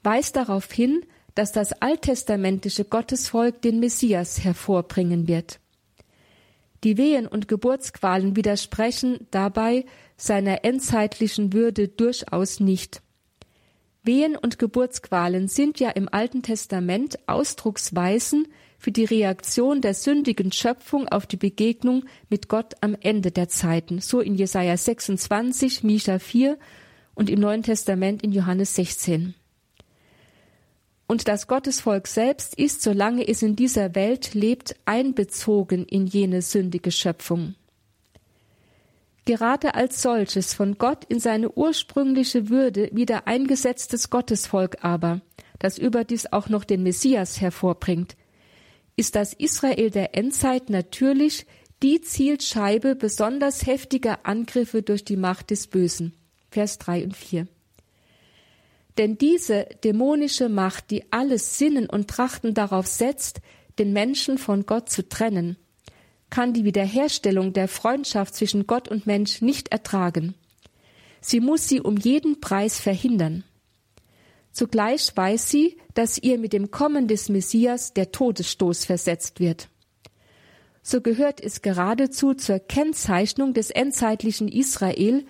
weist 0.02 0.36
darauf 0.36 0.70
hin, 0.70 1.06
dass 1.36 1.52
das 1.52 1.72
alttestamentische 1.80 2.84
Gottesvolk 2.84 3.62
den 3.62 3.78
Messias 3.78 4.42
hervorbringen 4.42 5.28
wird. 5.28 5.60
Die 6.82 6.96
Wehen 6.96 7.26
und 7.26 7.46
Geburtsqualen 7.46 8.36
widersprechen 8.36 9.26
dabei 9.30 9.84
seiner 10.16 10.64
endzeitlichen 10.64 11.52
Würde 11.52 11.88
durchaus 11.88 12.58
nicht. 12.58 13.02
Wehen 14.02 14.36
und 14.36 14.58
Geburtsqualen 14.58 15.48
sind 15.48 15.78
ja 15.78 15.90
im 15.90 16.08
Alten 16.10 16.42
Testament 16.42 17.18
Ausdrucksweisen 17.26 18.48
für 18.78 18.92
die 18.92 19.04
Reaktion 19.04 19.80
der 19.82 19.94
sündigen 19.94 20.52
Schöpfung 20.52 21.06
auf 21.08 21.26
die 21.26 21.36
Begegnung 21.36 22.04
mit 22.30 22.48
Gott 22.48 22.74
am 22.80 22.96
Ende 22.98 23.30
der 23.30 23.48
Zeiten, 23.48 24.00
so 24.00 24.20
in 24.20 24.36
Jesaja 24.36 24.76
26, 24.76 25.82
Micha 25.82 26.18
4 26.18 26.58
und 27.14 27.28
im 27.28 27.40
Neuen 27.40 27.62
Testament 27.62 28.22
in 28.22 28.32
Johannes 28.32 28.74
16. 28.74 29.34
Und 31.06 31.28
das 31.28 31.46
Gottesvolk 31.46 32.08
selbst 32.08 32.54
ist, 32.58 32.82
solange 32.82 33.26
es 33.26 33.42
in 33.42 33.54
dieser 33.54 33.94
Welt 33.94 34.34
lebt, 34.34 34.74
einbezogen 34.84 35.86
in 35.86 36.06
jene 36.06 36.42
sündige 36.42 36.90
Schöpfung. 36.90 37.54
Gerade 39.24 39.74
als 39.74 40.02
solches 40.02 40.54
von 40.54 40.78
Gott 40.78 41.04
in 41.04 41.18
seine 41.18 41.50
ursprüngliche 41.50 42.48
Würde 42.48 42.90
wieder 42.92 43.26
eingesetztes 43.26 44.10
Gottesvolk 44.10 44.84
aber, 44.84 45.20
das 45.58 45.78
überdies 45.78 46.32
auch 46.32 46.48
noch 46.48 46.64
den 46.64 46.82
Messias 46.82 47.40
hervorbringt, 47.40 48.16
ist 48.96 49.14
das 49.14 49.32
Israel 49.32 49.90
der 49.90 50.16
Endzeit 50.16 50.70
natürlich 50.70 51.46
die 51.82 52.00
Zielscheibe 52.00 52.94
besonders 52.94 53.66
heftiger 53.66 54.24
Angriffe 54.24 54.82
durch 54.82 55.04
die 55.04 55.16
Macht 55.16 55.50
des 55.50 55.66
Bösen. 55.66 56.14
Vers 56.50 56.78
3 56.78 57.04
und 57.04 57.16
4. 57.16 57.48
Denn 58.98 59.18
diese 59.18 59.66
dämonische 59.84 60.48
Macht, 60.48 60.90
die 60.90 61.04
alles 61.12 61.58
Sinnen 61.58 61.88
und 61.88 62.08
Trachten 62.08 62.54
darauf 62.54 62.86
setzt, 62.86 63.40
den 63.78 63.92
Menschen 63.92 64.38
von 64.38 64.64
Gott 64.64 64.88
zu 64.88 65.06
trennen, 65.08 65.56
kann 66.30 66.52
die 66.52 66.64
Wiederherstellung 66.64 67.52
der 67.52 67.68
Freundschaft 67.68 68.34
zwischen 68.34 68.66
Gott 68.66 68.88
und 68.88 69.06
Mensch 69.06 69.42
nicht 69.42 69.68
ertragen. 69.68 70.34
Sie 71.20 71.40
muss 71.40 71.68
sie 71.68 71.80
um 71.80 71.96
jeden 71.96 72.40
Preis 72.40 72.80
verhindern. 72.80 73.44
Zugleich 74.52 75.14
weiß 75.14 75.50
sie, 75.50 75.76
dass 75.94 76.18
ihr 76.18 76.38
mit 76.38 76.52
dem 76.52 76.70
Kommen 76.70 77.08
des 77.08 77.28
Messias 77.28 77.92
der 77.92 78.12
Todesstoß 78.12 78.86
versetzt 78.86 79.38
wird. 79.38 79.68
So 80.82 81.00
gehört 81.00 81.40
es 81.42 81.62
geradezu 81.62 82.32
zur 82.32 82.60
Kennzeichnung 82.60 83.54
des 83.54 83.70
endzeitlichen 83.70 84.48
Israel, 84.48 85.26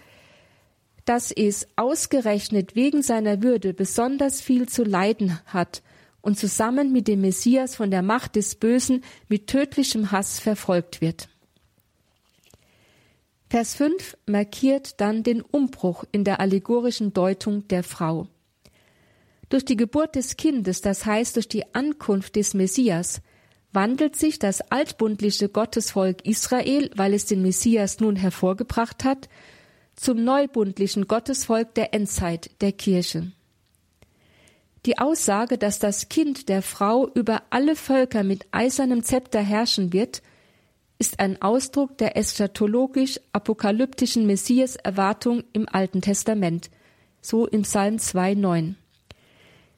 dass 1.06 1.32
es 1.32 1.66
ausgerechnet 1.76 2.74
wegen 2.74 3.02
seiner 3.02 3.42
Würde 3.42 3.72
besonders 3.72 4.42
viel 4.42 4.68
zu 4.68 4.84
leiden 4.84 5.38
hat 5.46 5.82
und 6.20 6.38
zusammen 6.38 6.92
mit 6.92 7.08
dem 7.08 7.20
Messias 7.22 7.76
von 7.76 7.90
der 7.90 8.02
Macht 8.02 8.36
des 8.36 8.56
Bösen 8.56 9.02
mit 9.28 9.46
tödlichem 9.46 10.10
Hass 10.10 10.40
verfolgt 10.40 11.00
wird. 11.00 11.28
Vers 13.48 13.76
5 13.76 14.16
markiert 14.26 15.00
dann 15.00 15.22
den 15.22 15.40
Umbruch 15.40 16.04
in 16.10 16.24
der 16.24 16.40
allegorischen 16.40 17.12
Deutung 17.12 17.68
der 17.68 17.84
Frau. 17.84 18.26
Durch 19.48 19.64
die 19.64 19.76
Geburt 19.76 20.16
des 20.16 20.36
Kindes, 20.36 20.80
das 20.80 21.06
heißt 21.06 21.36
durch 21.36 21.46
die 21.46 21.72
Ankunft 21.72 22.34
des 22.34 22.54
Messias, 22.54 23.22
wandelt 23.72 24.16
sich 24.16 24.40
das 24.40 24.60
altbundliche 24.72 25.48
Gottesvolk 25.48 26.26
Israel, 26.26 26.90
weil 26.96 27.14
es 27.14 27.26
den 27.26 27.42
Messias 27.42 28.00
nun 28.00 28.16
hervorgebracht 28.16 29.04
hat, 29.04 29.28
zum 29.96 30.22
neubundlichen 30.22 31.08
Gottesvolk 31.08 31.74
der 31.74 31.92
Endzeit, 31.94 32.50
der 32.60 32.70
Kirche. 32.72 33.32
Die 34.84 34.98
Aussage, 34.98 35.56
dass 35.58 35.80
das 35.80 36.08
Kind 36.08 36.48
der 36.48 36.62
Frau 36.62 37.08
über 37.08 37.42
alle 37.50 37.74
Völker 37.74 38.22
mit 38.22 38.46
eisernem 38.52 39.02
Zepter 39.02 39.40
herrschen 39.40 39.92
wird, 39.92 40.22
ist 40.98 41.18
ein 41.18 41.42
Ausdruck 41.42 41.98
der 41.98 42.16
eschatologisch-apokalyptischen 42.16 44.26
Messias-Erwartung 44.26 45.42
im 45.52 45.68
Alten 45.68 46.02
Testament, 46.02 46.70
so 47.20 47.46
im 47.46 47.62
Psalm 47.62 47.96
2,9. 47.96 48.74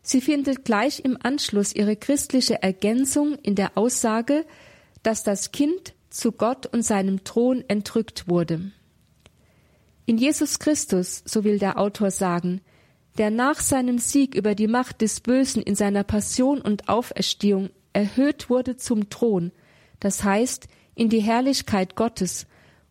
Sie 0.03 0.21
findet 0.21 0.64
gleich 0.64 1.05
im 1.05 1.16
Anschluss 1.21 1.75
ihre 1.75 1.97
christliche 1.97 2.62
Ergänzung 2.62 3.37
in 3.43 3.55
der 3.55 3.77
Aussage, 3.77 4.45
dass 5.03 5.23
das 5.23 5.53
Kind 5.53 5.95
zu 6.11 6.33
Gott 6.33 6.66
und 6.66 6.83
seinem 6.83 7.25
Thron 7.25 7.64
entrückt 7.69 8.29
wurde. 8.29 8.73
In 10.09 10.17
Jesus 10.17 10.59
Christus, 10.59 11.23
so 11.27 11.45
will 11.45 11.59
der 11.59 11.79
Autor 11.79 12.11
sagen, 12.11 12.63
der 13.19 13.29
nach 13.31 13.61
seinem 13.61 13.99
Sieg 13.99 14.35
über 14.35 14.55
die 14.55 14.67
Macht 14.67 15.03
des 15.03 15.21
Bösen 15.21 15.63
in 15.63 15.75
seiner 15.75 16.03
Passion 16.03 16.63
und 16.63 16.89
Auferstehung 16.89 17.69
erhöht 17.93 18.49
wurde 18.49 18.79
zum 18.79 19.11
Thron, 19.11 19.53
das 20.01 20.25
heißt 20.25 20.67
in 20.95 21.11
die 21.11 21.21
Herrlichkeit 21.21 21.95
Gottes, 21.95 22.47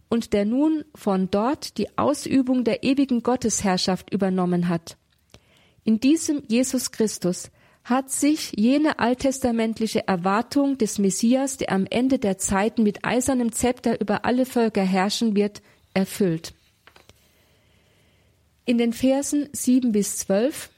und 0.10 0.32
der 0.32 0.46
nun 0.46 0.86
von 0.94 1.32
dort 1.32 1.80
die 1.80 1.98
Ausübung 1.98 2.64
der 2.64 2.84
ewigen 2.84 3.24
Gottesherrschaft 3.24 4.14
übernommen 4.14 4.70
hat. 4.70 4.96
In 5.84 6.00
diesem 6.00 6.44
Jesus 6.48 6.92
Christus 6.92 7.50
hat 7.84 8.12
sich 8.12 8.52
jene 8.56 9.00
alttestamentliche 9.00 10.08
Erwartung 10.08 10.78
des 10.78 11.00
Messias, 11.00 11.58
der 11.58 11.72
am 11.72 11.88
Ende 11.90 12.20
der 12.20 12.38
Zeiten 12.38 12.84
mit 12.84 13.04
eisernem 13.04 13.54
Zepter 13.54 14.00
über 14.00 14.24
alle 14.24 14.46
Völker 14.46 14.84
herrschen 14.84 15.36
wird, 15.36 15.64
erfüllt. 15.96 16.54
In 18.68 18.78
den 18.78 18.92
Versen 18.92 19.48
sieben 19.54 19.94
bis 19.94 20.18
zwölf 20.18 20.70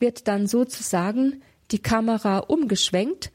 wird 0.00 0.26
dann 0.26 0.48
sozusagen 0.48 1.42
die 1.70 1.78
Kamera 1.78 2.38
umgeschwenkt 2.38 3.30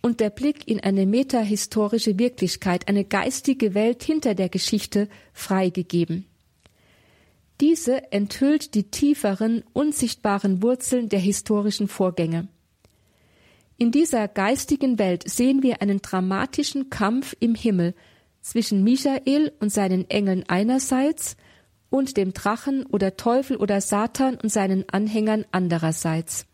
und 0.00 0.20
der 0.20 0.30
Blick 0.30 0.68
in 0.68 0.78
eine 0.78 1.04
metahistorische 1.04 2.16
Wirklichkeit, 2.16 2.86
eine 2.86 3.04
geistige 3.04 3.74
Welt 3.74 4.04
hinter 4.04 4.36
der 4.36 4.50
Geschichte 4.50 5.08
freigegeben. 5.32 6.26
Diese 7.60 8.12
enthüllt 8.12 8.74
die 8.74 8.84
tieferen, 8.84 9.64
unsichtbaren 9.72 10.62
Wurzeln 10.62 11.08
der 11.08 11.18
historischen 11.18 11.88
Vorgänge. 11.88 12.46
In 13.78 13.90
dieser 13.90 14.28
geistigen 14.28 14.96
Welt 15.00 15.28
sehen 15.28 15.64
wir 15.64 15.82
einen 15.82 16.00
dramatischen 16.00 16.88
Kampf 16.88 17.34
im 17.40 17.56
Himmel 17.56 17.94
zwischen 18.42 18.84
Michael 18.84 19.50
und 19.58 19.72
seinen 19.72 20.08
Engeln 20.08 20.44
einerseits 20.46 21.36
und 21.90 22.16
dem 22.16 22.32
Drachen 22.32 22.86
oder 22.86 23.16
Teufel 23.16 23.56
oder 23.56 23.80
Satan 23.80 24.36
und 24.36 24.50
seinen 24.50 24.88
Anhängern 24.88 25.44
andererseits. 25.50 26.46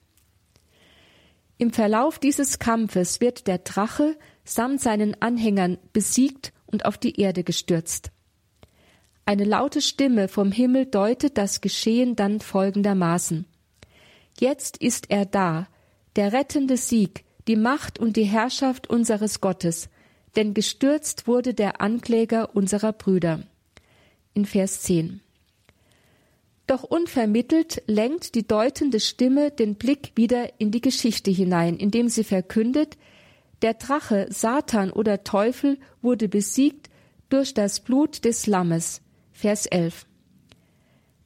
Im 1.58 1.72
Verlauf 1.72 2.18
dieses 2.18 2.58
Kampfes 2.58 3.20
wird 3.20 3.46
der 3.46 3.58
Drache 3.58 4.16
samt 4.44 4.80
seinen 4.80 5.20
Anhängern 5.22 5.78
besiegt 5.92 6.52
und 6.66 6.84
auf 6.84 6.98
die 6.98 7.20
Erde 7.20 7.44
gestürzt. 7.44 8.10
Eine 9.24 9.44
laute 9.44 9.80
Stimme 9.80 10.28
vom 10.28 10.52
Himmel 10.52 10.86
deutet 10.86 11.36
das 11.36 11.60
Geschehen 11.60 12.14
dann 12.14 12.40
folgendermaßen. 12.40 13.46
Jetzt 14.38 14.76
ist 14.76 15.10
er 15.10 15.24
da, 15.26 15.66
der 16.14 16.32
rettende 16.32 16.76
Sieg, 16.76 17.24
die 17.48 17.56
Macht 17.56 17.98
und 17.98 18.16
die 18.16 18.24
Herrschaft 18.24 18.88
unseres 18.88 19.40
Gottes, 19.40 19.88
denn 20.36 20.54
gestürzt 20.54 21.26
wurde 21.26 21.54
der 21.54 21.80
Ankläger 21.80 22.54
unserer 22.54 22.92
Brüder. 22.92 23.42
In 24.34 24.44
Vers 24.44 24.82
10. 24.82 25.22
Doch 26.66 26.82
unvermittelt 26.82 27.82
lenkt 27.86 28.34
die 28.34 28.46
deutende 28.46 28.98
Stimme 28.98 29.50
den 29.50 29.76
Blick 29.76 30.12
wieder 30.16 30.60
in 30.60 30.72
die 30.72 30.80
Geschichte 30.80 31.30
hinein, 31.30 31.76
indem 31.76 32.08
sie 32.08 32.24
verkündet, 32.24 32.96
der 33.62 33.74
Drache, 33.74 34.26
Satan 34.30 34.90
oder 34.90 35.24
Teufel 35.24 35.78
wurde 36.02 36.28
besiegt 36.28 36.90
durch 37.28 37.54
das 37.54 37.80
Blut 37.80 38.24
des 38.24 38.46
Lammes. 38.46 39.00
Vers 39.32 39.66
11. 39.66 40.06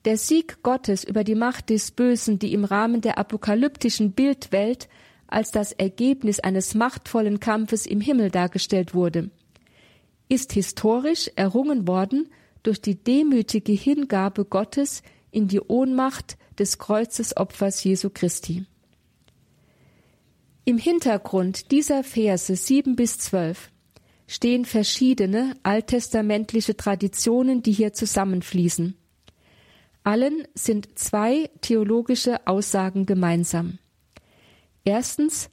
Der 0.05 0.17
Sieg 0.17 0.63
Gottes 0.63 1.05
über 1.05 1.25
die 1.25 1.35
Macht 1.35 1.71
des 1.71 1.91
Bösen, 1.91 2.39
die 2.39 2.53
im 2.53 2.65
Rahmen 2.65 3.01
der 3.01 3.19
apokalyptischen 3.19 4.13
Bildwelt 4.13 4.89
als 5.27 5.51
das 5.51 5.73
Ergebnis 5.73 6.41
eines 6.41 6.75
machtvollen 6.75 7.41
Kampfes 7.41 7.87
im 7.87 8.01
Himmel 8.01 8.31
dargestellt 8.31 8.95
wurde, 8.95 9.31
ist 10.29 10.53
historisch 10.53 11.31
errungen 11.37 11.87
worden 11.87 12.29
durch 12.63 12.81
die 12.81 12.95
demütige 12.95 13.73
Hingabe 13.73 14.45
Gottes 14.45 15.03
in 15.31 15.49
die 15.49 15.61
Ohnmacht 15.61 16.37
des 16.59 16.79
Kreuzesopfers 16.79 17.83
Jesu 17.85 18.11
Christi. 18.11 18.67
Im 20.65 20.79
Hintergrund 20.79 21.71
dieser 21.71 22.05
Verse 22.05 22.55
sieben 22.55 22.97
bis 22.97 23.19
zwölf 23.19 23.71
stehen 24.27 24.65
verschiedene 24.65 25.57
alttestamentliche 25.65 26.77
Traditionen, 26.77 27.63
die 27.63 27.73
hier 27.73 27.93
zusammenfließen. 27.93 28.95
Allen 30.05 30.47
sind 30.55 30.99
zwei 30.99 31.51
theologische 31.61 32.47
Aussagen 32.47 33.07
gemeinsam. 33.07 33.79
Erstens, 34.85 35.51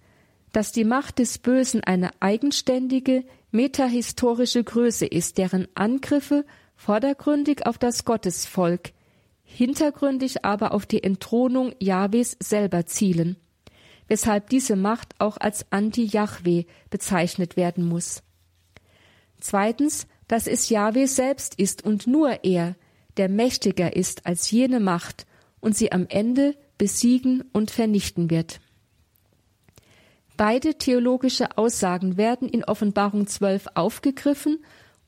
dass 0.54 0.72
die 0.72 0.86
Macht 0.86 1.20
des 1.20 1.38
Bösen 1.40 1.84
eine 1.84 2.12
eigenständige, 2.22 3.26
metahistorische 3.52 4.64
Größe 4.64 5.06
ist, 5.06 5.38
deren 5.38 5.68
Angriffe 5.76 6.46
vordergründig 6.76 7.66
auf 7.66 7.78
das 7.78 8.06
Gottesvolk, 8.06 8.92
hintergründig 9.48 10.46
aber 10.46 10.74
auf 10.74 10.86
die 10.86 11.02
Entthronung 11.02 11.74
Jahwes 11.80 12.38
selber 12.40 12.86
zielen, 12.86 13.38
weshalb 14.08 14.50
diese 14.50 14.76
Macht 14.76 15.16
auch 15.20 15.38
als 15.38 15.66
Anti-Jahwe 15.72 16.66
bezeichnet 16.90 17.58
werden 17.58 17.88
muss. 17.88 18.22
Zweitens, 19.40 20.06
dass 20.28 20.46
es 20.48 20.70
Jahwe 20.70 21.08
selbst 21.08 21.56
ist 21.56 21.84
und 21.84 22.06
nur 22.06 22.44
er, 22.44 22.76
der 23.16 23.30
mächtiger 23.30 23.96
ist 23.96 24.26
als 24.26 24.52
jene 24.52 24.80
Macht 24.80 25.26
und 25.60 25.76
sie 25.76 25.92
am 25.92 26.06
Ende 26.10 26.56
besiegen 26.78 27.44
und 27.54 27.72
vernichten 27.72 28.30
wird. 28.30 28.60
Beide 30.36 30.76
theologische 30.76 31.58
Aussagen 31.58 32.18
werden 32.18 32.48
in 32.48 32.64
Offenbarung 32.64 33.26
12 33.26 33.68
aufgegriffen 33.74 34.64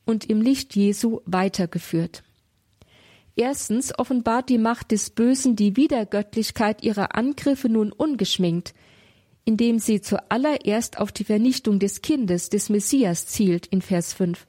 und 0.05 0.27
im 0.27 0.41
Licht 0.41 0.75
Jesu 0.75 1.19
weitergeführt. 1.25 2.23
Erstens 3.39 3.97
offenbart 3.97 4.49
die 4.49 4.57
Macht 4.57 4.91
des 4.91 5.11
Bösen 5.11 5.55
die 5.55 5.77
Wiedergöttlichkeit 5.77 6.83
ihrer 6.83 7.15
Angriffe 7.15 7.69
nun 7.69 7.93
ungeschminkt, 7.93 8.73
indem 9.45 9.79
sie 9.79 10.01
zuallererst 10.01 10.99
auf 10.99 11.13
die 11.13 11.23
Vernichtung 11.23 11.79
des 11.79 12.01
Kindes, 12.01 12.49
des 12.49 12.67
Messias 12.67 13.27
zielt 13.27 13.65
in 13.67 13.81
Vers 13.81 14.11
5. 14.11 14.45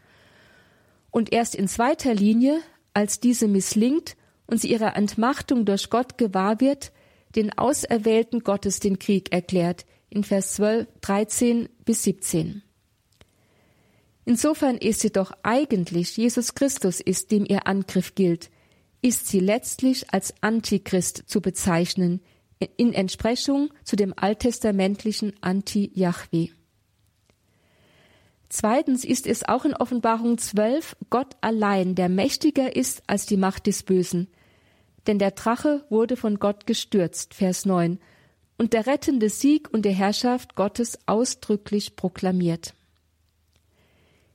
Und 1.12 1.32
erst 1.32 1.55
in 1.55 1.68
zweiter 1.68 2.14
Linie, 2.14 2.59
als 2.93 3.20
diese 3.20 3.47
misslingt 3.47 4.16
und 4.49 4.61
sie 4.61 4.72
ihrer 4.72 4.97
Entmachtung 4.97 5.64
durch 5.64 5.88
Gott 5.88 6.18
gewahr 6.18 6.61
wird, 6.61 6.91
den 7.36 7.57
Auserwählten 7.57 8.41
Gottes 8.41 8.80
den 8.80 8.99
Krieg 8.99 9.32
erklärt, 9.32 9.86
in 10.09 10.24
Vers 10.24 10.55
12, 10.55 10.88
13 11.01 11.68
bis 11.84 12.03
17. 12.03 12.64
Insofern 14.24 14.78
ist 14.78 14.99
sie 14.99 15.12
doch 15.12 15.30
eigentlich 15.45 16.16
Jesus 16.16 16.57
Christus 16.57 17.01
ist, 17.01 17.30
dem 17.30 17.45
ihr 17.45 17.68
Angriff 17.68 18.16
gilt, 18.16 18.51
ist 19.03 19.28
sie 19.28 19.40
letztlich 19.40 20.12
als 20.12 20.34
Antichrist 20.42 21.24
zu 21.26 21.40
bezeichnen, 21.40 22.20
in 22.76 22.92
Entsprechung 22.92 23.70
zu 23.84 23.96
dem 23.96 24.12
alttestamentlichen 24.16 25.32
Anti-Yahweh. 25.40 26.48
Zweitens 28.51 29.05
ist 29.05 29.26
es 29.26 29.48
auch 29.48 29.64
in 29.64 29.74
Offenbarung 29.74 30.36
12 30.36 30.96
Gott 31.09 31.36
allein, 31.40 31.94
der 31.94 32.09
mächtiger 32.09 32.74
ist 32.74 33.03
als 33.07 33.24
die 33.24 33.36
Macht 33.36 33.66
des 33.66 33.84
Bösen. 33.84 34.28
Denn 35.07 35.18
der 35.18 35.30
Drache 35.30 35.86
wurde 35.88 36.16
von 36.16 36.38
Gott 36.38 36.66
gestürzt, 36.66 37.32
Vers 37.32 37.64
9, 37.64 37.98
und 38.59 38.72
der 38.74 38.86
rettende 38.86 39.30
Sieg 39.30 39.72
und 39.72 39.86
die 39.86 39.90
Herrschaft 39.90 40.57
Gottes 40.57 40.98
ausdrücklich 41.07 41.96
proklamiert. 41.96 42.74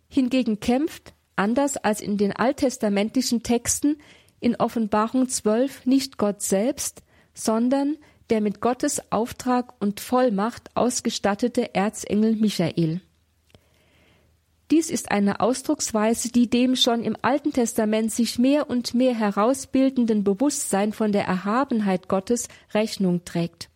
Hingegen 0.07 0.59
kämpft, 0.59 1.13
anders 1.36 1.78
als 1.78 2.01
in 2.01 2.18
den 2.18 2.32
alttestamentlichen 2.32 3.43
Texten, 3.43 3.97
in 4.46 4.56
Offenbarung 4.58 5.28
12 5.28 5.88
nicht 5.88 6.20
Gott 6.20 6.43
selbst, 6.43 7.02
sondern 7.34 7.98
der 8.30 8.41
mit 8.41 8.62
Gottes 8.62 9.12
Auftrag 9.12 9.74
und 9.80 10.00
Vollmacht 10.00 10.70
ausgestattete 10.76 11.74
Erzengel 11.74 12.36
Michael. 12.36 13.02
Dies 14.70 14.91
ist 14.91 15.10
eine 15.10 15.39
Ausdrucksweise, 15.39 16.32
die 16.32 16.48
dem 16.48 16.76
schon 16.76 17.04
im 17.04 17.18
Alten 17.24 17.54
Testament 17.54 18.12
sich 18.12 18.38
mehr 18.38 18.70
und 18.70 18.93
mehr 18.93 19.16
herausbildenden 19.16 20.24
Bewusstsein 20.24 20.93
von 20.93 21.12
der 21.12 21.26
Erhabenheit 21.26 22.08
Gottes 22.08 22.48
Rechnung 22.76 23.26
trägt. 23.26 23.72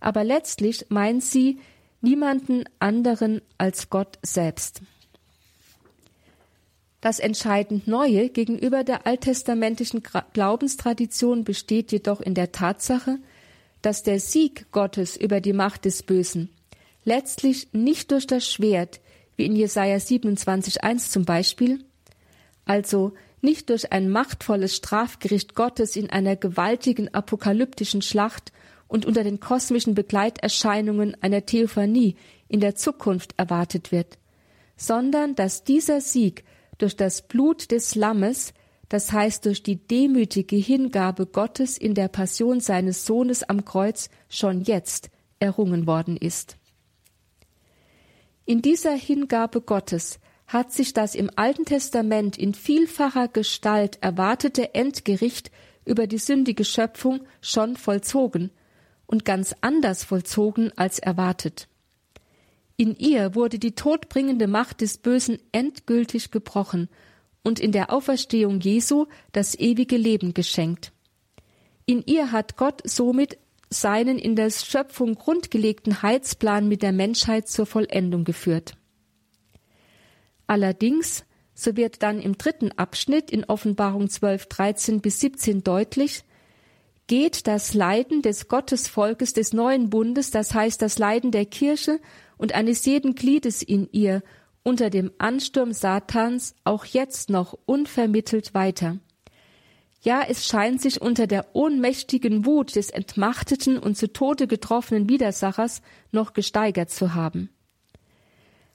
Aber 0.00 0.24
letztlich 0.24 0.86
meint 0.88 1.22
sie 1.22 1.60
niemanden 2.00 2.64
anderen 2.78 3.42
als 3.58 3.90
Gott 3.90 4.18
selbst. 4.22 4.80
Das 7.06 7.20
entscheidend 7.20 7.86
Neue 7.86 8.30
gegenüber 8.30 8.82
der 8.82 9.06
alttestamentlichen 9.06 10.02
Glaubenstradition 10.32 11.44
besteht 11.44 11.92
jedoch 11.92 12.20
in 12.20 12.34
der 12.34 12.50
Tatsache, 12.50 13.20
dass 13.80 14.02
der 14.02 14.18
Sieg 14.18 14.72
Gottes 14.72 15.16
über 15.16 15.40
die 15.40 15.52
Macht 15.52 15.84
des 15.84 16.02
Bösen 16.02 16.50
letztlich 17.04 17.68
nicht 17.72 18.10
durch 18.10 18.26
das 18.26 18.50
Schwert, 18.50 18.98
wie 19.36 19.44
in 19.44 19.54
Jesaja 19.54 19.98
27,1 19.98 21.08
zum 21.08 21.24
Beispiel, 21.24 21.84
also 22.64 23.12
nicht 23.40 23.70
durch 23.70 23.92
ein 23.92 24.10
machtvolles 24.10 24.74
Strafgericht 24.74 25.54
Gottes 25.54 25.94
in 25.94 26.10
einer 26.10 26.34
gewaltigen 26.34 27.14
apokalyptischen 27.14 28.02
Schlacht 28.02 28.50
und 28.88 29.06
unter 29.06 29.22
den 29.22 29.38
kosmischen 29.38 29.94
Begleiterscheinungen 29.94 31.16
einer 31.22 31.46
Theophanie 31.46 32.16
in 32.48 32.58
der 32.58 32.74
Zukunft 32.74 33.32
erwartet 33.36 33.92
wird, 33.92 34.18
sondern 34.76 35.36
dass 35.36 35.62
dieser 35.62 36.00
Sieg 36.00 36.42
durch 36.78 36.96
das 36.96 37.22
Blut 37.26 37.70
des 37.70 37.94
Lammes, 37.94 38.52
das 38.88 39.12
heißt 39.12 39.46
durch 39.46 39.62
die 39.62 39.76
demütige 39.76 40.56
Hingabe 40.56 41.26
Gottes 41.26 41.76
in 41.76 41.94
der 41.94 42.08
Passion 42.08 42.60
seines 42.60 43.06
Sohnes 43.06 43.42
am 43.42 43.64
Kreuz, 43.64 44.10
schon 44.28 44.62
jetzt 44.62 45.10
errungen 45.40 45.86
worden 45.86 46.16
ist. 46.16 46.56
In 48.44 48.62
dieser 48.62 48.94
Hingabe 48.94 49.60
Gottes 49.60 50.20
hat 50.46 50.72
sich 50.72 50.92
das 50.92 51.14
im 51.14 51.30
Alten 51.34 51.64
Testament 51.64 52.38
in 52.38 52.54
vielfacher 52.54 53.26
Gestalt 53.26 53.98
erwartete 54.00 54.74
Endgericht 54.74 55.50
über 55.84 56.06
die 56.06 56.18
sündige 56.18 56.64
Schöpfung 56.64 57.26
schon 57.40 57.76
vollzogen 57.76 58.52
und 59.06 59.24
ganz 59.24 59.54
anders 59.60 60.04
vollzogen 60.04 60.72
als 60.76 60.98
erwartet. 60.98 61.68
In 62.76 62.94
ihr 62.96 63.34
wurde 63.34 63.58
die 63.58 63.74
todbringende 63.74 64.46
Macht 64.46 64.82
des 64.82 64.98
Bösen 64.98 65.38
endgültig 65.52 66.30
gebrochen 66.30 66.88
und 67.42 67.58
in 67.58 67.72
der 67.72 67.92
Auferstehung 67.92 68.60
Jesu 68.60 69.06
das 69.32 69.58
ewige 69.58 69.96
Leben 69.96 70.34
geschenkt. 70.34 70.92
In 71.86 72.02
ihr 72.04 72.32
hat 72.32 72.56
Gott 72.56 72.82
somit 72.84 73.38
seinen 73.70 74.18
in 74.18 74.36
der 74.36 74.50
Schöpfung 74.50 75.14
grundgelegten 75.14 76.02
Heilsplan 76.02 76.68
mit 76.68 76.82
der 76.82 76.92
Menschheit 76.92 77.48
zur 77.48 77.66
Vollendung 77.66 78.24
geführt. 78.24 78.76
Allerdings, 80.46 81.24
so 81.54 81.76
wird 81.76 82.02
dann 82.02 82.20
im 82.20 82.36
dritten 82.36 82.72
Abschnitt 82.72 83.30
in 83.30 83.44
Offenbarung 83.44 84.08
12, 84.08 84.46
13 84.46 85.00
bis 85.00 85.20
17 85.20 85.64
deutlich, 85.64 86.24
geht 87.06 87.46
das 87.46 87.74
Leiden 87.74 88.22
des 88.22 88.48
Gottesvolkes 88.48 89.32
des 89.32 89.52
neuen 89.52 89.90
Bundes, 89.90 90.30
das 90.30 90.54
heißt 90.54 90.82
das 90.82 90.98
Leiden 90.98 91.30
der 91.30 91.46
Kirche 91.46 92.00
und 92.38 92.54
eines 92.54 92.84
jeden 92.84 93.14
Gliedes 93.14 93.62
in 93.62 93.88
ihr 93.92 94.22
unter 94.62 94.90
dem 94.90 95.12
Ansturm 95.18 95.72
Satans 95.72 96.54
auch 96.64 96.84
jetzt 96.84 97.30
noch 97.30 97.56
unvermittelt 97.66 98.52
weiter. 98.52 98.98
Ja, 100.02 100.22
es 100.28 100.46
scheint 100.46 100.80
sich 100.80 101.00
unter 101.00 101.26
der 101.26 101.54
ohnmächtigen 101.54 102.46
Wut 102.46 102.76
des 102.76 102.90
entmachteten 102.90 103.78
und 103.78 103.96
zu 103.96 104.12
Tode 104.12 104.46
getroffenen 104.46 105.08
Widersachers 105.08 105.82
noch 106.12 106.32
gesteigert 106.32 106.90
zu 106.90 107.14
haben. 107.14 107.50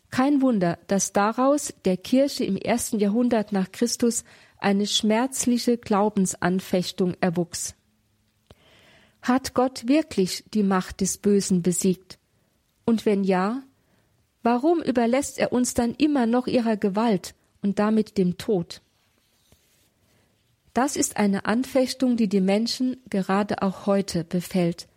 Kein 0.09 0.41
Wunder, 0.41 0.77
dass 0.87 1.13
daraus 1.13 1.73
der 1.85 1.95
Kirche 1.95 2.43
im 2.43 2.57
ersten 2.57 2.99
Jahrhundert 2.99 3.53
nach 3.53 3.71
Christus 3.71 4.25
eine 4.57 4.85
schmerzliche 4.85 5.77
Glaubensanfechtung 5.77 7.15
erwuchs. 7.21 7.75
Hat 9.21 9.53
Gott 9.53 9.87
wirklich 9.87 10.43
die 10.53 10.63
Macht 10.63 11.01
des 11.01 11.17
Bösen 11.17 11.61
besiegt? 11.61 12.19
Und 12.85 13.05
wenn 13.05 13.23
ja, 13.23 13.63
warum 14.43 14.81
überlässt 14.81 15.37
er 15.37 15.51
uns 15.51 15.73
dann 15.73 15.95
immer 15.95 16.25
noch 16.25 16.47
ihrer 16.47 16.77
Gewalt 16.77 17.35
und 17.61 17.79
damit 17.79 18.17
dem 18.17 18.37
Tod? 18.37 18.81
Das 20.73 20.95
ist 20.95 21.17
eine 21.17 21.45
Anfechtung, 21.45 22.15
die 22.15 22.29
die 22.29 22.41
Menschen 22.41 22.97
gerade 23.09 23.61
auch 23.61 23.85
heute 23.85 24.23
befällt. 24.23 24.87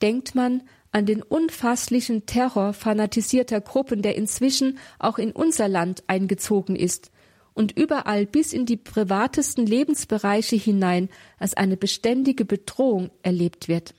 Denkt 0.00 0.34
man 0.34 0.62
an 0.90 1.06
den 1.06 1.22
unfasslichen 1.22 2.26
Terror 2.26 2.72
fanatisierter 2.72 3.60
Gruppen, 3.60 4.02
der 4.02 4.16
inzwischen 4.16 4.78
auch 4.98 5.18
in 5.18 5.32
unser 5.32 5.68
Land 5.68 6.02
eingezogen 6.06 6.76
ist 6.76 7.10
und 7.54 7.72
überall 7.72 8.26
bis 8.26 8.52
in 8.52 8.66
die 8.66 8.76
privatesten 8.76 9.66
Lebensbereiche 9.66 10.56
hinein 10.56 11.08
als 11.38 11.54
eine 11.54 11.76
beständige 11.76 12.44
Bedrohung 12.44 13.10
erlebt 13.22 13.68
wird. 13.68 13.94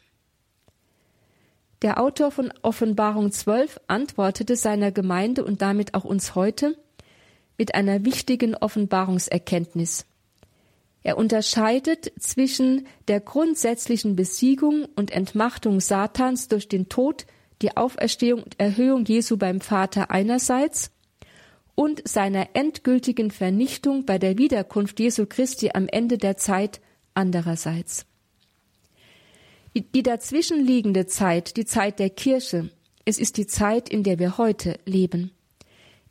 Der 1.83 1.99
Autor 1.99 2.31
von 2.31 2.53
Offenbarung 2.61 3.33
12 3.33 3.81
antwortete 3.87 4.55
seiner 4.55 4.93
Gemeinde 4.93 5.43
und 5.43 5.61
damit 5.61 5.93
auch 5.93 6.05
uns 6.05 6.33
heute 6.33 6.77
mit 7.57 7.75
einer 7.75 8.05
wichtigen 8.05 8.55
Offenbarungserkenntnis. 8.55 10.05
Er 11.03 11.17
unterscheidet 11.17 12.13
zwischen 12.17 12.87
der 13.09 13.19
grundsätzlichen 13.19 14.15
Besiegung 14.15 14.87
und 14.95 15.11
Entmachtung 15.11 15.81
Satans 15.81 16.47
durch 16.47 16.69
den 16.69 16.87
Tod, 16.87 17.25
die 17.61 17.75
Auferstehung 17.75 18.43
und 18.43 18.57
Erhöhung 18.61 19.03
Jesu 19.03 19.35
beim 19.35 19.59
Vater 19.59 20.09
einerseits 20.09 20.89
und 21.75 22.07
seiner 22.07 22.47
endgültigen 22.53 23.29
Vernichtung 23.29 24.05
bei 24.05 24.17
der 24.17 24.37
Wiederkunft 24.37 25.01
Jesu 25.01 25.25
Christi 25.25 25.71
am 25.73 25.89
Ende 25.89 26.17
der 26.17 26.37
Zeit 26.37 26.79
andererseits. 27.13 28.05
Die 29.75 30.03
dazwischenliegende 30.03 31.07
Zeit, 31.07 31.57
die 31.57 31.65
Zeit 31.65 31.97
der 31.97 32.11
Kirche, 32.11 32.69
es 33.05 33.17
ist 33.17 33.37
die 33.37 33.47
Zeit, 33.47 33.89
in 33.89 34.03
der 34.03 34.19
wir 34.19 34.37
heute 34.37 34.79
leben, 34.85 35.31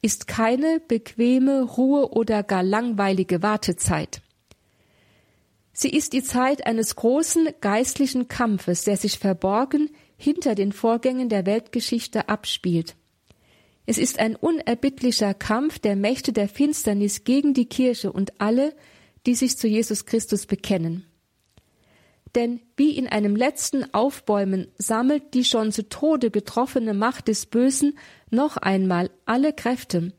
ist 0.03 0.27
keine 0.27 0.81
bequeme, 0.81 1.63
Ruhe 1.63 2.11
oder 2.11 2.43
gar 2.43 2.65
langweilige 2.65 3.41
Wartezeit. 3.41 4.21
Sie 5.73 5.91
ist 5.91 6.13
die 6.13 6.25
Zeit 6.25 6.67
eines 6.67 6.97
großen 6.97 7.49
geistlichen 7.61 8.27
Kampfes, 8.27 8.83
der 8.83 8.97
sich 8.97 9.21
verborgen 9.21 9.91
hinter 10.17 10.57
den 10.57 10.73
Vorgängen 10.73 11.29
der 11.29 11.47
Weltgeschichte 11.47 12.29
abspielt. 12.29 12.97
Es 13.87 13.97
ist 13.97 14.19
ein 14.19 14.35
unerbittlicher 14.35 15.35
Kampf 15.35 15.79
der 15.79 15.95
Mächte 15.95 16.33
der 16.33 16.49
Finsternis 16.49 17.23
gegen 17.23 17.55
die 17.55 17.67
Kirche 17.67 18.13
und 18.13 18.41
alle, 18.41 18.75
die 19.25 19.35
sich 19.37 19.57
zu 19.57 19.69
Jesus 19.69 20.05
Christus 20.05 20.47
bekennen. 20.47 21.07
Denn 22.35 22.61
wie 22.77 22.97
in 22.97 23.09
einem 23.09 23.37
letzten 23.37 23.93
Aufbäumen 23.93 24.69
sammelt 24.79 25.35
die 25.35 25.45
schon 25.45 25.71
zu 25.71 25.89
Tode 25.89 26.31
getroffene 26.31 26.95
Macht 26.95 27.29
des 27.29 27.47
Bösen 27.47 27.99
noch 28.31 28.57
einmal 28.57 29.11
alle 29.27 29.53
Kräfte, 29.53 30.13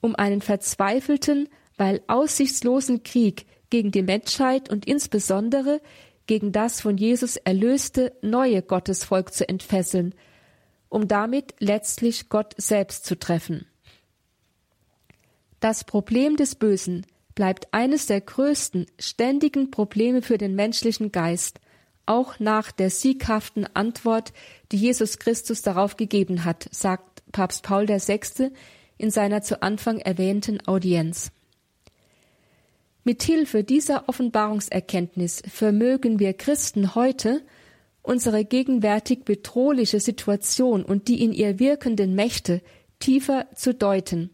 um 0.00 0.16
einen 0.16 0.40
verzweifelten, 0.40 1.48
weil 1.76 2.02
aussichtslosen 2.08 3.04
Krieg 3.04 3.46
gegen 3.70 3.92
die 3.92 4.02
Menschheit 4.02 4.70
und 4.70 4.86
insbesondere 4.86 5.80
gegen 6.26 6.52
das 6.52 6.80
von 6.80 6.96
Jesus 6.96 7.36
erlöste 7.36 8.12
neue 8.22 8.62
Gottesvolk 8.62 9.32
zu 9.32 9.48
entfesseln, 9.48 10.14
um 10.88 11.08
damit 11.08 11.54
letztlich 11.58 12.28
Gott 12.28 12.54
selbst 12.56 13.04
zu 13.04 13.18
treffen. 13.18 13.66
Das 15.60 15.84
Problem 15.84 16.36
des 16.36 16.56
Bösen 16.56 17.06
bleibt 17.34 17.72
eines 17.72 18.06
der 18.06 18.20
größten 18.20 18.86
ständigen 18.98 19.70
Probleme 19.70 20.22
für 20.22 20.38
den 20.38 20.54
menschlichen 20.54 21.12
Geist, 21.12 21.60
auch 22.06 22.38
nach 22.40 22.72
der 22.72 22.90
sieghaften 22.90 23.66
Antwort, 23.74 24.32
die 24.70 24.76
Jesus 24.76 25.18
Christus 25.18 25.62
darauf 25.62 25.96
gegeben 25.96 26.44
hat, 26.44 26.68
sagt 26.70 27.22
Papst 27.32 27.62
Paul 27.62 27.88
VI. 27.88 28.50
in 28.98 29.10
seiner 29.10 29.42
zu 29.42 29.62
Anfang 29.62 29.98
erwähnten 29.98 30.66
Audienz. 30.66 31.32
Mithilfe 33.04 33.64
dieser 33.64 34.08
Offenbarungserkenntnis 34.08 35.42
vermögen 35.48 36.18
wir 36.18 36.34
Christen 36.34 36.94
heute, 36.94 37.42
unsere 38.02 38.44
gegenwärtig 38.44 39.24
bedrohliche 39.24 40.00
Situation 40.00 40.84
und 40.84 41.08
die 41.08 41.22
in 41.22 41.32
ihr 41.32 41.58
wirkenden 41.58 42.14
Mächte 42.14 42.62
tiefer 42.98 43.46
zu 43.54 43.74
deuten. 43.74 44.30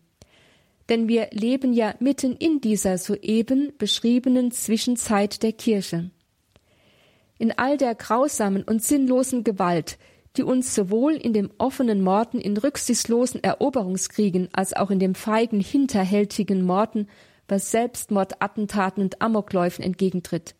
Denn 0.89 1.09
wir 1.09 1.29
leben 1.33 1.73
ja 1.73 1.95
mitten 2.01 2.35
in 2.37 2.61
dieser 2.61 2.99
soeben 2.99 3.73
beschriebenen 3.77 4.51
Zwischenzeit 4.51 5.43
der 5.43 5.53
Kirche. 5.53 6.11
In 7.39 7.53
all 7.53 7.77
der 7.77 7.95
grausamen 7.95 8.63
und 8.63 8.83
sinnlosen 8.83 9.45
Gewalt, 9.45 9.99
die 10.37 10.43
uns 10.43 10.75
sowohl 10.75 11.15
in 11.15 11.33
dem 11.33 11.51
offenen 11.59 12.03
Morden 12.03 12.41
in 12.41 12.57
rücksichtslosen 12.57 13.43
Eroberungskriegen 13.43 14.49
als 14.53 14.75
auch 14.75 14.91
in 14.91 14.99
dem 14.99 15.15
feigen, 15.15 15.61
hinterhältigen 15.61 16.63
Morden 16.63 17.09
was 17.49 17.71
Selbstmordattentaten 17.71 19.03
und 19.03 19.23
Amokläufen 19.23 19.83
entgegentritt, 19.83 20.55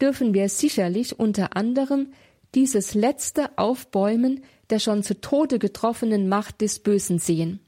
dürfen 0.00 0.34
wir 0.34 0.48
sicherlich 0.48 1.18
unter 1.18 1.56
anderem 1.56 2.12
dieses 2.54 2.94
letzte 2.94 3.56
Aufbäumen 3.58 4.42
der 4.70 4.78
schon 4.78 5.02
zu 5.02 5.20
Tode 5.20 5.58
getroffenen 5.58 6.28
Macht 6.28 6.60
des 6.60 6.80
Bösen 6.80 7.18
sehen. 7.18 7.60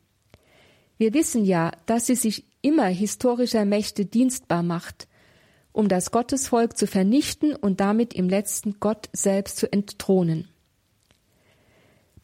Wir 0.98 1.14
wissen 1.14 1.44
ja, 1.44 1.70
dass 1.86 2.06
sie 2.06 2.16
sich 2.16 2.44
immer 2.60 2.86
historischer 2.86 3.64
Mächte 3.64 4.04
dienstbar 4.04 4.62
macht, 4.62 5.06
um 5.72 5.88
das 5.88 6.10
Gottesvolk 6.10 6.76
zu 6.76 6.86
vernichten 6.86 7.54
und 7.54 7.80
damit 7.80 8.12
im 8.14 8.28
letzten 8.28 8.80
Gott 8.80 9.08
selbst 9.12 9.58
zu 9.58 9.72
entthronen. 9.72 10.48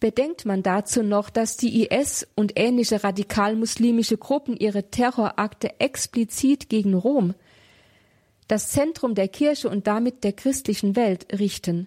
Bedenkt 0.00 0.44
man 0.44 0.62
dazu 0.62 1.02
noch, 1.02 1.30
dass 1.30 1.56
die 1.56 1.86
IS 1.86 2.26
und 2.34 2.52
ähnliche 2.56 3.04
radikal-muslimische 3.04 4.18
Gruppen 4.18 4.56
ihre 4.56 4.90
Terrorakte 4.90 5.80
explizit 5.80 6.68
gegen 6.68 6.94
Rom, 6.94 7.34
das 8.48 8.68
Zentrum 8.68 9.14
der 9.14 9.28
Kirche 9.28 9.70
und 9.70 9.86
damit 9.86 10.24
der 10.24 10.32
christlichen 10.32 10.96
Welt, 10.96 11.26
richten 11.38 11.86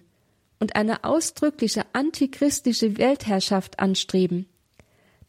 und 0.58 0.74
eine 0.74 1.04
ausdrückliche 1.04 1.84
antichristische 1.92 2.98
Weltherrschaft 2.98 3.78
anstreben, 3.78 4.46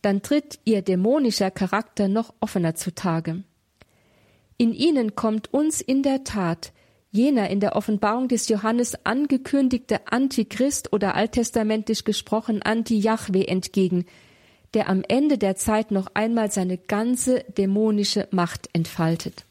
dann 0.02 0.22
tritt 0.22 0.60
ihr 0.66 0.82
dämonischer 0.82 1.52
Charakter 1.52 2.08
noch 2.08 2.34
offener 2.40 2.76
zutage. 2.76 3.44
In 4.58 4.74
ihnen 4.74 5.16
kommt 5.16 5.54
uns 5.54 5.82
in 5.82 6.04
der 6.04 6.24
Tat 6.24 6.72
jener 7.12 7.50
in 7.50 7.60
der 7.60 7.76
Offenbarung 7.76 8.28
des 8.28 8.50
Johannes 8.50 9.06
angekündigte 9.06 10.12
Antichrist 10.12 10.94
oder 10.94 11.16
alttestamentisch 11.16 12.04
gesprochen 12.04 12.62
Anti-Jahwe 12.62 13.48
entgegen, 13.48 14.06
der 14.74 14.90
am 14.90 15.04
Ende 15.08 15.38
der 15.38 15.56
Zeit 15.56 15.92
noch 15.92 16.08
einmal 16.14 16.52
seine 16.52 16.78
ganze 16.78 17.44
dämonische 17.58 18.28
Macht 18.32 18.70
entfaltet. 18.74 19.46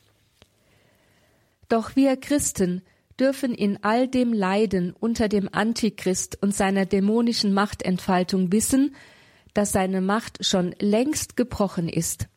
Doch 1.69 1.97
wir 1.97 2.17
Christen 2.17 2.83
dürfen 3.19 3.55
in 3.55 3.83
all 3.83 4.07
dem 4.07 4.33
Leiden 4.33 4.95
unter 4.99 5.29
dem 5.29 5.49
Antichrist 5.51 6.41
und 6.41 6.55
seiner 6.55 6.87
dämonischen 6.87 7.53
Machtentfaltung 7.53 8.53
wissen, 8.53 8.95
dass 9.59 9.73
seine 9.73 10.01
Macht 10.01 10.47
schon 10.47 10.73
längst 10.79 11.37
gebrochen 11.37 11.89
ist. 11.89 12.29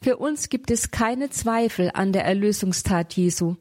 Für 0.00 0.16
uns 0.16 0.48
gibt 0.48 0.70
es 0.70 0.90
keine 0.90 1.28
Zweifel 1.28 1.90
an 1.92 2.14
der 2.14 2.24
Erlösungstat 2.24 3.12
Jesu, 3.12 3.56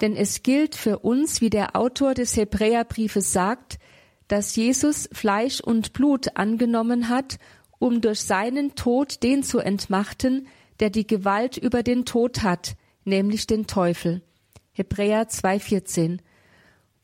denn 0.00 0.16
es 0.16 0.42
gilt 0.42 0.74
für 0.74 1.00
uns, 1.00 1.42
wie 1.42 1.50
der 1.50 1.76
Autor 1.76 2.14
des 2.14 2.34
Hebräerbriefes 2.34 3.34
sagt, 3.34 3.78
dass 4.26 4.56
Jesus 4.56 5.06
Fleisch 5.12 5.60
und 5.60 5.92
Blut 5.92 6.34
angenommen 6.34 7.10
hat, 7.10 7.36
um 7.78 8.00
durch 8.00 8.22
seinen 8.22 8.74
Tod 8.74 9.22
den 9.22 9.42
zu 9.42 9.58
entmachten, 9.58 10.46
der 10.80 10.88
die 10.88 11.06
Gewalt 11.06 11.58
über 11.58 11.82
den 11.82 12.06
Tod 12.06 12.42
hat, 12.42 12.74
nämlich 13.04 13.46
den 13.46 13.66
Teufel. 13.66 14.22
Hebräer 14.72 15.28
2,14. 15.28 16.20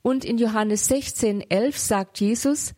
Und 0.00 0.24
in 0.24 0.38
Johannes 0.38 0.90
16,11 0.90 1.76
sagt 1.76 2.20
Jesus, 2.20 2.72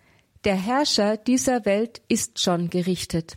der 0.44 0.56
Herrscher 0.56 1.16
dieser 1.16 1.64
Welt 1.64 2.00
ist 2.08 2.40
schon 2.40 2.70
gerichtet. 2.70 3.36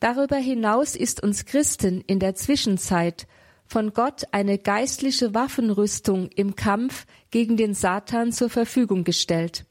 Darüber 0.00 0.36
hinaus 0.36 0.94
ist 0.94 1.22
uns 1.22 1.44
Christen 1.44 2.00
in 2.02 2.20
der 2.20 2.34
Zwischenzeit 2.34 3.26
von 3.66 3.92
Gott 3.92 4.24
eine 4.32 4.58
geistliche 4.58 5.34
Waffenrüstung 5.34 6.28
im 6.28 6.56
Kampf 6.56 7.06
gegen 7.30 7.56
den 7.56 7.74
Satan 7.74 8.32
zur 8.32 8.48
Verfügung 8.48 9.04
gestellt. 9.04 9.66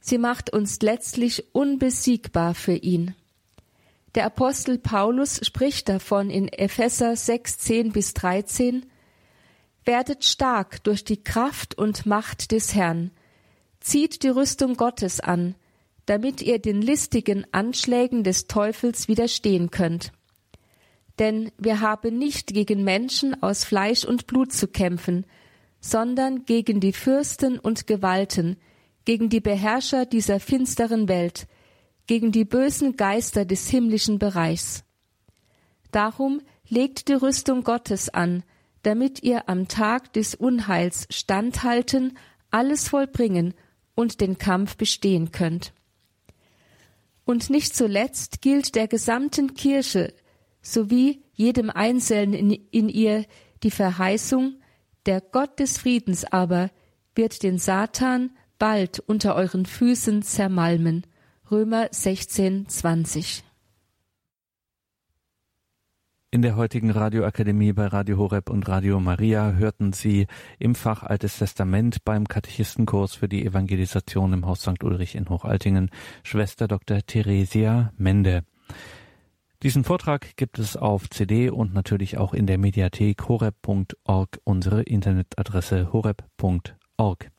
Sie 0.00 0.18
macht 0.18 0.52
uns 0.52 0.80
letztlich 0.80 1.54
unbesiegbar 1.54 2.54
für 2.54 2.74
ihn. 2.74 3.14
Der 4.14 4.24
Apostel 4.24 4.78
Paulus 4.78 5.40
spricht 5.44 5.88
davon 5.88 6.30
in 6.30 6.48
Epheser 6.48 7.16
6, 7.16 7.58
10 7.58 7.92
bis 7.92 8.14
13, 8.14 8.86
Werdet 9.84 10.24
stark 10.24 10.82
durch 10.82 11.04
die 11.04 11.22
Kraft 11.22 11.78
und 11.78 12.06
Macht 12.06 12.50
des 12.50 12.74
Herrn, 12.74 13.12
zieht 13.86 14.24
die 14.24 14.28
Rüstung 14.28 14.74
Gottes 14.74 15.20
an, 15.20 15.54
damit 16.06 16.42
ihr 16.42 16.58
den 16.58 16.82
listigen 16.82 17.46
Anschlägen 17.52 18.24
des 18.24 18.48
Teufels 18.48 19.06
widerstehen 19.06 19.70
könnt. 19.70 20.10
Denn 21.20 21.52
wir 21.56 21.80
haben 21.80 22.18
nicht 22.18 22.48
gegen 22.48 22.82
Menschen 22.82 23.40
aus 23.44 23.64
Fleisch 23.64 24.04
und 24.04 24.26
Blut 24.26 24.52
zu 24.52 24.66
kämpfen, 24.66 25.24
sondern 25.80 26.44
gegen 26.46 26.80
die 26.80 26.92
Fürsten 26.92 27.60
und 27.60 27.86
Gewalten, 27.86 28.56
gegen 29.04 29.28
die 29.28 29.40
Beherrscher 29.40 30.04
dieser 30.04 30.40
finsteren 30.40 31.08
Welt, 31.08 31.46
gegen 32.08 32.32
die 32.32 32.44
bösen 32.44 32.96
Geister 32.96 33.44
des 33.44 33.68
himmlischen 33.68 34.18
Bereichs. 34.18 34.82
Darum 35.92 36.40
legt 36.68 37.06
die 37.06 37.14
Rüstung 37.14 37.62
Gottes 37.62 38.08
an, 38.08 38.42
damit 38.82 39.22
ihr 39.22 39.48
am 39.48 39.68
Tag 39.68 40.12
des 40.12 40.34
Unheils 40.34 41.06
standhalten, 41.10 42.18
alles 42.50 42.88
vollbringen 42.88 43.54
und 43.96 44.20
den 44.20 44.38
Kampf 44.38 44.76
bestehen 44.76 45.32
könnt. 45.32 45.72
Und 47.24 47.50
nicht 47.50 47.74
zuletzt 47.74 48.40
gilt 48.40 48.76
der 48.76 48.86
gesamten 48.86 49.54
Kirche 49.54 50.14
sowie 50.62 51.24
jedem 51.32 51.70
Einzelnen 51.70 52.34
in, 52.34 52.50
in 52.70 52.88
ihr 52.88 53.24
die 53.64 53.72
Verheißung, 53.72 54.60
der 55.06 55.20
Gott 55.20 55.58
des 55.58 55.78
Friedens 55.78 56.24
aber 56.24 56.70
wird 57.16 57.42
den 57.42 57.58
Satan 57.58 58.30
bald 58.58 59.00
unter 59.00 59.34
euren 59.34 59.66
Füßen 59.66 60.22
zermalmen. 60.22 61.04
Römer 61.50 61.88
16, 61.90 62.68
20. 62.68 63.45
In 66.32 66.42
der 66.42 66.56
heutigen 66.56 66.90
Radioakademie 66.90 67.72
bei 67.72 67.86
Radio 67.86 68.18
Horeb 68.18 68.50
und 68.50 68.68
Radio 68.68 68.98
Maria 68.98 69.52
hörten 69.52 69.92
Sie 69.92 70.26
im 70.58 70.74
Fach 70.74 71.04
Altes 71.04 71.38
Testament 71.38 72.04
beim 72.04 72.26
Katechistenkurs 72.26 73.14
für 73.14 73.28
die 73.28 73.46
Evangelisation 73.46 74.32
im 74.32 74.44
Haus 74.44 74.62
St. 74.62 74.82
Ulrich 74.82 75.14
in 75.14 75.28
Hochaltingen 75.28 75.88
Schwester 76.24 76.66
Dr. 76.66 76.98
Theresia 77.06 77.92
Mende. 77.96 78.42
Diesen 79.62 79.84
Vortrag 79.84 80.36
gibt 80.36 80.58
es 80.58 80.76
auf 80.76 81.08
CD 81.10 81.48
und 81.48 81.72
natürlich 81.72 82.18
auch 82.18 82.34
in 82.34 82.46
der 82.46 82.58
Mediathek 82.58 83.28
horeb.org, 83.28 84.40
unsere 84.42 84.82
Internetadresse 84.82 85.92
horeb.org. 85.92 87.30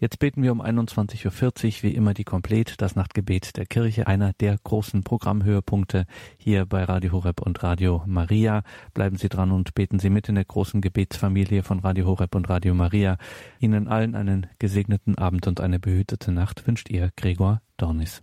Jetzt 0.00 0.20
beten 0.20 0.42
wir 0.44 0.52
um 0.52 0.62
21.40 0.62 1.24
Uhr 1.26 1.82
wie 1.82 1.94
immer 1.94 2.14
die 2.14 2.24
Komplet, 2.24 2.80
das 2.80 2.94
Nachtgebet 2.94 3.56
der 3.56 3.66
Kirche, 3.66 4.06
einer 4.06 4.32
der 4.34 4.56
großen 4.62 5.02
Programmhöhepunkte 5.02 6.06
hier 6.36 6.66
bei 6.66 6.84
Radio 6.84 7.12
Horeb 7.12 7.42
und 7.42 7.62
Radio 7.64 8.04
Maria. 8.06 8.62
Bleiben 8.94 9.16
Sie 9.16 9.28
dran 9.28 9.50
und 9.50 9.74
beten 9.74 9.98
Sie 9.98 10.10
mit 10.10 10.28
in 10.28 10.36
der 10.36 10.44
großen 10.44 10.80
Gebetsfamilie 10.80 11.64
von 11.64 11.80
Radio 11.80 12.06
Horeb 12.06 12.36
und 12.36 12.48
Radio 12.48 12.74
Maria. 12.74 13.18
Ihnen 13.58 13.88
allen 13.88 14.14
einen 14.14 14.46
gesegneten 14.60 15.18
Abend 15.18 15.48
und 15.48 15.60
eine 15.60 15.80
behütete 15.80 16.30
Nacht 16.30 16.66
wünscht 16.68 16.90
Ihr 16.90 17.10
Gregor 17.16 17.60
Dornis. 17.76 18.22